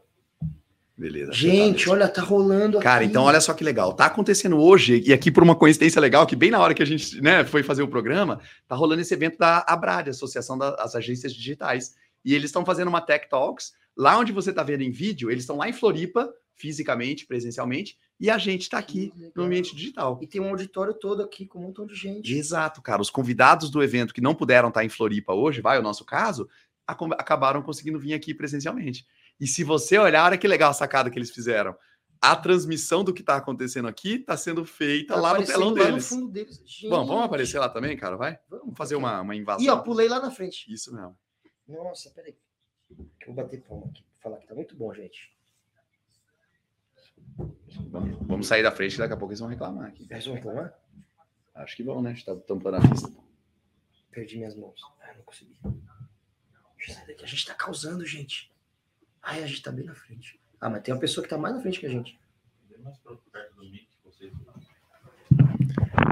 Beleza. 0.95 1.33
Gente, 1.33 1.89
olha, 1.89 2.07
tá 2.07 2.21
rolando 2.21 2.77
aqui. 2.77 2.83
Cara, 2.83 3.03
então 3.03 3.23
olha 3.23 3.41
só 3.41 3.51
que 3.51 3.63
legal. 3.63 3.93
Tá 3.93 4.05
acontecendo 4.05 4.59
hoje, 4.59 5.01
e 5.03 5.11
aqui 5.11 5.31
por 5.31 5.41
uma 5.41 5.55
coincidência 5.55 5.99
legal, 5.99 6.27
que 6.27 6.35
bem 6.35 6.51
na 6.51 6.59
hora 6.59 6.75
que 6.75 6.83
a 6.83 6.85
gente 6.85 7.19
né, 7.19 7.43
foi 7.43 7.63
fazer 7.63 7.81
o 7.81 7.87
programa, 7.87 8.39
tá 8.67 8.75
rolando 8.75 9.01
esse 9.01 9.11
evento 9.11 9.39
da 9.39 9.65
Abrad, 9.67 10.07
Associação 10.07 10.55
das 10.55 10.95
Agências 10.95 11.33
Digitais. 11.33 11.95
E 12.23 12.35
eles 12.35 12.49
estão 12.49 12.63
fazendo 12.63 12.89
uma 12.89 13.01
Tech 13.01 13.27
Talks. 13.27 13.73
Lá 13.97 14.19
onde 14.19 14.31
você 14.31 14.53
tá 14.53 14.61
vendo 14.61 14.83
em 14.83 14.91
vídeo, 14.91 15.31
eles 15.31 15.41
estão 15.41 15.57
lá 15.57 15.67
em 15.67 15.73
Floripa, 15.73 16.31
fisicamente, 16.53 17.25
presencialmente, 17.25 17.97
e 18.19 18.29
a 18.29 18.37
gente 18.37 18.69
tá 18.69 18.77
aqui 18.77 19.11
no 19.35 19.45
ambiente 19.45 19.75
digital. 19.75 20.19
E 20.21 20.27
tem 20.27 20.39
um 20.39 20.49
auditório 20.49 20.93
todo 20.93 21.23
aqui 21.23 21.47
com 21.47 21.57
um 21.57 21.63
montão 21.63 21.87
de 21.87 21.95
gente. 21.95 22.31
Exato, 22.31 22.83
cara. 22.83 23.01
Os 23.01 23.09
convidados 23.09 23.71
do 23.71 23.81
evento 23.81 24.13
que 24.13 24.21
não 24.21 24.35
puderam 24.35 24.69
estar 24.69 24.85
em 24.85 24.89
Floripa 24.89 25.33
hoje, 25.33 25.59
vai 25.59 25.79
o 25.79 25.81
nosso 25.81 26.05
caso, 26.05 26.47
acabaram 27.17 27.61
conseguindo 27.61 27.99
vir 27.99 28.13
aqui 28.13 28.33
presencialmente. 28.33 29.05
E 29.39 29.47
se 29.47 29.63
você 29.63 29.97
olhar, 29.97 30.25
olha 30.25 30.37
que 30.37 30.47
legal 30.47 30.71
a 30.71 30.73
sacada 30.73 31.09
que 31.09 31.17
eles 31.17 31.31
fizeram. 31.31 31.75
A 32.21 32.35
transmissão 32.35 33.03
do 33.03 33.13
que 33.13 33.21
está 33.21 33.35
acontecendo 33.35 33.87
aqui 33.87 34.15
está 34.15 34.37
sendo 34.37 34.63
feita 34.63 35.15
Tá 35.15 35.19
lá 35.19 35.39
no 35.39 35.45
telão 35.45 35.73
lá 35.73 35.85
deles. 35.85 36.11
deles. 36.31 36.61
Bom, 36.83 37.05
vamos 37.05 37.23
aparecer 37.23 37.57
lá 37.57 37.67
também, 37.67 37.97
cara, 37.97 38.15
vai? 38.15 38.37
Vamos 38.47 38.77
fazer 38.77 38.95
uma, 38.95 39.21
uma 39.21 39.35
invasão. 39.35 39.65
Ih, 39.65 39.69
ó, 39.69 39.79
pulei 39.79 40.07
lá 40.07 40.19
na 40.19 40.29
frente. 40.29 40.71
Isso 40.71 40.93
mesmo. 40.93 41.17
Nossa, 41.67 42.11
peraí. 42.11 42.37
Eu 42.91 43.33
vou 43.33 43.35
bater 43.35 43.61
palma 43.63 43.87
aqui. 43.87 44.03
Falar 44.21 44.37
que 44.37 44.47
tá 44.47 44.53
muito 44.53 44.75
bom, 44.75 44.93
gente. 44.93 45.35
Vamos, 48.21 48.45
sair 48.47 48.61
da 48.61 48.71
frente, 48.71 48.97
daqui 48.97 49.13
a 49.13 49.17
pouco 49.17 49.31
eles 49.31 49.39
vão 49.39 49.49
reclamar 49.49 49.87
aqui. 49.87 50.05
Vocês 50.05 50.25
vão 50.25 50.35
reclamar? 50.35 50.73
Acho 51.55 51.75
que 51.75 51.83
vão, 51.83 52.01
né? 52.01 52.11
A 52.11 52.13
gente 52.13 52.25
tá 52.25 52.35
tampando 52.35 52.75
a 52.75 52.81
pista. 52.81 53.11
Perdi 54.11 54.37
minhas 54.37 54.55
mãos. 54.55 54.79
Ah, 55.01 55.13
não 55.15 55.23
consegui. 55.23 55.55
Daqui. 57.07 57.23
A 57.23 57.27
gente 57.27 57.45
tá 57.45 57.53
causando, 57.53 58.05
gente. 58.05 58.51
Ai, 59.21 59.43
a 59.43 59.47
gente 59.47 59.61
tá 59.61 59.71
bem 59.71 59.85
na 59.85 59.93
frente. 59.93 60.39
Ah, 60.59 60.69
mas 60.69 60.81
tem 60.83 60.93
uma 60.93 60.99
pessoa 60.99 61.23
que 61.23 61.29
tá 61.29 61.37
mais 61.37 61.55
na 61.55 61.61
frente 61.61 61.79
que 61.79 61.85
a 61.85 61.89
gente. 61.89 62.19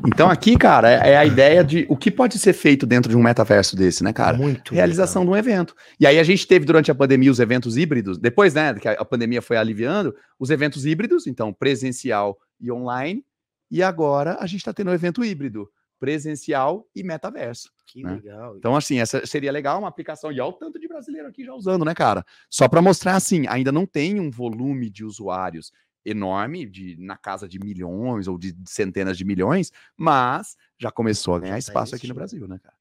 Então 0.07 0.29
aqui, 0.29 0.57
cara, 0.57 0.89
é 0.89 1.17
a 1.17 1.25
ideia 1.25 1.63
de 1.63 1.85
o 1.89 1.95
que 1.95 2.11
pode 2.11 2.37
ser 2.37 2.53
feito 2.53 2.85
dentro 2.85 3.09
de 3.09 3.17
um 3.17 3.23
metaverso 3.23 3.75
desse, 3.75 4.03
né, 4.03 4.11
cara? 4.11 4.35
muito. 4.35 4.73
realização 4.73 5.23
de 5.23 5.31
um 5.31 5.35
evento. 5.35 5.75
E 5.99 6.05
aí 6.05 6.19
a 6.19 6.23
gente 6.23 6.47
teve 6.47 6.65
durante 6.65 6.91
a 6.91 6.95
pandemia 6.95 7.31
os 7.31 7.39
eventos 7.39 7.77
híbridos, 7.77 8.17
depois, 8.17 8.53
né, 8.53 8.73
que 8.73 8.87
a 8.87 8.93
a 8.93 9.05
pandemia 9.05 9.41
foi 9.41 9.57
aliviando, 9.57 10.15
os 10.37 10.49
eventos 10.49 10.85
híbridos, 10.85 11.25
então 11.25 11.53
presencial 11.53 12.37
e 12.59 12.71
online, 12.71 13.23
e 13.71 13.81
agora 13.81 14.37
a 14.39 14.45
gente 14.45 14.59
está 14.59 14.73
tendo 14.73 14.89
o 14.89 14.93
evento 14.93 15.23
híbrido, 15.23 15.69
presencial 15.99 16.87
e 16.95 17.03
metaverso. 17.03 17.71
Que 17.85 18.03
né? 18.03 18.15
legal. 18.15 18.55
Então, 18.57 18.75
assim, 18.75 18.99
essa 18.99 19.25
seria 19.25 19.51
legal 19.51 19.79
uma 19.79 19.87
aplicação, 19.87 20.31
e 20.31 20.39
olha 20.39 20.49
o 20.49 20.53
tanto 20.53 20.79
de 20.79 20.87
brasileiro 20.87 21.27
aqui 21.27 21.43
já 21.43 21.53
usando, 21.53 21.83
né, 21.83 21.93
cara? 21.93 22.25
Só 22.49 22.67
para 22.67 22.81
mostrar, 22.81 23.15
assim, 23.15 23.47
ainda 23.47 23.71
não 23.71 23.85
tem 23.85 24.19
um 24.19 24.29
volume 24.29 24.89
de 24.89 25.03
usuários 25.03 25.71
enorme, 26.05 26.65
de, 26.65 26.95
na 26.97 27.17
casa 27.17 27.47
de 27.47 27.59
milhões 27.59 28.27
ou 28.27 28.37
de 28.37 28.55
centenas 28.65 29.17
de 29.17 29.25
milhões, 29.25 29.71
mas 29.97 30.55
já 30.77 30.91
começou 30.91 31.35
a 31.35 31.39
ganhar 31.39 31.53
tá 31.53 31.59
espaço 31.59 31.95
aqui 31.95 32.07
no. 32.07 32.15
Brasil, 32.15 32.47
né, 32.47 32.59
cara? 32.59 32.75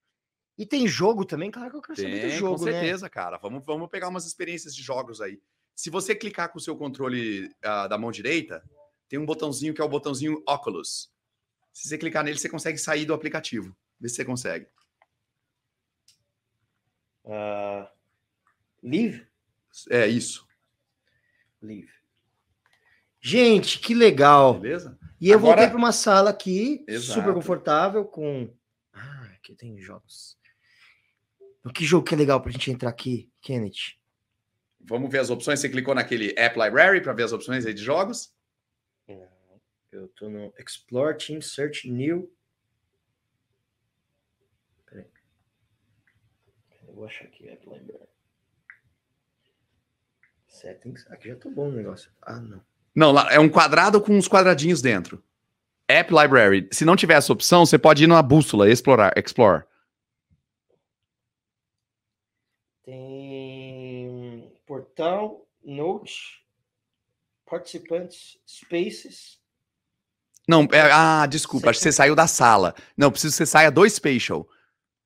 E 0.57 0.67
tem 0.67 0.89
jogo 0.89 1.25
também? 1.25 1.51
Claro 1.51 1.71
que 1.71 1.77
eu 1.77 1.83
quero 1.83 1.97
saber 1.97 2.17
do 2.17 2.29
Tem, 2.29 2.37
jogo, 2.37 2.59
com 2.59 2.65
né? 2.65 2.73
certeza, 2.73 3.09
cara. 3.09 3.39
Vamos, 3.39 3.63
vamos 3.65 3.89
pegar 3.89 4.09
umas 4.09 4.27
experiências 4.27 4.75
de 4.75 4.83
jogos 4.83 5.21
aí. 5.21 5.41
Se 5.75 5.89
você 5.89 6.17
clicar 6.17 6.51
com 6.51 6.59
o 6.59 6.61
seu 6.61 6.77
controle 6.77 7.49
ah, 7.63 7.87
da 7.87 7.97
mão 7.97 8.11
direita, 8.11 8.61
tem 9.09 9.21
um 9.21 9.25
botãozinho 9.25 9.73
que 9.73 9.81
é 9.81 9.85
o 9.85 9.89
botãozinho 9.89 10.43
Oculus. 10.49 11.11
Se 11.81 11.89
você 11.89 11.97
clicar 11.99 12.25
nele, 12.25 12.37
você 12.39 12.49
consegue 12.49 12.77
sair 12.77 13.05
do 13.05 13.15
aplicativo. 13.15 13.73
Vê 14.01 14.09
se 14.09 14.17
você 14.17 14.25
consegue. 14.25 14.67
Ah, 17.25 17.89
Live? 18.83 19.25
É 19.91 20.07
isso. 20.07 20.45
Live. 21.63 21.89
Gente, 23.21 23.79
que 23.79 23.95
legal. 23.95 24.59
Beleza? 24.59 24.99
E 25.21 25.29
eu 25.29 25.39
Agora- 25.39 25.53
voltei 25.57 25.69
para 25.69 25.79
uma 25.79 25.93
sala 25.93 26.31
aqui, 26.31 26.85
Exato. 26.89 27.21
super 27.21 27.35
confortável, 27.35 28.05
com. 28.05 28.53
Ah, 28.93 29.31
aqui 29.37 29.55
tem 29.55 29.79
jogos. 29.81 30.37
Que 31.75 31.85
jogo 31.85 32.05
que 32.07 32.15
é 32.15 32.17
legal 32.19 32.41
pra 32.41 32.51
gente 32.51 32.71
entrar 32.71 32.89
aqui, 32.91 33.31
Kenneth? 33.41 33.99
Vamos 34.81 35.11
ver 35.11 35.19
as 35.19 35.29
opções. 35.31 35.61
Você 35.61 35.69
clicou 35.69 35.95
naquele 35.95 36.35
App 36.37 36.59
Library 36.59 37.01
para 37.03 37.13
ver 37.13 37.25
as 37.25 37.33
opções 37.33 37.67
aí 37.67 37.75
de 37.75 37.83
jogos? 37.83 38.33
Eu 39.91 40.09
tô 40.09 40.29
no 40.29 40.53
Explore, 40.59 41.17
Team 41.17 41.41
Search, 41.41 41.91
New. 41.91 42.31
Peraí. 44.87 45.07
Eu 46.87 46.95
vou 46.95 47.07
achar 47.07 47.25
aqui, 47.25 47.49
App 47.49 47.67
Library. 47.69 48.09
Settings. 50.47 51.07
Aqui 51.11 51.29
já 51.29 51.37
tá 51.37 51.49
bom 51.49 51.69
o 51.69 51.73
negócio. 51.73 52.11
Ah, 52.21 52.41
não. 52.41 52.63
Não, 52.95 53.13
lá 53.13 53.33
é 53.33 53.39
um 53.39 53.49
quadrado 53.49 54.01
com 54.01 54.13
uns 54.13 54.29
quadradinhos 54.29 54.83
dentro. 54.83 55.23
App 55.87 56.13
Library. 56.13 56.69
Se 56.73 56.85
não 56.85 56.97
tiver 56.97 57.15
essa 57.15 57.33
opção, 57.33 57.65
você 57.65 57.79
pode 57.79 58.05
ir 58.05 58.07
na 58.07 58.21
bússola, 58.21 58.69
explorar, 58.69 59.17
explore. 59.17 59.65
Tem 62.83 64.53
portal, 64.67 65.49
note, 65.65 66.45
participantes, 67.47 68.39
spaces. 68.47 69.41
Não, 70.49 70.63
é- 70.73 70.91
ah, 70.91 71.27
desculpa, 71.27 71.69
acho 71.71 71.79
que 71.79 71.83
você 71.83 71.93
Settings. 71.93 71.97
saiu 71.97 72.15
da 72.17 72.27
sala. 72.27 72.75
Não, 72.97 73.11
preciso 73.13 73.35
que 73.35 73.37
você 73.39 73.47
saia 73.47 73.71
do 73.71 73.89
Spatial. 73.89 74.49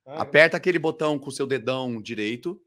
Ah, 0.07 0.23
Aperta 0.23 0.57
aquele 0.57 0.79
botão 0.79 1.19
com 1.19 1.29
o 1.29 1.33
seu 1.33 1.47
dedão 1.47 2.01
direito. 2.01 2.63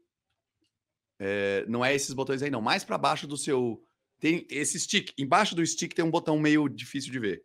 É, 1.18 1.64
não 1.66 1.82
é 1.82 1.94
esses 1.94 2.12
botões 2.12 2.42
aí, 2.42 2.50
não. 2.50 2.60
Mais 2.60 2.84
para 2.84 2.98
baixo 2.98 3.26
do 3.26 3.36
seu. 3.36 3.82
Tem 4.20 4.46
esse 4.50 4.78
stick. 4.78 5.12
Embaixo 5.18 5.54
do 5.54 5.64
stick 5.66 5.94
tem 5.94 6.04
um 6.04 6.10
botão 6.10 6.38
meio 6.38 6.68
difícil 6.68 7.10
de 7.10 7.18
ver. 7.18 7.42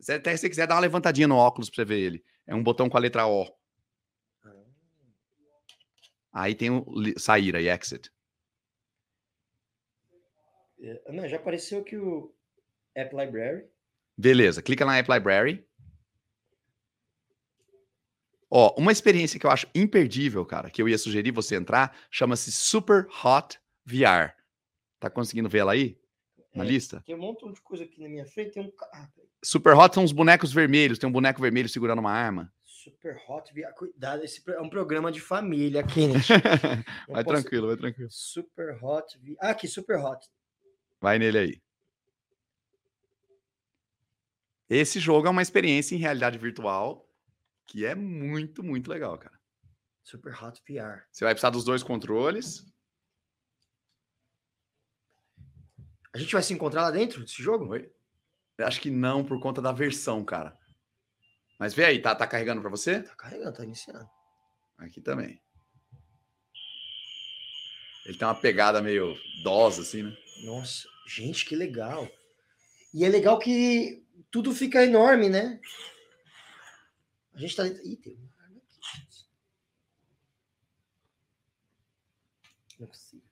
Se 0.00 0.12
até 0.12 0.32
se 0.32 0.38
você 0.42 0.48
quiser 0.50 0.66
dar 0.66 0.74
uma 0.74 0.80
levantadinha 0.80 1.28
no 1.28 1.36
óculos 1.36 1.70
para 1.70 1.76
você 1.76 1.84
ver 1.84 2.00
ele. 2.00 2.24
É 2.46 2.54
um 2.54 2.62
botão 2.62 2.88
com 2.88 2.96
a 2.96 3.00
letra 3.00 3.26
O. 3.26 3.46
Aí 6.32 6.52
tem 6.54 6.68
o 6.70 6.84
sair 7.16 7.54
aí, 7.54 7.68
exit. 7.68 8.10
É, 10.80 11.12
Não, 11.12 11.28
já 11.28 11.36
apareceu 11.36 11.80
aqui 11.80 11.96
o 11.96 12.34
App 12.94 13.14
Library. 13.14 13.66
Beleza, 14.16 14.62
clica 14.62 14.84
na 14.84 14.96
App 14.96 15.10
Library. 15.12 15.66
Ó, 18.50 18.72
uma 18.78 18.92
experiência 18.92 19.38
que 19.40 19.46
eu 19.46 19.50
acho 19.50 19.66
imperdível, 19.74 20.44
cara, 20.46 20.70
que 20.70 20.80
eu 20.80 20.88
ia 20.88 20.96
sugerir 20.98 21.32
você 21.32 21.56
entrar, 21.56 21.96
chama-se 22.10 22.52
Super 22.52 23.06
Hot 23.24 23.58
VR. 23.84 24.32
Tá 25.00 25.10
conseguindo 25.10 25.48
ver 25.48 25.58
ela 25.58 25.72
aí? 25.72 25.98
Na 26.54 26.64
É, 26.64 26.68
lista? 26.68 27.02
Tem 27.04 27.16
um 27.16 27.18
montão 27.18 27.52
de 27.52 27.60
coisa 27.60 27.82
aqui 27.82 28.00
na 28.00 28.08
minha 28.08 28.24
frente. 28.26 28.52
Tem 28.52 28.62
um. 28.62 28.72
Ah. 28.92 29.08
Super 29.44 29.74
Hot 29.74 29.92
são 29.92 30.04
os 30.04 30.12
bonecos 30.12 30.52
vermelhos, 30.52 30.98
tem 30.98 31.08
um 31.08 31.12
boneco 31.12 31.42
vermelho 31.42 31.68
segurando 31.68 31.98
uma 31.98 32.12
arma. 32.12 32.52
Super 32.62 33.16
Hot 33.28 33.52
VR. 33.52 33.74
Cuidado, 33.76 34.22
esse 34.22 34.40
é 34.48 34.60
um 34.60 34.70
programa 34.70 35.10
de 35.10 35.20
família, 35.20 35.82
Kenneth. 36.22 36.28
Vai 37.08 37.24
posso- 37.24 37.40
tranquilo, 37.42 37.66
vai 37.66 37.76
tranquilo. 37.76 38.08
Super 38.12 38.78
Hot 38.82 39.18
VR. 39.18 39.34
Ah, 39.40 39.50
aqui, 39.50 39.66
Super 39.66 39.98
Hot. 39.98 40.24
Vai 41.00 41.18
nele 41.18 41.38
aí. 41.38 41.62
Esse 44.76 44.98
jogo 44.98 45.28
é 45.28 45.30
uma 45.30 45.40
experiência 45.40 45.94
em 45.94 45.98
realidade 45.98 46.36
virtual 46.36 47.08
que 47.64 47.86
é 47.86 47.94
muito, 47.94 48.60
muito 48.60 48.90
legal, 48.90 49.16
cara. 49.16 49.38
Super 50.02 50.34
Hot 50.34 50.60
VR. 50.68 51.06
Você 51.12 51.24
vai 51.24 51.32
precisar 51.32 51.50
dos 51.50 51.62
dois 51.62 51.84
controles. 51.84 52.66
A 56.12 56.18
gente 56.18 56.32
vai 56.32 56.42
se 56.42 56.52
encontrar 56.52 56.82
lá 56.82 56.90
dentro 56.90 57.20
desse 57.20 57.40
jogo? 57.40 57.68
Oi? 57.68 57.88
Acho 58.58 58.80
que 58.80 58.90
não, 58.90 59.24
por 59.24 59.38
conta 59.38 59.62
da 59.62 59.70
versão, 59.70 60.24
cara. 60.24 60.58
Mas 61.56 61.72
vê 61.72 61.84
aí, 61.84 62.02
tá, 62.02 62.12
tá 62.12 62.26
carregando 62.26 62.60
pra 62.60 62.70
você? 62.70 63.00
Tá 63.00 63.14
carregando, 63.14 63.56
tá 63.56 63.62
iniciando. 63.62 64.10
Aqui 64.78 65.00
também. 65.00 65.40
Ele 68.04 68.18
tem 68.18 68.26
uma 68.26 68.34
pegada 68.34 68.82
meio 68.82 69.16
dosa, 69.44 69.82
assim, 69.82 70.02
né? 70.02 70.16
Nossa, 70.42 70.88
gente, 71.06 71.46
que 71.46 71.54
legal. 71.54 72.10
E 72.92 73.04
é 73.04 73.08
legal 73.08 73.38
que 73.38 74.03
tudo 74.34 74.52
fica 74.52 74.82
enorme, 74.84 75.28
né? 75.28 75.60
A 77.34 77.38
gente 77.38 77.54
tá. 77.54 77.64
Ih, 77.68 77.96
tem 77.96 78.14
uma 78.14 78.42
arma 78.44 78.56
aqui. 78.56 78.80
Não 82.80 82.86
possível. 82.88 83.24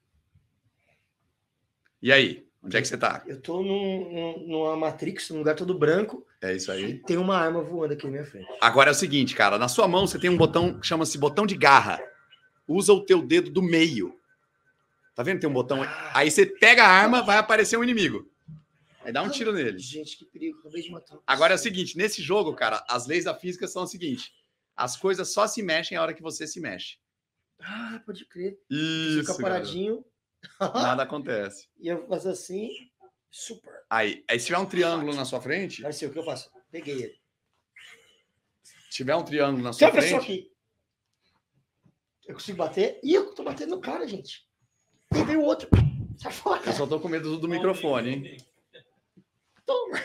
E 2.00 2.12
aí? 2.12 2.46
Onde 2.62 2.76
é 2.76 2.80
que 2.80 2.86
você 2.86 2.96
tá? 2.96 3.20
Eu 3.26 3.40
tô 3.40 3.64
num, 3.64 4.12
num- 4.12 4.46
numa 4.46 4.76
Matrix, 4.76 5.30
num 5.30 5.38
lugar 5.38 5.57
todo 5.57 5.76
branco, 5.76 6.24
É 6.40 6.55
isso 6.55 6.70
e 6.70 6.74
aí. 6.74 6.98
tem 7.00 7.16
uma 7.16 7.36
arma 7.36 7.61
voando 7.61 7.94
aqui 7.94 8.05
na 8.05 8.11
minha 8.12 8.24
frente. 8.24 8.46
Agora 8.61 8.90
é 8.90 8.92
o 8.92 8.94
seguinte, 8.94 9.34
cara. 9.34 9.59
Na 9.59 9.66
sua 9.66 9.88
mão 9.88 10.07
você 10.07 10.20
tem 10.20 10.30
um 10.30 10.36
botão 10.36 10.78
que 10.78 10.86
chama-se 10.86 11.18
botão 11.18 11.44
de 11.44 11.57
garra. 11.57 12.00
Usa 12.68 12.92
o 12.92 13.05
teu 13.05 13.20
dedo 13.26 13.50
do 13.50 13.61
meio. 13.61 14.16
Tá 15.16 15.24
vendo? 15.24 15.40
Tem 15.40 15.50
um 15.50 15.53
botão. 15.53 15.80
Aí 16.14 16.30
você 16.30 16.46
pega 16.46 16.84
a 16.84 16.88
arma, 16.88 17.22
vai 17.24 17.38
aparecer 17.38 17.76
um 17.76 17.82
inimigo. 17.82 18.30
Aí 19.05 19.12
dá 19.12 19.22
um 19.22 19.30
tiro 19.30 19.53
nele. 19.53 19.78
Gente, 19.78 20.16
que 20.16 20.24
perigo. 20.24 20.59
Acabei 20.61 20.82
de 20.82 20.90
matar. 20.90 21.18
Agora 21.26 21.55
é 21.55 21.57
o 21.57 21.59
seguinte: 21.59 21.96
nesse 21.96 22.22
jogo, 22.22 22.55
cara, 22.55 22.84
as 22.88 23.07
leis 23.07 23.24
da 23.24 23.34
física 23.34 23.66
são 23.66 23.82
o 23.82 23.86
seguinte: 23.86 24.32
as 24.76 24.96
coisas 24.96 25.32
só 25.32 25.46
se 25.46 25.62
mexem 25.62 25.96
a 25.96 26.03
hora 26.03 26.14
que 26.14 26.22
você 26.22 26.46
se 26.46 26.61
mexe. 26.61 26.96
Ah, 27.61 28.03
pode 28.05 28.24
crer. 28.26 28.59
Isso. 28.70 29.20
Fica 29.20 29.42
paradinho. 29.42 30.05
Nada 30.61 31.03
acontece. 31.05 31.68
E 31.78 31.88
eu 31.88 32.07
faço 32.09 32.28
assim. 32.28 32.68
Super. 33.30 33.72
Aí, 33.88 34.22
aí 34.28 34.38
se 34.38 34.46
tiver 34.46 34.59
um 34.59 34.66
triângulo 34.66 35.14
na 35.14 35.24
sua 35.24 35.40
frente, 35.40 35.80
Vai 35.80 35.92
ser 35.92 36.07
o 36.07 36.12
que 36.12 36.18
eu 36.18 36.24
faço. 36.24 36.50
Peguei 36.70 37.03
ele. 37.03 37.20
se 38.62 38.74
tiver 38.90 39.16
um 39.16 39.24
triângulo 39.24 39.62
na 39.62 39.70
Tem 39.70 39.78
sua 39.78 39.90
pessoa 39.90 40.20
frente, 40.20 40.40
aqui. 40.42 40.53
Eu 42.26 42.34
consigo 42.34 42.59
bater? 42.59 43.00
Ih, 43.03 43.14
eu 43.14 43.34
tô 43.34 43.42
batendo 43.42 43.70
no 43.76 43.80
cara, 43.80 44.07
gente. 44.07 44.46
E 45.14 45.24
veio 45.24 45.40
outro. 45.40 45.68
Sai 46.18 46.30
fora. 46.32 46.62
eu 46.66 46.72
só 46.72 46.86
tô 46.86 47.00
com 47.00 47.09
medo 47.09 47.30
do, 47.30 47.38
do 47.40 47.48
microfone, 47.48 48.09
hein? 48.11 48.36
Toma. 49.66 49.98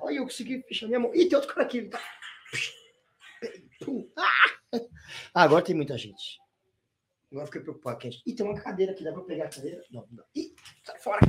Olha, 0.00 0.16
eu 0.16 0.24
consegui 0.24 0.62
fechar 0.62 0.86
minha 0.86 1.00
mão. 1.00 1.14
Ih, 1.14 1.28
tem 1.28 1.36
outro 1.36 1.52
cara 1.52 1.66
aqui. 1.66 1.82
Tá. 1.82 2.00
Pum. 3.84 4.08
Ah, 4.16 5.42
agora 5.44 5.64
tem 5.64 5.74
muita 5.74 5.98
gente. 5.98 6.38
Agora 7.30 7.44
eu 7.44 7.46
fiquei 7.46 7.62
preocupado. 7.62 8.08
Ih, 8.26 8.34
tem 8.34 8.46
uma 8.46 8.60
cadeira 8.60 8.92
aqui. 8.92 9.04
Dá 9.04 9.12
pra 9.12 9.22
pegar 9.22 9.44
a 9.44 9.48
cadeira? 9.48 9.82
Não, 9.90 10.06
não 10.08 10.16
dá. 10.16 10.24
Ih, 10.34 10.54
sai 10.84 10.98
fora. 11.00 11.20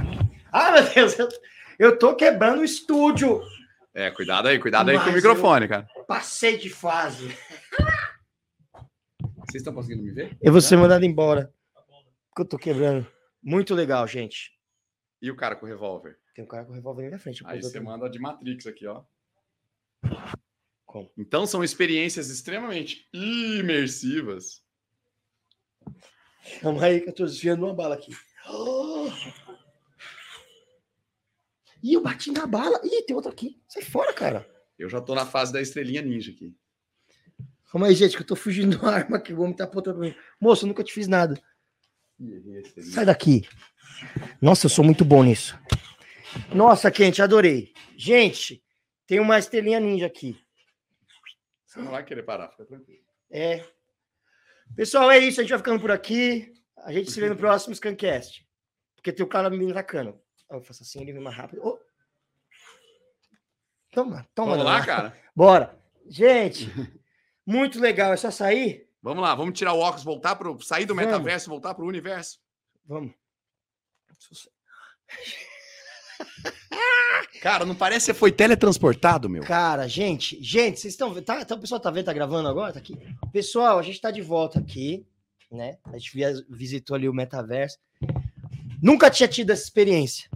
Ah, 0.51 0.71
meu 0.71 0.93
Deus. 0.93 1.15
Eu, 1.79 1.97
tô 1.97 2.15
quebrando 2.15 2.59
o 2.59 2.65
estúdio. 2.65 3.41
É, 3.93 4.11
cuidado 4.11 4.47
aí, 4.47 4.59
cuidado 4.59 4.89
aí 4.89 4.97
com 4.97 5.03
o 5.03 5.05
Mas 5.07 5.15
microfone, 5.15 5.67
cara. 5.67 5.87
Passei 6.07 6.57
de 6.57 6.69
fase. 6.69 7.27
Vocês 9.19 9.61
estão 9.61 9.73
conseguindo 9.73 10.03
me 10.03 10.11
ver? 10.11 10.37
Eu 10.41 10.51
vou 10.51 10.61
ser 10.61 10.77
mandado 10.77 11.05
embora. 11.05 11.53
Porque 12.29 12.41
eu 12.41 12.45
tô 12.45 12.57
quebrando. 12.57 13.07
Muito 13.41 13.75
legal, 13.75 14.07
gente. 14.07 14.51
E 15.21 15.29
o 15.29 15.35
cara 15.35 15.55
com 15.55 15.65
o 15.65 15.69
revólver? 15.69 16.17
Tem 16.33 16.43
um 16.43 16.47
cara 16.47 16.65
com 16.65 16.73
revólver 16.73 17.03
na 17.03 17.09
minha 17.09 17.19
frente. 17.19 17.43
Aí 17.45 17.61
você 17.61 17.79
manda 17.79 18.09
de 18.09 18.19
Matrix 18.19 18.65
aqui, 18.65 18.87
ó. 18.87 19.03
Como? 20.85 21.11
Então 21.17 21.45
são 21.45 21.63
experiências 21.63 22.29
extremamente 22.29 23.07
imersivas. 23.13 24.63
Calma 26.61 26.85
aí 26.85 27.01
que 27.01 27.09
eu 27.09 27.13
tô 27.13 27.25
desviando 27.25 27.65
uma 27.65 27.73
bala 27.73 27.95
aqui. 27.95 28.15
Oh! 28.49 29.07
Ih, 31.83 31.93
eu 31.93 32.01
bati 32.01 32.31
na 32.31 32.47
bala. 32.47 32.79
Ih, 32.83 33.03
tem 33.03 33.15
outra 33.15 33.31
aqui. 33.31 33.61
Sai 33.67 33.83
fora, 33.83 34.13
cara. 34.13 34.49
Eu 34.77 34.89
já 34.89 35.01
tô 35.01 35.13
na 35.13 35.25
fase 35.25 35.53
da 35.53 35.61
estrelinha 35.61 36.01
ninja 36.01 36.31
aqui. 36.31 36.55
Calma 37.71 37.87
aí, 37.87 37.95
gente, 37.95 38.15
que 38.15 38.21
eu 38.21 38.27
tô 38.27 38.35
fugindo 38.35 38.77
uma 38.81 38.91
arma 38.91 39.19
que 39.19 39.33
o 39.33 39.41
homem 39.41 39.55
tá 39.55 39.65
apontando 39.65 39.99
pra 39.99 40.07
mim. 40.07 40.15
Moço, 40.39 40.65
eu 40.65 40.67
nunca 40.67 40.83
te 40.83 40.93
fiz 40.93 41.07
nada. 41.07 41.39
Sai 42.79 43.05
daqui. 43.05 43.47
Nossa, 44.41 44.65
eu 44.65 44.69
sou 44.69 44.83
muito 44.83 45.03
bom 45.03 45.23
nisso. 45.23 45.57
Nossa, 46.53 46.91
Quente, 46.91 47.21
adorei. 47.21 47.73
Gente, 47.97 48.63
tem 49.05 49.19
uma 49.19 49.37
estrelinha 49.39 49.79
ninja 49.79 50.05
aqui. 50.05 50.37
Você 51.65 51.79
não 51.79 51.91
vai 51.91 52.03
querer 52.03 52.23
parar, 52.23 52.49
fica 52.49 52.65
tranquilo. 52.65 53.03
É. 53.31 53.65
Pessoal, 54.75 55.09
é 55.11 55.17
isso. 55.17 55.39
A 55.39 55.43
gente 55.43 55.49
vai 55.51 55.59
ficando 55.59 55.79
por 55.79 55.91
aqui. 55.91 56.53
A 56.77 56.91
gente 56.91 57.11
se 57.11 57.19
vê 57.19 57.29
no 57.29 57.35
próximo 57.35 57.73
Scancast. 57.75 58.47
Porque 58.95 59.11
tem 59.11 59.25
o 59.25 59.29
cara 59.29 59.49
me 59.49 59.71
atacando. 59.71 60.19
Eu 60.49 60.61
faço 60.61 60.83
assim, 60.83 61.01
ele 61.01 61.13
vem 61.13 61.21
mais 61.21 61.35
rápido. 61.35 61.65
Ô. 61.65 61.79
Toma, 63.91 64.27
toma. 64.33 64.51
Vamos 64.51 64.65
lá, 64.65 64.73
Dona. 64.73 64.85
cara? 64.85 65.21
Bora. 65.35 65.79
Gente, 66.07 66.67
muito 67.45 67.79
legal. 67.79 68.13
É 68.13 68.17
só 68.17 68.29
sair? 68.31 68.89
Vamos 69.01 69.21
lá, 69.21 69.35
vamos 69.35 69.57
tirar 69.57 69.73
o 69.73 69.79
óculos, 69.79 70.03
voltar 70.03 70.35
pro. 70.35 70.59
sair 70.61 70.85
do 70.85 70.95
Vamos. 70.95 71.11
metaverso, 71.11 71.49
voltar 71.49 71.73
pro 71.73 71.85
universo. 71.85 72.39
Vamos. 72.85 73.13
Cara, 77.41 77.65
não 77.65 77.75
parece 77.75 78.05
que 78.05 78.13
você 78.13 78.13
foi 78.13 78.31
teletransportado, 78.31 79.29
meu. 79.29 79.43
Cara, 79.43 79.87
gente, 79.87 80.41
gente, 80.41 80.79
vocês 80.79 80.93
estão 80.93 81.13
vendo? 81.13 81.25
Tá, 81.25 81.41
então 81.41 81.57
o 81.57 81.59
pessoal 81.59 81.79
tá 81.79 81.91
vendo, 81.91 82.05
tá 82.05 82.13
gravando 82.13 82.47
agora? 82.47 82.71
Tá 82.73 82.79
aqui. 82.79 82.97
Pessoal, 83.31 83.77
a 83.79 83.81
gente 83.83 83.99
tá 83.99 84.11
de 84.11 84.21
volta 84.21 84.59
aqui, 84.59 85.05
né? 85.51 85.77
A 85.85 85.97
gente 85.97 86.13
via- 86.13 86.33
visitou 86.49 86.95
ali 86.95 87.09
o 87.09 87.13
metaverso. 87.13 87.77
Nunca 88.81 89.09
tinha 89.09 89.27
tido 89.27 89.51
essa 89.51 89.63
experiência. 89.63 90.29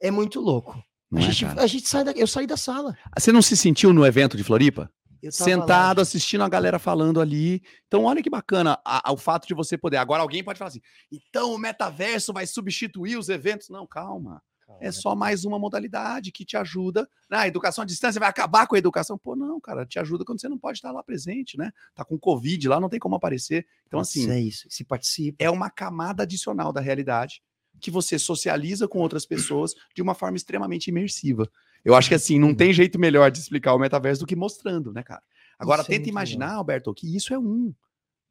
É 0.00 0.10
muito 0.10 0.40
louco. 0.40 0.82
Não 1.10 1.20
a, 1.20 1.24
é, 1.24 1.26
gente, 1.30 1.44
cara? 1.46 1.62
a 1.62 1.66
gente 1.66 1.88
sai 1.88 2.04
da, 2.04 2.12
eu 2.12 2.26
saí 2.26 2.46
da 2.46 2.56
sala. 2.56 2.96
Você 3.18 3.32
não 3.32 3.42
se 3.42 3.56
sentiu 3.56 3.92
no 3.92 4.04
evento 4.06 4.36
de 4.36 4.44
Floripa? 4.44 4.90
Eu 5.22 5.30
tava 5.30 5.44
Sentado, 5.50 5.98
lá. 5.98 6.02
assistindo 6.02 6.42
a 6.44 6.48
galera 6.48 6.78
falando 6.78 7.20
ali. 7.20 7.62
Então, 7.86 8.04
olha 8.04 8.22
que 8.22 8.30
bacana 8.30 8.78
a- 8.84 9.10
a- 9.10 9.12
o 9.12 9.16
fato 9.18 9.46
de 9.46 9.52
você 9.54 9.76
poder. 9.76 9.98
Agora, 9.98 10.22
alguém 10.22 10.42
pode 10.42 10.58
falar 10.58 10.68
assim: 10.68 10.80
então 11.12 11.52
o 11.52 11.58
metaverso 11.58 12.32
vai 12.32 12.46
substituir 12.46 13.18
os 13.18 13.28
eventos. 13.28 13.68
Não, 13.68 13.86
calma. 13.86 14.42
É 14.80 14.92
só 14.92 15.14
mais 15.16 15.44
uma 15.44 15.58
modalidade 15.58 16.30
que 16.32 16.44
te 16.44 16.56
ajuda. 16.56 17.08
Ah, 17.30 17.40
a 17.40 17.48
educação 17.48 17.82
à 17.82 17.86
distância 17.86 18.18
vai 18.20 18.28
acabar 18.28 18.66
com 18.66 18.74
a 18.74 18.78
educação. 18.78 19.18
Pô, 19.18 19.34
não, 19.34 19.60
cara, 19.60 19.84
te 19.84 19.98
ajuda 19.98 20.24
quando 20.24 20.40
você 20.40 20.48
não 20.48 20.58
pode 20.58 20.78
estar 20.78 20.92
lá 20.92 21.02
presente, 21.02 21.58
né? 21.58 21.70
Tá 21.94 22.04
com 22.04 22.18
Covid 22.18 22.68
lá, 22.68 22.80
não 22.80 22.88
tem 22.88 23.00
como 23.00 23.14
aparecer. 23.14 23.66
Então, 23.86 24.00
assim, 24.00 24.20
Isso 24.20 24.30
é 24.30 24.40
isso. 24.40 24.66
Se 24.70 24.84
participa. 24.84 25.36
é 25.42 25.50
uma 25.50 25.70
camada 25.70 26.22
adicional 26.22 26.72
da 26.72 26.80
realidade 26.80 27.42
que 27.80 27.90
você 27.90 28.18
socializa 28.18 28.86
com 28.86 28.98
outras 28.98 29.24
pessoas 29.24 29.74
de 29.94 30.02
uma 30.02 30.14
forma 30.14 30.36
extremamente 30.36 30.88
imersiva. 30.88 31.50
Eu 31.84 31.94
acho 31.94 32.08
que 32.08 32.14
assim, 32.14 32.38
não 32.38 32.54
tem 32.54 32.72
jeito 32.72 32.98
melhor 32.98 33.30
de 33.30 33.38
explicar 33.38 33.74
o 33.74 33.78
metaverso 33.78 34.20
do 34.20 34.26
que 34.26 34.36
mostrando, 34.36 34.92
né, 34.92 35.02
cara? 35.02 35.22
Agora, 35.58 35.82
Isso 35.82 35.90
é 35.90 35.94
tenta 35.94 36.00
muito 36.00 36.10
imaginar, 36.10 36.52
Alberto, 36.54 36.92
que 36.94 37.16
isso 37.16 37.32
é 37.32 37.38
um 37.38 37.72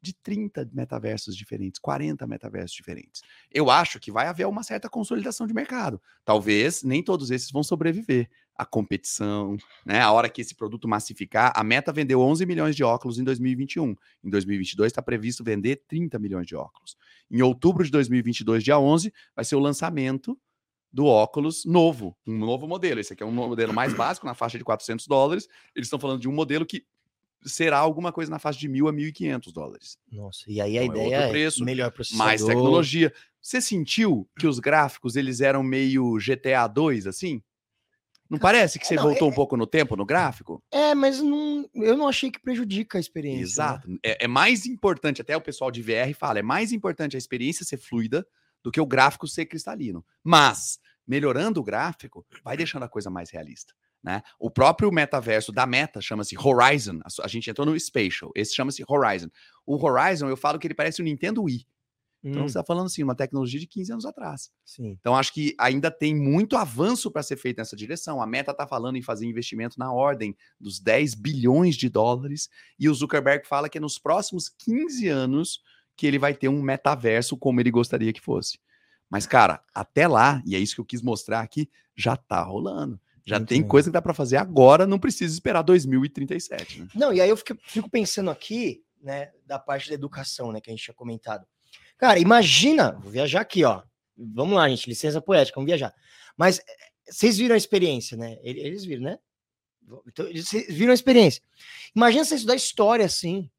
de 0.02 0.14
30 0.14 0.70
metaversos 0.72 1.36
diferentes, 1.36 1.78
40 1.78 2.26
metaversos 2.26 2.74
diferentes. 2.74 3.22
Eu 3.50 3.70
acho 3.70 4.00
que 4.00 4.10
vai 4.10 4.26
haver 4.26 4.46
uma 4.46 4.62
certa 4.62 4.88
consolidação 4.88 5.46
de 5.46 5.52
mercado. 5.52 6.00
Talvez 6.24 6.82
nem 6.82 7.02
todos 7.02 7.30
esses 7.30 7.50
vão 7.50 7.62
sobreviver. 7.62 8.28
A 8.54 8.66
competição, 8.66 9.56
né? 9.86 10.00
A 10.00 10.12
hora 10.12 10.28
que 10.28 10.42
esse 10.42 10.54
produto 10.54 10.86
massificar, 10.86 11.50
a 11.56 11.64
Meta 11.64 11.92
vendeu 11.92 12.20
11 12.20 12.44
milhões 12.44 12.76
de 12.76 12.84
óculos 12.84 13.18
em 13.18 13.24
2021. 13.24 13.94
Em 14.22 14.28
2022 14.28 14.90
está 14.90 15.00
previsto 15.00 15.42
vender 15.42 15.82
30 15.88 16.18
milhões 16.18 16.46
de 16.46 16.54
óculos. 16.54 16.94
Em 17.30 17.40
outubro 17.40 17.82
de 17.84 17.90
2022, 17.90 18.62
dia 18.62 18.78
11, 18.78 19.12
vai 19.34 19.46
ser 19.46 19.56
o 19.56 19.60
lançamento 19.60 20.38
do 20.92 21.06
óculos 21.06 21.64
novo, 21.64 22.16
um 22.26 22.36
novo 22.36 22.66
modelo. 22.66 23.00
Esse 23.00 23.12
aqui 23.12 23.22
é 23.22 23.26
um 23.26 23.32
modelo 23.32 23.72
mais 23.72 23.94
básico, 23.94 24.26
na 24.26 24.34
faixa 24.34 24.58
de 24.58 24.64
400 24.64 25.06
dólares. 25.06 25.48
Eles 25.74 25.86
estão 25.86 25.98
falando 25.98 26.20
de 26.20 26.28
um 26.28 26.32
modelo 26.32 26.66
que 26.66 26.84
será 27.44 27.78
alguma 27.78 28.12
coisa 28.12 28.30
na 28.30 28.38
faixa 28.38 28.58
de 28.58 28.68
mil 28.68 28.88
a 28.88 28.92
1.500 28.92 29.52
dólares. 29.52 29.98
Nossa, 30.10 30.44
e 30.46 30.60
aí 30.60 30.78
a 30.78 30.84
Então, 30.84 30.96
é 31.02 31.06
ideia 31.06 31.16
é 31.24 31.28
preço, 31.30 31.64
melhor 31.64 31.90
processador. 31.90 32.26
Mais 32.26 32.44
tecnologia. 32.44 33.12
Você 33.40 33.60
sentiu 33.60 34.28
que 34.38 34.46
os 34.46 34.58
gráficos 34.58 35.16
eles 35.16 35.40
eram 35.40 35.62
meio 35.62 36.18
GTA 36.18 36.66
2, 36.66 37.06
assim? 37.06 37.42
Não 38.28 38.38
parece 38.38 38.78
que 38.78 38.84
é, 38.84 38.88
você 38.88 38.94
não, 38.94 39.02
voltou 39.02 39.28
é- 39.28 39.30
um 39.30 39.34
pouco 39.34 39.56
no 39.56 39.66
tempo 39.66 39.96
no 39.96 40.04
gráfico? 40.06 40.62
É, 40.70 40.94
mas 40.94 41.20
não, 41.20 41.68
eu 41.74 41.96
não 41.96 42.06
achei 42.06 42.30
que 42.30 42.38
prejudica 42.38 42.96
a 42.96 43.00
experiência. 43.00 43.40
né? 43.40 43.42
Exato. 43.42 43.98
É, 44.04 44.24
é 44.24 44.28
mais 44.28 44.66
importante, 44.66 45.20
até 45.20 45.36
o 45.36 45.40
pessoal 45.40 45.70
de 45.70 45.82
VR 45.82 46.14
fala, 46.14 46.38
é 46.38 46.42
mais 46.42 46.72
importante 46.72 47.16
a 47.16 47.18
experiência 47.18 47.64
ser 47.64 47.76
fluida 47.78 48.24
do 48.62 48.70
que 48.70 48.80
o 48.80 48.86
gráfico 48.86 49.26
ser 49.26 49.46
cristalino. 49.46 50.04
Mas, 50.22 50.78
melhorando 51.04 51.58
o 51.60 51.64
gráfico, 51.64 52.24
vai 52.44 52.56
deixando 52.56 52.84
a 52.84 52.88
coisa 52.88 53.10
mais 53.10 53.30
realista. 53.30 53.74
Né? 54.02 54.22
O 54.38 54.50
próprio 54.50 54.90
metaverso 54.90 55.52
da 55.52 55.66
Meta 55.66 56.00
chama-se 56.00 56.36
Horizon. 56.38 57.00
A, 57.22 57.28
gente 57.28 57.50
entrou 57.50 57.66
no 57.66 57.78
Spatial. 57.78 58.30
Esse 58.34 58.54
chama-se 58.54 58.82
Horizon. 58.88 59.28
O 59.66 59.76
Horizon, 59.76 60.28
eu 60.28 60.36
falo 60.36 60.58
que 60.58 60.66
ele 60.66 60.74
parece 60.74 61.02
o 61.02 61.04
Nintendo 61.04 61.42
Wii. 61.42 61.66
Então, 62.22 62.42
Hum, 62.42 62.48
você 62.48 62.58
está 62.58 62.64
falando 62.64 62.86
assim, 62.86 63.02
uma 63.02 63.14
tecnologia 63.14 63.58
de 63.58 63.66
15 63.66 63.92
anos 63.92 64.04
atrás. 64.04 64.50
sim. 64.64 64.96
Então, 65.00 65.16
acho 65.16 65.32
que 65.32 65.54
ainda 65.58 65.90
tem 65.90 66.14
muito 66.14 66.56
avanço 66.56 67.10
para 67.10 67.22
ser 67.22 67.36
feito 67.36 67.58
nessa 67.58 67.74
direção. 67.74 68.20
A 68.20 68.26
Meta 68.26 68.50
está 68.50 68.66
falando 68.66 68.96
em 68.96 69.02
fazer 69.02 69.26
investimento 69.26 69.78
na 69.78 69.90
ordem 69.92 70.36
dos 70.60 70.78
10 70.78 71.14
bilhões 71.14 71.76
de 71.76 71.88
dólares, 71.88 72.50
e 72.78 72.88
o 72.88 72.94
Zuckerberg 72.94 73.46
fala 73.46 73.68
que 73.70 73.78
é 73.78 73.80
nos 73.80 73.98
próximos 73.98 74.50
15 74.50 75.08
anos 75.08 75.62
que 75.96 76.06
ele 76.06 76.18
vai 76.18 76.34
ter 76.34 76.48
um 76.48 76.62
metaverso 76.62 77.36
como 77.36 77.60
ele 77.60 77.70
gostaria 77.70 78.12
que 78.12 78.20
fosse. 78.20 78.58
Mas, 79.08 79.26
cara, 79.26 79.62
até 79.74 80.06
lá, 80.06 80.42
e 80.46 80.54
é 80.54 80.58
isso 80.58 80.74
que 80.74 80.80
eu 80.80 80.84
quis 80.84 81.02
mostrar 81.02 81.40
aqui, 81.40 81.70
já 81.96 82.16
tá 82.16 82.42
rolando. 82.42 83.00
Já 83.24 83.36
Muito 83.38 83.48
tem 83.48 83.58
legal. 83.58 83.70
coisa 83.70 83.88
que 83.90 83.92
dá 83.92 84.02
para 84.02 84.14
fazer 84.14 84.36
agora, 84.36 84.86
não 84.86 84.98
precisa 84.98 85.32
esperar 85.32 85.62
2037. 85.62 86.80
Né? 86.82 86.88
Não, 86.94 87.12
e 87.12 87.20
aí 87.20 87.28
eu 87.28 87.36
fico, 87.36 87.56
fico 87.62 87.88
pensando 87.90 88.30
aqui, 88.30 88.82
né, 89.02 89.30
da 89.46 89.58
parte 89.58 89.88
da 89.88 89.94
educação, 89.94 90.52
né, 90.52 90.60
que 90.60 90.70
a 90.70 90.72
gente 90.72 90.82
tinha 90.84 90.94
comentado. 90.94 91.46
Cara, 91.98 92.18
imagina, 92.18 92.92
vou 92.92 93.10
viajar 93.10 93.40
aqui, 93.42 93.62
ó. 93.64 93.82
Vamos 94.16 94.54
lá, 94.56 94.68
gente, 94.68 94.88
licença 94.88 95.20
poética, 95.20 95.54
vamos 95.56 95.68
viajar. 95.68 95.94
Mas 96.36 96.58
eh, 96.58 96.62
vocês 97.10 97.36
viram 97.38 97.54
a 97.54 97.58
experiência, 97.58 98.16
né? 98.16 98.38
Ele- 98.42 98.60
Eles 98.60 98.84
viram, 98.84 99.02
né? 99.02 99.18
Então, 100.06 100.26
eles 100.26 100.48
vocês 100.48 100.66
viram 100.74 100.92
a 100.92 100.94
experiência. 100.94 101.42
Imagina 101.96 102.24
você 102.24 102.34
estudar 102.36 102.54
história 102.54 103.04
assim. 103.04 103.50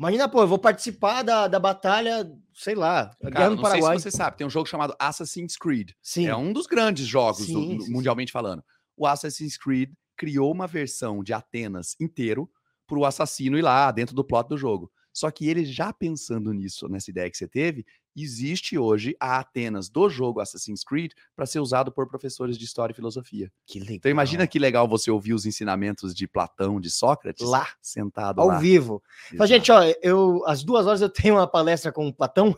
Imagina, 0.00 0.26
pô, 0.30 0.40
eu 0.40 0.48
vou 0.48 0.58
participar 0.58 1.22
da, 1.22 1.46
da 1.46 1.58
batalha, 1.60 2.26
sei 2.54 2.74
lá, 2.74 3.14
Guerra 3.20 3.32
Cara, 3.34 3.50
não 3.50 3.56
sei 3.58 3.62
Paraguai. 3.64 3.98
se 3.98 4.02
você 4.04 4.10
sabe, 4.10 4.38
tem 4.38 4.46
um 4.46 4.50
jogo 4.50 4.66
chamado 4.66 4.96
Assassin's 4.98 5.58
Creed. 5.58 5.90
Sim, 6.00 6.26
É 6.26 6.34
um 6.34 6.54
dos 6.54 6.66
grandes 6.66 7.06
jogos 7.06 7.40
do- 7.40 7.44
Sim, 7.44 7.76
do- 7.76 7.84
sim, 7.84 7.92
mundialmente 7.92 8.32
falando. 8.32 8.64
O 8.96 9.06
Assassin's 9.06 9.58
Creed 9.58 9.90
criou 10.16 10.50
uma 10.50 10.66
versão 10.66 11.22
de 11.22 11.34
Atenas 11.34 11.96
inteiro 12.00 12.50
para 12.86 12.98
o 12.98 13.04
assassino 13.04 13.58
ir 13.58 13.62
lá 13.62 13.90
dentro 13.90 14.14
do 14.14 14.24
plot 14.24 14.48
do 14.48 14.56
jogo. 14.56 14.90
Só 15.12 15.30
que 15.30 15.46
ele 15.46 15.66
já 15.66 15.92
pensando 15.92 16.50
nisso, 16.54 16.88
nessa 16.88 17.10
ideia 17.10 17.30
que 17.30 17.36
você 17.36 17.46
teve, 17.46 17.84
existe 18.16 18.78
hoje 18.78 19.16
a 19.20 19.38
Atenas 19.38 19.88
do 19.88 20.08
jogo 20.08 20.40
Assassin's 20.40 20.82
Creed 20.84 21.12
para 21.34 21.46
ser 21.46 21.60
usado 21.60 21.92
por 21.92 22.08
professores 22.08 22.58
de 22.58 22.64
história 22.64 22.92
e 22.92 22.96
filosofia. 22.96 23.50
Que 23.66 23.78
legal. 23.78 23.94
Então 23.96 24.10
imagina 24.10 24.46
que 24.46 24.58
legal 24.58 24.88
você 24.88 25.10
ouvir 25.10 25.34
os 25.34 25.46
ensinamentos 25.46 26.14
de 26.14 26.26
Platão, 26.26 26.80
de 26.80 26.90
Sócrates, 26.90 27.46
Lá, 27.46 27.68
sentado 27.80 28.40
ao 28.40 28.48
lá. 28.48 28.58
vivo. 28.58 29.02
Fala, 29.36 29.46
gente, 29.46 29.70
ó, 29.70 29.82
eu, 30.02 30.42
às 30.46 30.62
duas 30.62 30.86
horas 30.86 31.00
eu 31.00 31.08
tenho 31.08 31.34
uma 31.36 31.46
palestra 31.46 31.92
com 31.92 32.06
o 32.08 32.12
Platão 32.12 32.54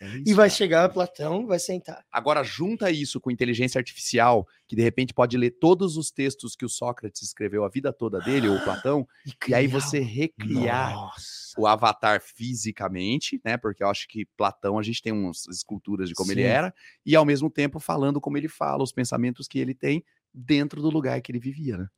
É 0.00 0.06
e 0.26 0.32
vai 0.32 0.48
cara. 0.48 0.50
chegar 0.50 0.88
o 0.88 0.92
Platão, 0.92 1.46
vai 1.46 1.58
sentar. 1.58 2.04
Agora 2.10 2.42
junta 2.42 2.90
isso 2.90 3.20
com 3.20 3.30
inteligência 3.30 3.78
artificial, 3.78 4.46
que 4.66 4.74
de 4.76 4.82
repente 4.82 5.12
pode 5.12 5.36
ler 5.36 5.52
todos 5.52 5.96
os 5.96 6.10
textos 6.10 6.56
que 6.56 6.64
o 6.64 6.68
Sócrates 6.68 7.22
escreveu 7.22 7.64
a 7.64 7.68
vida 7.68 7.92
toda 7.92 8.20
dele, 8.20 8.48
ou 8.48 8.58
Platão, 8.64 9.06
e 9.26 9.54
aí 9.54 9.66
criar 9.66 9.68
você 9.68 10.00
recriar 10.00 10.94
Nossa. 10.94 11.54
o 11.58 11.66
avatar 11.66 12.20
fisicamente, 12.22 13.40
né? 13.44 13.56
Porque 13.56 13.82
eu 13.82 13.88
acho 13.88 14.08
que 14.08 14.26
Platão, 14.36 14.78
a 14.78 14.82
gente 14.82 15.02
tem 15.02 15.12
umas 15.12 15.46
esculturas 15.48 16.08
de 16.08 16.14
como 16.14 16.32
ele 16.32 16.42
Sim. 16.42 16.48
era, 16.48 16.74
e 17.04 17.14
ao 17.14 17.24
mesmo 17.24 17.50
tempo 17.50 17.78
falando 17.78 18.20
como 18.20 18.36
ele 18.36 18.48
fala, 18.48 18.82
os 18.82 18.92
pensamentos 18.92 19.46
que 19.46 19.58
ele 19.58 19.74
tem 19.74 20.04
dentro 20.32 20.80
do 20.80 20.90
lugar 20.90 21.20
que 21.20 21.32
ele 21.32 21.40
vivia, 21.40 21.76
né? 21.76 21.88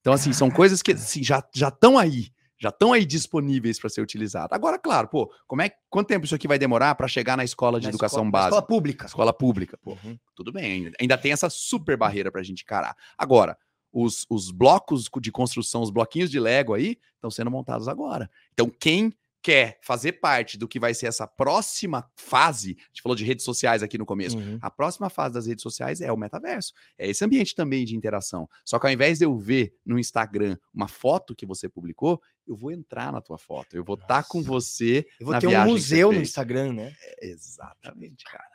Então, 0.00 0.12
assim, 0.12 0.32
são 0.32 0.48
coisas 0.48 0.82
que 0.82 0.92
assim, 0.92 1.24
já 1.24 1.42
estão 1.52 1.98
aí, 1.98 2.30
já 2.58 2.70
estão 2.70 2.92
aí 2.92 3.04
disponíveis 3.04 3.78
para 3.78 3.90
ser 3.90 4.00
utilizado. 4.00 4.54
Agora, 4.54 4.78
claro, 4.78 5.08
pô, 5.08 5.30
como 5.46 5.62
é 5.62 5.70
quanto 5.90 6.08
tempo 6.08 6.24
isso 6.24 6.34
aqui 6.34 6.48
vai 6.48 6.58
demorar 6.58 6.94
para 6.94 7.06
chegar 7.08 7.36
na 7.36 7.44
escola 7.44 7.78
de 7.78 7.86
Na 7.86 7.90
educação 7.90 8.18
escola- 8.24 8.30
básica? 8.30 8.48
Escola 8.56 8.66
pública. 8.66 9.06
Escola 9.06 9.32
pública, 9.32 9.78
pô 9.82 9.92
Uhum. 10.04 10.18
tudo 10.34 10.52
bem, 10.52 10.64
ainda, 10.72 10.92
ainda 11.00 11.18
tem 11.18 11.32
essa 11.32 11.50
super 11.50 11.96
barreira 11.96 12.30
para 12.32 12.40
a 12.40 12.44
gente 12.44 12.62
encarar. 12.62 12.96
Agora, 13.18 13.56
os, 13.92 14.26
os 14.28 14.50
blocos 14.50 15.08
de 15.20 15.32
construção, 15.32 15.80
os 15.82 15.90
bloquinhos 15.90 16.30
de 16.30 16.38
Lego 16.38 16.74
aí, 16.74 16.98
estão 17.14 17.30
sendo 17.30 17.50
montados 17.50 17.88
agora. 17.88 18.30
Então, 18.52 18.70
quem 18.70 19.12
quer 19.46 19.78
fazer 19.80 20.14
parte 20.14 20.58
do 20.58 20.66
que 20.66 20.80
vai 20.80 20.92
ser 20.92 21.06
essa 21.06 21.24
próxima 21.24 22.10
fase, 22.16 22.76
a 22.80 22.86
gente 22.88 23.00
falou 23.00 23.14
de 23.14 23.24
redes 23.24 23.44
sociais 23.44 23.80
aqui 23.80 23.96
no 23.96 24.04
começo, 24.04 24.36
Uhum. 24.36 24.58
a 24.60 24.68
próxima 24.68 25.08
fase 25.08 25.34
das 25.34 25.46
redes 25.46 25.62
sociais 25.62 26.00
é 26.00 26.10
o 26.10 26.16
metaverso. 26.16 26.72
É 26.98 27.08
esse 27.08 27.24
ambiente 27.24 27.54
também 27.54 27.84
de 27.84 27.94
interação. 27.94 28.48
Só 28.64 28.76
que 28.80 28.86
ao 28.88 28.92
invés 28.92 29.18
de 29.18 29.24
eu 29.24 29.38
ver 29.38 29.72
no 29.86 30.00
Instagram 30.00 30.56
uma 30.74 30.88
foto 30.88 31.32
que 31.32 31.46
você 31.46 31.68
publicou, 31.68 32.20
eu 32.44 32.56
vou 32.56 32.72
entrar 32.72 33.12
na 33.12 33.20
tua 33.20 33.38
foto. 33.38 33.76
Eu 33.76 33.84
vou 33.84 33.94
estar 33.94 34.24
com 34.24 34.38
Nossa. 34.38 34.48
você. 34.50 35.06
Eu 35.20 35.26
vou 35.26 35.38
ter 35.38 35.46
um 35.46 35.64
museu 35.64 36.10
no. 36.10 36.20
Instagram, 36.20 36.72
né? 36.72 36.92
Exatamente, 37.22 38.24
cara. 38.24 38.50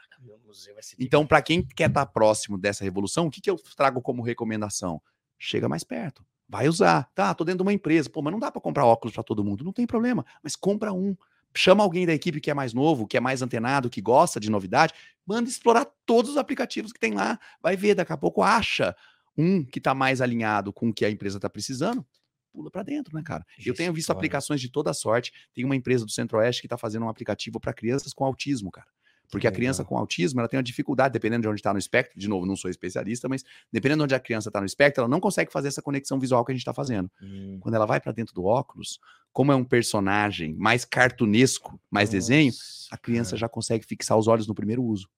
Então, 0.99 1.25
para 1.25 1.41
quem 1.41 1.65
quer 1.65 1.87
estar 1.87 2.05
próximo 2.07 2.57
dessa 2.57 2.83
revolução, 2.83 3.27
o 3.27 3.31
que, 3.31 3.39
que 3.39 3.49
eu 3.49 3.55
trago 3.77 4.01
como 4.01 4.21
recomendação? 4.21 5.01
Chega 5.39 5.69
mais 5.69 5.85
perto. 5.85 6.21
Vai 6.51 6.67
usar. 6.67 7.09
Tá, 7.15 7.33
tô 7.33 7.45
dentro 7.45 7.59
de 7.59 7.61
uma 7.63 7.71
empresa. 7.71 8.09
Pô, 8.09 8.21
mas 8.21 8.33
não 8.33 8.39
dá 8.39 8.51
para 8.51 8.59
comprar 8.59 8.85
óculos 8.85 9.13
para 9.13 9.23
todo 9.23 9.41
mundo. 9.41 9.63
Não 9.63 9.71
tem 9.71 9.87
problema. 9.87 10.25
Mas 10.43 10.53
compra 10.53 10.91
um. 10.91 11.15
Chama 11.55 11.81
alguém 11.81 12.05
da 12.05 12.13
equipe 12.13 12.41
que 12.41 12.51
é 12.51 12.53
mais 12.53 12.73
novo, 12.73 13.07
que 13.07 13.15
é 13.15 13.21
mais 13.21 13.41
antenado, 13.41 13.89
que 13.89 14.01
gosta 14.01 14.37
de 14.37 14.51
novidade. 14.51 14.93
Manda 15.25 15.49
explorar 15.49 15.87
todos 16.05 16.31
os 16.31 16.37
aplicativos 16.37 16.91
que 16.91 16.99
tem 16.99 17.13
lá. 17.13 17.39
Vai 17.63 17.77
ver, 17.77 17.95
daqui 17.95 18.11
a 18.11 18.17
pouco 18.17 18.43
acha 18.43 18.93
um 19.37 19.63
que 19.63 19.79
está 19.79 19.93
mais 19.95 20.19
alinhado 20.19 20.73
com 20.73 20.89
o 20.89 20.93
que 20.93 21.05
a 21.05 21.09
empresa 21.09 21.37
está 21.37 21.49
precisando. 21.49 22.05
Pula 22.51 22.69
para 22.69 22.83
dentro, 22.83 23.15
né, 23.15 23.23
cara? 23.23 23.45
Eu 23.65 23.73
tenho 23.73 23.93
visto 23.93 24.07
Gestora. 24.07 24.19
aplicações 24.19 24.59
de 24.59 24.69
toda 24.69 24.93
sorte. 24.93 25.31
Tem 25.53 25.63
uma 25.63 25.75
empresa 25.75 26.03
do 26.03 26.11
Centro-Oeste 26.11 26.61
que 26.61 26.67
está 26.67 26.77
fazendo 26.77 27.05
um 27.05 27.09
aplicativo 27.09 27.61
para 27.61 27.73
crianças 27.73 28.13
com 28.13 28.25
autismo, 28.25 28.69
cara. 28.69 28.87
Porque 29.31 29.47
a 29.47 29.51
criança 29.51 29.85
com 29.85 29.97
autismo, 29.97 30.41
ela 30.41 30.49
tem 30.49 30.57
uma 30.57 30.63
dificuldade, 30.63 31.13
dependendo 31.13 31.43
de 31.43 31.47
onde 31.47 31.61
está 31.61 31.71
no 31.71 31.79
espectro, 31.79 32.19
de 32.19 32.27
novo, 32.27 32.45
não 32.45 32.57
sou 32.57 32.69
especialista, 32.69 33.29
mas 33.29 33.45
dependendo 33.71 33.99
de 33.99 34.03
onde 34.03 34.15
a 34.15 34.19
criança 34.19 34.49
está 34.49 34.59
no 34.59 34.65
espectro, 34.65 35.01
ela 35.01 35.09
não 35.09 35.21
consegue 35.21 35.51
fazer 35.51 35.69
essa 35.69 35.81
conexão 35.81 36.19
visual 36.19 36.43
que 36.43 36.51
a 36.51 36.53
gente 36.53 36.61
está 36.61 36.73
fazendo. 36.73 37.09
Hum. 37.21 37.57
Quando 37.61 37.75
ela 37.75 37.85
vai 37.85 38.01
para 38.01 38.11
dentro 38.11 38.35
do 38.35 38.43
óculos, 38.43 38.99
como 39.31 39.53
é 39.53 39.55
um 39.55 39.63
personagem 39.63 40.53
mais 40.55 40.83
cartunesco, 40.83 41.79
mais 41.89 42.09
desenho, 42.09 42.51
Nossa, 42.51 42.87
a 42.91 42.97
criança 42.97 43.31
cara. 43.31 43.39
já 43.39 43.49
consegue 43.49 43.85
fixar 43.85 44.17
os 44.17 44.27
olhos 44.27 44.45
no 44.47 44.53
primeiro 44.53 44.83
uso. 44.83 45.09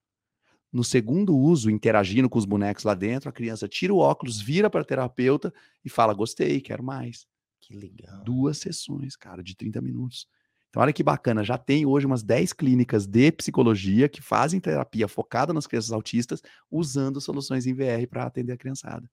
No 0.71 0.83
segundo 0.83 1.35
uso, 1.35 1.71
interagindo 1.71 2.29
com 2.29 2.37
os 2.37 2.45
bonecos 2.45 2.83
lá 2.83 2.93
dentro, 2.93 3.29
a 3.29 3.33
criança 3.33 3.67
tira 3.67 3.93
o 3.93 3.97
óculos, 3.97 4.39
vira 4.39 4.69
para 4.69 4.83
terapeuta 4.83 5.51
e 5.83 5.89
fala: 5.89 6.13
Gostei, 6.13 6.61
quero 6.61 6.83
mais. 6.83 7.27
Que 7.59 7.75
legal. 7.75 8.23
Duas 8.23 8.59
sessões, 8.59 9.15
cara, 9.15 9.41
de 9.41 9.55
30 9.55 9.81
minutos. 9.81 10.27
Então, 10.73 10.81
olha 10.81 10.91
que 10.91 11.03
bacana, 11.03 11.43
já 11.43 11.55
tem 11.55 11.85
hoje 11.85 12.07
umas 12.07 12.23
10 12.23 12.51
clínicas 12.51 13.05
de 13.05 13.31
psicologia 13.31 14.09
que 14.09 14.23
fazem 14.23 14.59
terapia 14.59 15.07
focada 15.07 15.53
nas 15.53 15.67
crianças 15.67 15.91
autistas, 15.91 16.41
usando 16.71 17.21
soluções 17.21 17.67
em 17.67 17.75
VR 17.75 18.07
para 18.09 18.23
atender 18.25 18.53
a 18.53 18.57
criançada. 18.57 19.07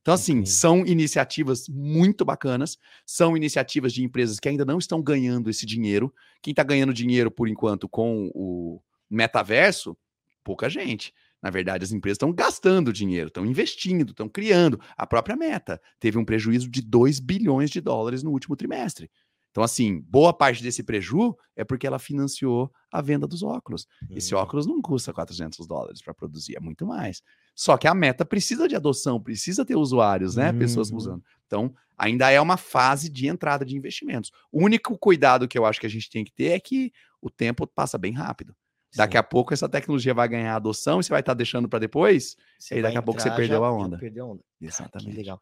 Então, 0.00 0.12
assim, 0.12 0.32
Entendi. 0.32 0.50
são 0.50 0.84
iniciativas 0.84 1.68
muito 1.68 2.24
bacanas, 2.24 2.76
são 3.06 3.36
iniciativas 3.36 3.92
de 3.92 4.02
empresas 4.02 4.40
que 4.40 4.48
ainda 4.48 4.64
não 4.64 4.78
estão 4.78 5.00
ganhando 5.00 5.48
esse 5.48 5.64
dinheiro. 5.64 6.12
Quem 6.42 6.50
está 6.50 6.64
ganhando 6.64 6.92
dinheiro, 6.92 7.30
por 7.30 7.46
enquanto, 7.48 7.88
com 7.88 8.28
o 8.34 8.82
metaverso, 9.08 9.96
pouca 10.42 10.68
gente. 10.68 11.14
Na 11.40 11.50
verdade, 11.50 11.84
as 11.84 11.92
empresas 11.92 12.16
estão 12.16 12.32
gastando 12.32 12.92
dinheiro, 12.92 13.28
estão 13.28 13.46
investindo, 13.46 14.10
estão 14.10 14.28
criando. 14.28 14.80
A 14.96 15.06
própria 15.06 15.36
meta 15.36 15.80
teve 16.00 16.18
um 16.18 16.24
prejuízo 16.24 16.68
de 16.68 16.82
2 16.82 17.20
bilhões 17.20 17.70
de 17.70 17.80
dólares 17.80 18.24
no 18.24 18.32
último 18.32 18.56
trimestre. 18.56 19.08
Então, 19.56 19.64
assim, 19.64 20.02
boa 20.02 20.34
parte 20.34 20.62
desse 20.62 20.82
preju 20.82 21.34
é 21.56 21.64
porque 21.64 21.86
ela 21.86 21.98
financiou 21.98 22.70
a 22.92 23.00
venda 23.00 23.26
dos 23.26 23.42
óculos. 23.42 23.86
Esse 24.10 24.34
Hum. 24.34 24.38
óculos 24.38 24.66
não 24.66 24.82
custa 24.82 25.14
400 25.14 25.66
dólares 25.66 26.02
para 26.02 26.12
produzir, 26.12 26.58
é 26.58 26.60
muito 26.60 26.84
mais. 26.86 27.22
Só 27.54 27.78
que 27.78 27.88
a 27.88 27.94
meta 27.94 28.22
precisa 28.22 28.68
de 28.68 28.76
adoção, 28.76 29.18
precisa 29.18 29.64
ter 29.64 29.74
usuários, 29.74 30.36
né? 30.36 30.52
Pessoas 30.52 30.90
Uhum. 30.90 30.98
usando. 30.98 31.24
Então, 31.46 31.74
ainda 31.96 32.30
é 32.30 32.38
uma 32.38 32.58
fase 32.58 33.08
de 33.08 33.28
entrada 33.28 33.64
de 33.64 33.74
investimentos. 33.74 34.30
O 34.52 34.62
único 34.62 34.98
cuidado 34.98 35.48
que 35.48 35.58
eu 35.58 35.64
acho 35.64 35.80
que 35.80 35.86
a 35.86 35.90
gente 35.90 36.10
tem 36.10 36.22
que 36.22 36.32
ter 36.34 36.48
é 36.50 36.60
que 36.60 36.92
o 37.22 37.30
tempo 37.30 37.66
passa 37.66 37.96
bem 37.96 38.12
rápido. 38.12 38.54
Daqui 38.94 39.12
Sim. 39.12 39.18
a 39.18 39.22
pouco 39.22 39.54
essa 39.54 39.70
tecnologia 39.70 40.12
vai 40.12 40.28
ganhar 40.28 40.54
adoção 40.54 41.00
e 41.00 41.02
você 41.04 41.08
vai 41.10 41.20
estar 41.20 41.32
deixando 41.32 41.66
para 41.66 41.78
depois. 41.78 42.36
Você 42.58 42.74
aí 42.74 42.82
daqui 42.82 42.98
a 42.98 43.02
pouco 43.02 43.22
você 43.22 43.30
perdeu 43.30 43.64
a 43.64 43.72
onda. 43.72 43.96
perdeu 43.96 44.26
a 44.26 44.28
onda. 44.32 44.44
Exatamente. 44.60 45.10
que 45.12 45.16
legal. 45.16 45.40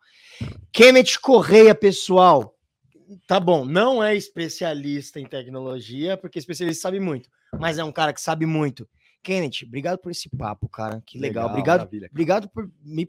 Kenneth 0.72 1.18
Correia, 1.20 1.74
pessoal. 1.74 2.53
Tá 3.26 3.38
bom, 3.38 3.64
não 3.64 4.02
é 4.02 4.14
especialista 4.16 5.20
em 5.20 5.26
tecnologia, 5.26 6.16
porque 6.16 6.38
especialista 6.38 6.82
sabe 6.82 7.00
muito, 7.00 7.28
mas 7.58 7.78
é 7.78 7.84
um 7.84 7.92
cara 7.92 8.12
que 8.12 8.20
sabe 8.20 8.46
muito. 8.46 8.88
Kenneth, 9.22 9.64
obrigado 9.66 9.98
por 9.98 10.10
esse 10.10 10.28
papo, 10.28 10.68
cara. 10.68 11.02
Que 11.06 11.18
legal. 11.18 11.48
Obrigado, 11.48 11.78
maravilha, 11.80 12.08
cara. 12.08 12.12
obrigado 12.12 12.48
por 12.48 12.70
me 12.82 13.08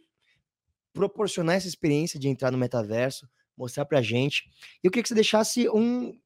proporcionar 0.93 1.55
essa 1.55 1.67
experiência 1.67 2.19
de 2.19 2.27
entrar 2.29 2.51
no 2.51 2.57
metaverso, 2.57 3.27
mostrar 3.57 3.85
pra 3.85 4.01
gente. 4.01 4.49
Eu 4.83 4.89
queria 4.89 5.03
que 5.03 5.09
você 5.09 5.15
deixasse 5.15 5.67
um, 5.69 6.17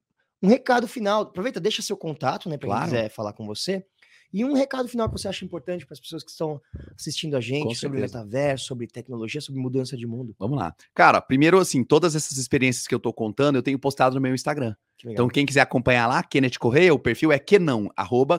um 0.41 0.47
recado 0.47 0.88
final. 0.88 1.24
Aproveita, 1.24 1.59
deixa 1.59 1.82
seu 1.82 1.97
contato, 1.97 2.47
né, 2.49 2.57
para 2.57 2.67
Claro. 2.67 2.82
quem 2.84 2.89
quiser 2.91 3.09
falar 3.09 3.34
com 3.34 3.45
você. 3.45 3.86
E 4.32 4.45
um 4.45 4.53
recado 4.53 4.88
final 4.88 5.09
que 5.09 5.19
você 5.19 5.27
acha 5.27 5.43
importante 5.43 5.86
para 5.86 5.93
as 5.93 5.99
pessoas 5.99 6.23
que 6.23 6.30
estão 6.32 6.61
assistindo 6.95 7.36
a 7.36 7.41
gente 7.41 7.63
Com 7.69 7.75
sobre 7.75 7.99
certeza. 7.99 8.19
metaverso, 8.19 8.65
sobre 8.65 8.88
tecnologia, 8.88 9.41
sobre 9.41 9.59
mudança 9.59 9.97
de 9.97 10.05
mundo. 10.05 10.36
Vamos 10.38 10.57
lá. 10.57 10.75
Cara, 10.93 11.19
primeiro, 11.21 11.59
assim, 11.59 11.84
todas 11.84 12.15
essas 12.15 12.38
experiências 12.38 12.86
que 12.88 12.93
eu 12.93 12.99
tô 12.99 13.11
contando, 13.11 13.55
eu 13.55 13.63
tenho 13.63 13.80
postado 13.80 14.15
no 14.15 14.21
meu 14.21 14.36
Instagram. 14.36 14.75
Que. 14.97 15.09
Então, 15.11 15.27
quem 15.30 15.45
quiser 15.45 15.61
acompanhar 15.61 16.07
lá, 16.07 16.21
Kenneth 16.21 16.57
Correia, 16.59 16.93
o 16.93 16.99
perfil 16.99 17.32
é 17.32 17.39
Kenão, 17.39 17.89
arroba 17.95 18.38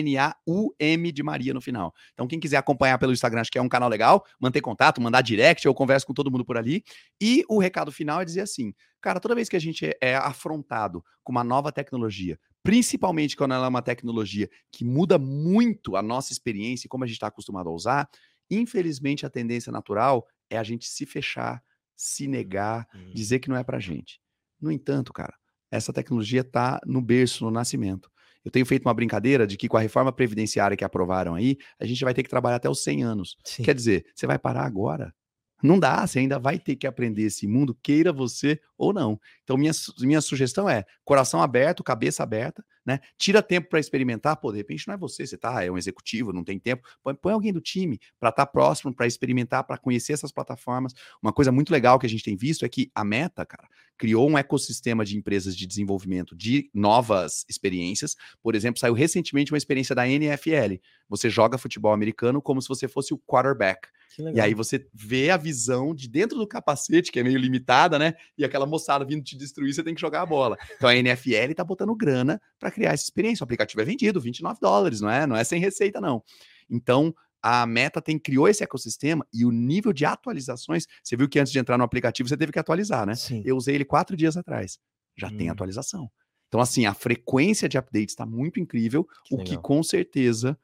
K-E-N-A-U-M 0.00 1.12
de 1.12 1.22
Maria 1.22 1.54
no 1.54 1.60
final. 1.60 1.94
Então, 2.12 2.26
quem 2.26 2.40
quiser 2.40 2.56
acompanhar 2.56 2.98
pelo 2.98 3.12
Instagram, 3.12 3.40
acho 3.40 3.50
que 3.50 3.58
é 3.58 3.62
um 3.62 3.68
canal 3.68 3.88
legal, 3.88 4.24
manter 4.40 4.60
contato, 4.60 5.00
mandar 5.00 5.22
direct, 5.22 5.64
eu 5.64 5.74
converso 5.74 6.06
com 6.06 6.12
todo 6.14 6.30
mundo 6.30 6.44
por 6.44 6.56
ali. 6.56 6.82
E 7.20 7.44
o 7.48 7.58
recado 7.58 7.92
final 7.92 8.20
é 8.20 8.24
dizer 8.24 8.40
assim, 8.42 8.72
cara, 9.00 9.20
toda 9.20 9.34
vez 9.34 9.48
que 9.48 9.56
a 9.56 9.60
gente 9.60 9.86
é- 9.86 9.96
é 10.00 10.16
afrontado 10.16 11.04
com 11.22 11.32
uma 11.32 11.44
nova 11.44 11.70
tecnologia, 11.70 12.38
principalmente 12.62 13.36
quando 13.36 13.54
ela 13.54 13.66
é 13.66 13.68
uma 13.68 13.82
tecnologia 13.82 14.48
que 14.72 14.84
muda 14.84 15.18
muito 15.18 15.96
a 15.96 16.02
nossa 16.02 16.32
experiência 16.32 16.86
e 16.86 16.88
como 16.88 17.04
a 17.04 17.06
gente 17.06 17.16
está 17.16 17.28
acostumado 17.28 17.68
a 17.68 17.72
usar, 17.72 18.08
infelizmente 18.50 19.24
a 19.26 19.30
tendência 19.30 19.72
natural 19.72 20.26
é 20.48 20.58
a 20.58 20.62
gente 20.62 20.86
se 20.88 21.06
fechar, 21.06 21.62
se 21.96 22.26
negar, 22.26 22.86
Hum. 22.94 23.12
dizer 23.14 23.38
que 23.38 23.48
não 23.48 23.56
é 23.56 23.64
pra 23.64 23.78
gente. 23.78 24.20
No 24.60 24.70
entanto, 24.70 25.12
cara, 25.12 25.34
essa 25.70 25.92
tecnologia 25.92 26.40
está 26.40 26.80
no 26.86 27.00
berço, 27.00 27.44
no 27.44 27.50
nascimento. 27.50 28.10
Eu 28.44 28.50
tenho 28.50 28.64
feito 28.66 28.86
uma 28.86 28.94
brincadeira 28.94 29.46
de 29.46 29.56
que 29.56 29.68
com 29.68 29.76
a 29.76 29.80
reforma 29.80 30.12
previdenciária 30.12 30.76
que 30.76 30.84
aprovaram 30.84 31.34
aí, 31.34 31.56
a 31.78 31.84
gente 31.84 32.02
vai 32.04 32.14
ter 32.14 32.22
que 32.22 32.28
trabalhar 32.30 32.56
até 32.56 32.68
os 32.68 32.82
100 32.82 33.02
anos. 33.02 33.36
Sim. 33.44 33.62
Quer 33.62 33.74
dizer, 33.74 34.06
você 34.14 34.26
vai 34.26 34.38
parar 34.38 34.64
agora? 34.64 35.14
Não 35.62 35.78
dá, 35.78 36.06
você 36.06 36.18
ainda 36.18 36.38
vai 36.38 36.58
ter 36.58 36.76
que 36.76 36.86
aprender 36.86 37.22
esse 37.22 37.46
mundo, 37.46 37.76
queira 37.82 38.12
você 38.12 38.60
ou 38.76 38.92
não. 38.92 39.20
Então, 39.44 39.56
minha, 39.56 39.72
minha 40.00 40.20
sugestão 40.20 40.68
é 40.68 40.84
coração 41.04 41.42
aberto, 41.42 41.84
cabeça 41.84 42.22
aberta, 42.22 42.64
né? 42.84 43.00
Tira 43.18 43.42
tempo 43.42 43.68
para 43.68 43.78
experimentar. 43.78 44.36
Pô, 44.36 44.50
de 44.50 44.58
repente 44.58 44.88
não 44.88 44.94
é 44.94 44.96
você, 44.96 45.26
você 45.26 45.36
tá, 45.36 45.62
é 45.62 45.70
um 45.70 45.76
executivo, 45.76 46.32
não 46.32 46.42
tem 46.42 46.58
tempo. 46.58 46.86
Põe, 47.02 47.14
põe 47.14 47.32
alguém 47.32 47.52
do 47.52 47.60
time 47.60 47.98
para 48.18 48.30
estar 48.30 48.46
próximo, 48.46 48.94
para 48.94 49.06
experimentar, 49.06 49.64
para 49.64 49.76
conhecer 49.76 50.14
essas 50.14 50.32
plataformas. 50.32 50.94
Uma 51.22 51.32
coisa 51.32 51.52
muito 51.52 51.70
legal 51.70 51.98
que 51.98 52.06
a 52.06 52.08
gente 52.08 52.24
tem 52.24 52.36
visto 52.36 52.64
é 52.64 52.68
que 52.68 52.90
a 52.94 53.04
Meta, 53.04 53.44
cara, 53.44 53.68
criou 53.98 54.28
um 54.28 54.38
ecossistema 54.38 55.04
de 55.04 55.16
empresas 55.16 55.54
de 55.54 55.66
desenvolvimento 55.66 56.34
de 56.34 56.70
novas 56.72 57.44
experiências. 57.48 58.16
Por 58.42 58.54
exemplo, 58.54 58.80
saiu 58.80 58.94
recentemente 58.94 59.52
uma 59.52 59.58
experiência 59.58 59.94
da 59.94 60.08
NFL. 60.08 60.76
Você 61.08 61.28
joga 61.28 61.58
futebol 61.58 61.92
americano 61.92 62.40
como 62.40 62.62
se 62.62 62.68
você 62.68 62.88
fosse 62.88 63.12
o 63.12 63.18
quarterback. 63.18 63.88
E 64.34 64.40
aí 64.40 64.54
você 64.54 64.86
vê 64.92 65.30
a 65.30 65.36
visão 65.36 65.94
de 65.94 66.08
dentro 66.08 66.38
do 66.38 66.46
capacete, 66.46 67.12
que 67.12 67.20
é 67.20 67.22
meio 67.22 67.38
limitada, 67.38 67.98
né? 67.98 68.14
E 68.36 68.44
aquela 68.44 68.66
moçada 68.66 69.04
vindo 69.04 69.22
te 69.22 69.36
destruir, 69.36 69.72
você 69.72 69.82
tem 69.82 69.94
que 69.94 70.00
jogar 70.00 70.22
a 70.22 70.26
bola. 70.26 70.56
Então 70.76 70.88
a 70.88 70.96
NFL 70.96 71.52
tá 71.54 71.64
botando 71.64 71.94
grana 71.94 72.40
para 72.58 72.70
criar 72.70 72.92
essa 72.92 73.04
experiência. 73.04 73.42
O 73.42 73.44
aplicativo 73.44 73.80
é 73.80 73.84
vendido, 73.84 74.20
29 74.20 74.58
dólares, 74.60 75.00
não 75.00 75.10
é? 75.10 75.26
Não 75.26 75.36
é 75.36 75.44
sem 75.44 75.60
receita, 75.60 76.00
não. 76.00 76.22
Então, 76.68 77.14
a 77.42 77.66
Meta 77.66 78.02
tem 78.02 78.18
criou 78.18 78.48
esse 78.48 78.62
ecossistema 78.62 79.26
e 79.32 79.44
o 79.44 79.50
nível 79.50 79.92
de 79.92 80.04
atualizações. 80.04 80.86
Você 81.02 81.16
viu 81.16 81.28
que 81.28 81.38
antes 81.38 81.52
de 81.52 81.58
entrar 81.58 81.78
no 81.78 81.84
aplicativo 81.84 82.28
você 82.28 82.36
teve 82.36 82.52
que 82.52 82.58
atualizar, 82.58 83.06
né? 83.06 83.14
Sim. 83.14 83.42
Eu 83.44 83.56
usei 83.56 83.74
ele 83.74 83.84
quatro 83.84 84.16
dias 84.16 84.36
atrás. 84.36 84.78
Já 85.16 85.28
hum. 85.28 85.36
tem 85.36 85.48
atualização. 85.48 86.10
Então, 86.48 86.60
assim, 86.60 86.84
a 86.84 86.92
frequência 86.92 87.68
de 87.68 87.78
updates 87.78 88.12
está 88.12 88.26
muito 88.26 88.58
incrível, 88.58 89.06
que 89.24 89.34
o 89.34 89.38
legal. 89.38 89.46
que 89.46 89.62
com 89.62 89.82
certeza 89.82 90.58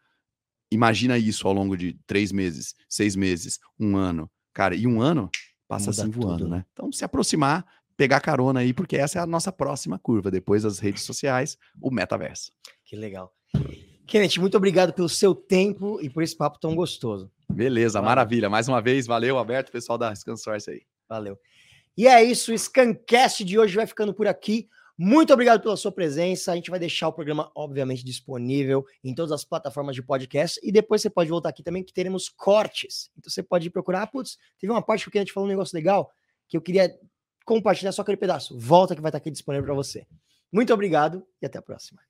imagina 0.71 1.19
isso 1.19 1.47
ao 1.47 1.55
longo 1.55 1.77
de 1.77 1.99
três 2.07 2.33
meses, 2.33 2.75
seis 2.89 3.15
meses, 3.17 3.59
um 3.79 3.97
ano. 3.97 4.31
Cara, 4.53 4.75
e 4.75 4.87
um 4.87 5.01
ano 5.01 5.31
passa 5.69 5.91
Muda 5.91 6.03
assim 6.03 6.11
voando, 6.11 6.39
tudo. 6.39 6.51
né? 6.51 6.65
Então, 6.73 6.91
se 6.93 7.05
aproximar, 7.05 7.67
pegar 7.97 8.21
carona 8.21 8.61
aí, 8.61 8.73
porque 8.73 8.97
essa 8.97 9.19
é 9.19 9.23
a 9.23 9.27
nossa 9.27 9.51
próxima 9.53 9.99
curva. 9.99 10.31
Depois 10.31 10.63
das 10.63 10.79
redes 10.79 11.03
sociais, 11.03 11.57
o 11.81 11.91
metaverso. 11.91 12.53
Que 12.85 12.97
legal. 12.97 13.33
Kenneth, 14.07 14.39
muito 14.39 14.57
obrigado 14.57 14.93
pelo 14.93 15.09
seu 15.09 15.35
tempo 15.35 15.99
e 16.01 16.09
por 16.09 16.23
esse 16.23 16.37
papo 16.37 16.61
tão 16.61 16.75
gostoso. 16.75 17.31
Beleza, 17.51 17.99
valeu. 17.99 18.09
maravilha. 18.09 18.49
Mais 18.49 18.69
uma 18.69 18.81
vez, 18.81 19.07
valeu, 19.07 19.37
Alberto, 19.37 19.73
pessoal 19.73 19.99
da 19.99 20.15
Scansource 20.15 20.71
aí. 20.71 20.83
Valeu. 21.09 21.37
E 21.97 22.07
é 22.07 22.23
isso, 22.23 22.53
o 22.53 22.59
Scancast 22.59 23.45
de 23.45 23.59
hoje 23.59 23.75
vai 23.75 23.87
ficando 23.87 24.13
por 24.13 24.27
aqui. 24.27 24.69
Muito 24.99 25.33
obrigado 25.33 25.63
pela 25.63 25.77
sua 25.77 25.93
presença. 25.93 26.53
A 26.53 26.55
gente 26.55 26.71
vai 26.71 26.79
deixar 26.79 27.09
o 27.09 27.13
programa, 27.13 27.51
obviamente, 27.55 28.05
disponível 28.05 28.85
em 29.05 29.15
todas 29.15 29.33
as 29.33 29.45
plataformas 29.45 29.95
de 29.95 30.03
podcast. 30.03 30.59
E 30.63 30.73
depois 30.73 31.03
você 31.03 31.11
pode 31.11 31.29
voltar 31.29 31.51
aqui 31.51 31.63
também, 31.63 31.85
que 31.85 31.93
teremos 31.93 32.29
cortes. 32.31 33.11
Então 33.17 33.31
você 33.31 33.43
pode 33.43 33.69
procurar. 33.71 34.03
Ah, 34.03 34.07
putz, 34.07 34.39
teve 34.59 34.73
uma 34.73 34.83
parte 34.83 35.03
que 35.03 35.09
o 35.09 35.13
Kenneth 35.13 35.33
falou 35.33 35.47
um 35.47 35.51
negócio 35.51 35.77
legal 35.77 36.11
que 36.49 36.57
eu 36.57 36.63
queria 36.63 36.97
compartilhar 37.45 37.93
só 37.93 38.03
aquele 38.03 38.17
pedaço. 38.17 38.59
Volta 38.59 38.95
que 38.95 39.03
vai 39.03 39.11
estar 39.11 39.19
aqui 39.19 39.31
disponível 39.31 39.67
para 39.67 39.75
você. 39.75 40.07
Muito 40.51 40.73
obrigado 40.73 41.27
e 41.43 41.47
até 41.47 41.59
a 41.59 41.63
próxima. 41.63 42.07